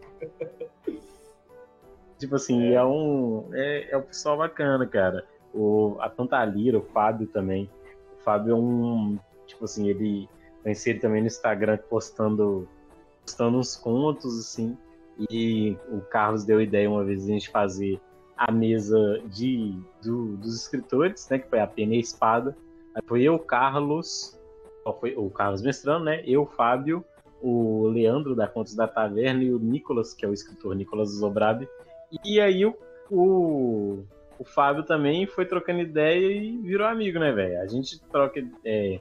Tipo 2.18 2.36
assim, 2.36 2.74
é, 2.74 2.84
um. 2.84 3.50
É, 3.54 3.92
é 3.92 3.98
um 3.98 4.02
pessoal 4.02 4.38
bacana, 4.38 4.88
cara. 4.88 5.28
O, 5.54 5.98
a 6.00 6.10
Tantalira, 6.10 6.78
o 6.78 6.82
Fábio 6.82 7.28
também. 7.28 7.70
O 8.20 8.24
Fábio 8.24 8.54
é 8.54 8.56
um. 8.56 9.18
Tipo 9.48 9.66
assim, 9.66 9.88
ele. 9.90 10.30
Conheci 10.64 10.92
ele 10.92 11.00
também 11.00 11.22
no 11.22 11.28
Instagram 11.28 11.78
postando. 11.90 12.68
Postando 13.26 13.58
uns 13.58 13.76
contos, 13.76 14.40
assim. 14.40 14.78
E 15.30 15.78
o 15.92 16.02
Carlos 16.02 16.44
deu 16.44 16.62
ideia 16.62 16.90
uma 16.90 17.04
vez 17.04 17.26
de 17.26 17.32
a 17.32 17.34
gente 17.34 17.50
fazer 17.50 18.00
a 18.38 18.52
mesa 18.52 19.22
de, 19.28 19.78
do- 20.04 20.38
dos 20.38 20.56
escritores, 20.56 21.28
né? 21.30 21.38
Que 21.38 21.48
foi 21.50 21.60
a 21.60 21.68
Pena 21.68 21.94
e 21.94 21.98
a 21.98 22.00
Espada. 22.00 22.56
Aí 22.96 23.02
foi 23.06 23.22
eu, 23.22 23.38
Carlos. 23.38 24.40
Foi 25.00 25.16
o 25.16 25.30
Carlos 25.30 25.62
Mestrano, 25.62 26.06
né? 26.06 26.24
Eu, 26.26 26.46
Fábio, 26.46 27.06
o 27.40 27.88
Leandro 27.88 28.36
da 28.36 28.48
Contos 28.48 28.74
da 28.74 28.88
Taverna 28.88 29.44
e 29.44 29.54
o 29.54 29.60
Nicolas, 29.60 30.14
que 30.14 30.26
é 30.26 30.28
o 30.28 30.34
escritor 30.34 30.76
Nicolas 30.76 31.10
Zobrabi. 31.10 31.68
E 32.26 32.42
aí 32.42 32.66
o, 32.66 32.76
o, 33.12 34.04
o 34.42 34.44
Fábio 34.44 34.84
também 34.84 35.28
foi 35.28 35.46
trocando 35.46 35.82
ideia 35.82 36.32
e 36.32 36.58
virou 36.58 36.88
amigo, 36.88 37.20
né, 37.20 37.32
velho? 37.32 37.62
A 37.62 37.68
gente 37.68 38.02
troca. 38.10 38.44
É, 38.66 39.00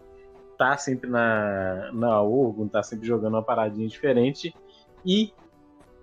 tá 0.59 0.77
sempre 0.77 1.09
na, 1.09 1.91
na 1.95 2.21
Orgon, 2.21 2.69
tá 2.69 2.83
sempre 2.83 3.07
jogando 3.07 3.33
uma 3.33 3.43
paradinha 3.43 3.89
diferente. 3.89 4.55
E 5.03 5.33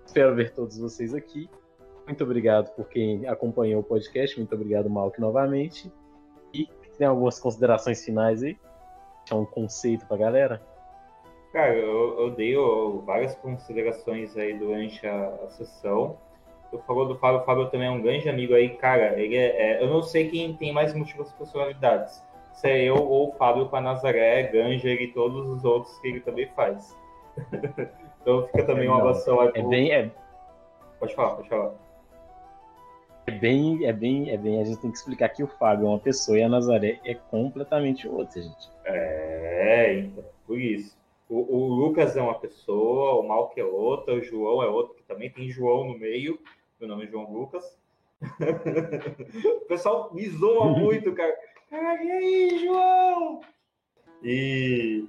espero 0.04 0.34
ver 0.34 0.52
todos 0.52 0.76
vocês 0.76 1.14
aqui. 1.14 1.48
Muito 2.04 2.24
obrigado 2.24 2.74
por 2.74 2.88
quem 2.88 3.28
acompanhou 3.28 3.80
o 3.80 3.84
podcast. 3.84 4.36
Muito 4.36 4.52
obrigado, 4.56 4.90
Malk, 4.90 5.20
novamente. 5.20 5.88
E 6.52 6.66
tem 6.98 7.06
algumas 7.06 7.38
considerações 7.38 8.04
finais 8.04 8.42
aí? 8.42 8.58
Deixar 9.20 9.36
um 9.36 9.46
conceito 9.46 10.04
pra 10.06 10.16
galera? 10.16 10.60
Cara, 11.52 11.76
eu, 11.76 12.18
eu 12.22 12.30
dei 12.30 12.56
várias 13.04 13.36
considerações 13.36 14.36
aí 14.36 14.58
durante 14.58 15.06
a, 15.06 15.28
a 15.44 15.48
sessão. 15.50 16.18
Falou 16.86 17.08
do 17.08 17.16
Fábio, 17.16 17.40
o 17.40 17.44
Fábio 17.44 17.70
também 17.70 17.88
é 17.88 17.90
um 17.90 18.02
grande 18.02 18.28
amigo 18.28 18.54
aí, 18.54 18.70
cara. 18.70 19.18
Ele 19.18 19.36
é, 19.36 19.78
é- 19.78 19.82
eu 19.82 19.88
não 19.88 20.02
sei 20.02 20.28
quem 20.28 20.54
tem 20.54 20.72
mais 20.72 20.92
múltiplas 20.92 21.32
personalidades. 21.32 22.22
Se 22.52 22.68
é 22.68 22.84
eu 22.84 22.96
ou 22.96 23.30
o 23.30 23.32
Fábio 23.32 23.68
com 23.68 23.76
a 23.76 23.80
Nazaré, 23.80 24.42
Ganger 24.44 25.00
e 25.00 25.08
todos 25.12 25.48
os 25.48 25.64
outros 25.64 25.98
que 26.00 26.08
ele 26.08 26.20
também 26.20 26.46
faz. 26.54 26.96
então 28.20 28.46
fica 28.48 28.64
também 28.64 28.88
uma 28.88 29.00
avação 29.00 29.40
aí 29.40 29.50
É 29.54 29.62
bem, 29.62 29.92
é, 29.92 30.10
Pode 30.98 31.14
falar, 31.14 31.36
pode 31.36 31.48
falar. 31.48 31.72
é 33.28 33.30
bem, 33.30 33.86
é 33.86 33.92
bem, 33.92 34.30
é 34.30 34.36
bem. 34.36 34.60
A 34.60 34.64
gente 34.64 34.80
tem 34.80 34.90
que 34.90 34.98
explicar 34.98 35.28
que 35.28 35.42
o 35.42 35.46
Fábio 35.46 35.86
é 35.86 35.88
uma 35.88 35.98
pessoa 35.98 36.38
e 36.38 36.42
a 36.42 36.48
Nazaré 36.48 36.98
é 37.04 37.14
completamente 37.14 38.08
outra, 38.08 38.42
gente. 38.42 38.68
É, 38.84 40.00
então, 40.00 40.24
por 40.46 40.60
isso. 40.60 40.97
O, 41.28 41.56
o 41.56 41.74
Lucas 41.74 42.16
é 42.16 42.22
uma 42.22 42.38
pessoa, 42.38 43.20
o 43.20 43.28
Malk 43.28 43.58
é 43.60 43.64
outra, 43.64 44.14
o 44.14 44.22
João 44.22 44.62
é 44.62 44.68
outro, 44.68 44.94
que 44.94 45.02
também 45.02 45.30
tem 45.30 45.50
João 45.50 45.84
no 45.84 45.98
meio. 45.98 46.38
Meu 46.80 46.88
nome 46.88 47.04
é 47.04 47.08
João 47.08 47.30
Lucas. 47.30 47.78
o 49.62 49.66
pessoal 49.66 50.12
me 50.14 50.28
zoa 50.28 50.66
muito, 50.78 51.12
cara. 51.12 51.36
Cara, 51.68 52.02
e 52.02 52.10
aí, 52.10 52.58
João? 52.64 53.40
E 54.22 55.04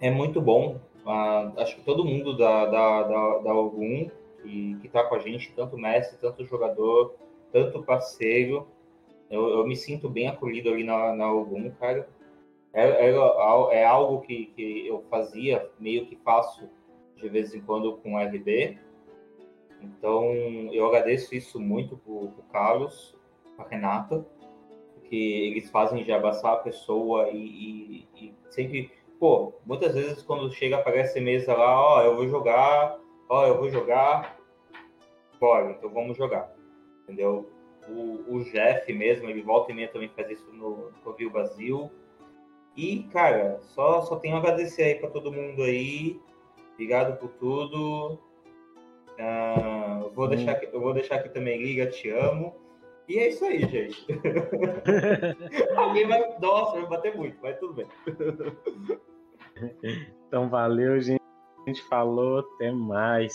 é 0.00 0.10
muito 0.10 0.40
bom. 0.40 0.80
Ah, 1.06 1.52
acho 1.58 1.76
que 1.76 1.82
todo 1.82 2.04
mundo 2.04 2.36
da, 2.36 2.64
da, 2.64 3.02
da, 3.02 3.38
da 3.38 3.54
Ogum 3.54 4.10
que, 4.42 4.78
que 4.80 4.88
tá 4.88 5.04
com 5.04 5.14
a 5.14 5.18
gente, 5.18 5.52
tanto 5.54 5.76
mestre, 5.76 6.18
tanto 6.18 6.44
jogador, 6.44 7.14
tanto 7.52 7.82
parceiro, 7.82 8.66
eu, 9.30 9.48
eu 9.48 9.66
me 9.66 9.76
sinto 9.76 10.08
bem 10.08 10.28
acolhido 10.28 10.68
ali 10.68 10.84
na, 10.84 11.14
na 11.14 11.32
Ogum, 11.32 11.70
cara. 11.70 12.08
É, 12.74 13.08
é, 13.08 13.10
é 13.80 13.84
algo 13.84 14.20
que, 14.22 14.46
que 14.46 14.86
eu 14.86 15.04
fazia, 15.08 15.70
meio 15.78 16.06
que 16.06 16.16
faço 16.16 16.68
de 17.16 17.28
vez 17.28 17.54
em 17.54 17.60
quando 17.60 17.96
com 17.98 18.18
RB. 18.18 18.76
Então, 19.80 20.24
eu 20.72 20.86
agradeço 20.86 21.34
isso 21.34 21.60
muito 21.60 21.96
pro, 21.98 22.28
pro 22.28 22.42
Carlos, 22.50 23.16
pra 23.56 23.68
Renata, 23.68 24.26
porque 24.94 25.14
eles 25.14 25.70
fazem 25.70 26.02
de 26.02 26.10
abraçar 26.10 26.54
a 26.54 26.58
pessoa 26.58 27.28
e, 27.30 27.38
e- 27.38 28.08
e 28.16 28.34
sempre... 28.50 28.90
Pô, 29.20 29.52
muitas 29.64 29.94
vezes 29.94 30.22
quando 30.22 30.52
chega, 30.52 30.76
aparece 30.76 31.20
mesa 31.20 31.54
lá, 31.54 31.80
ó, 31.80 32.02
eu 32.02 32.16
vou 32.16 32.28
jogar, 32.28 32.98
ó, 33.28 33.46
eu 33.46 33.56
vou 33.56 33.70
jogar, 33.70 34.36
bora, 35.40 35.70
então 35.70 35.88
vamos 35.88 36.16
jogar, 36.16 36.52
entendeu? 37.04 37.48
O, 37.88 38.34
o 38.36 38.44
Jeff 38.44 38.92
mesmo, 38.92 39.30
ele 39.30 39.40
volta 39.40 39.70
e 39.70 39.74
meia 39.74 39.88
também 39.88 40.08
faz 40.08 40.30
isso 40.30 40.52
no 40.52 40.90
Covil 41.04 41.30
Brasil. 41.30 41.90
E, 42.76 43.04
cara, 43.12 43.60
só, 43.60 44.02
só 44.02 44.16
tenho 44.16 44.36
a 44.36 44.38
agradecer 44.38 44.82
aí 44.82 44.94
para 44.96 45.10
todo 45.10 45.32
mundo 45.32 45.62
aí. 45.62 46.20
Obrigado 46.72 47.18
por 47.18 47.30
tudo. 47.30 48.18
Uh, 49.14 50.10
vou 50.12 50.26
deixar 50.28 50.52
aqui, 50.52 50.68
eu 50.72 50.80
vou 50.80 50.92
deixar 50.92 51.16
aqui 51.16 51.28
também, 51.28 51.62
liga, 51.62 51.86
te 51.86 52.10
amo. 52.10 52.54
E 53.08 53.18
é 53.18 53.28
isso 53.28 53.44
aí, 53.44 53.60
gente. 53.60 54.06
Alguém 55.76 56.08
vai. 56.08 56.38
Nossa, 56.40 56.80
vai 56.80 56.88
bater 56.88 57.14
muito, 57.16 57.36
mas 57.42 57.58
tudo 57.58 57.74
bem. 57.74 57.86
então 60.26 60.48
valeu, 60.48 61.00
gente. 61.00 61.22
A 61.64 61.70
gente 61.70 61.82
falou, 61.84 62.40
até 62.40 62.72
mais. 62.72 63.34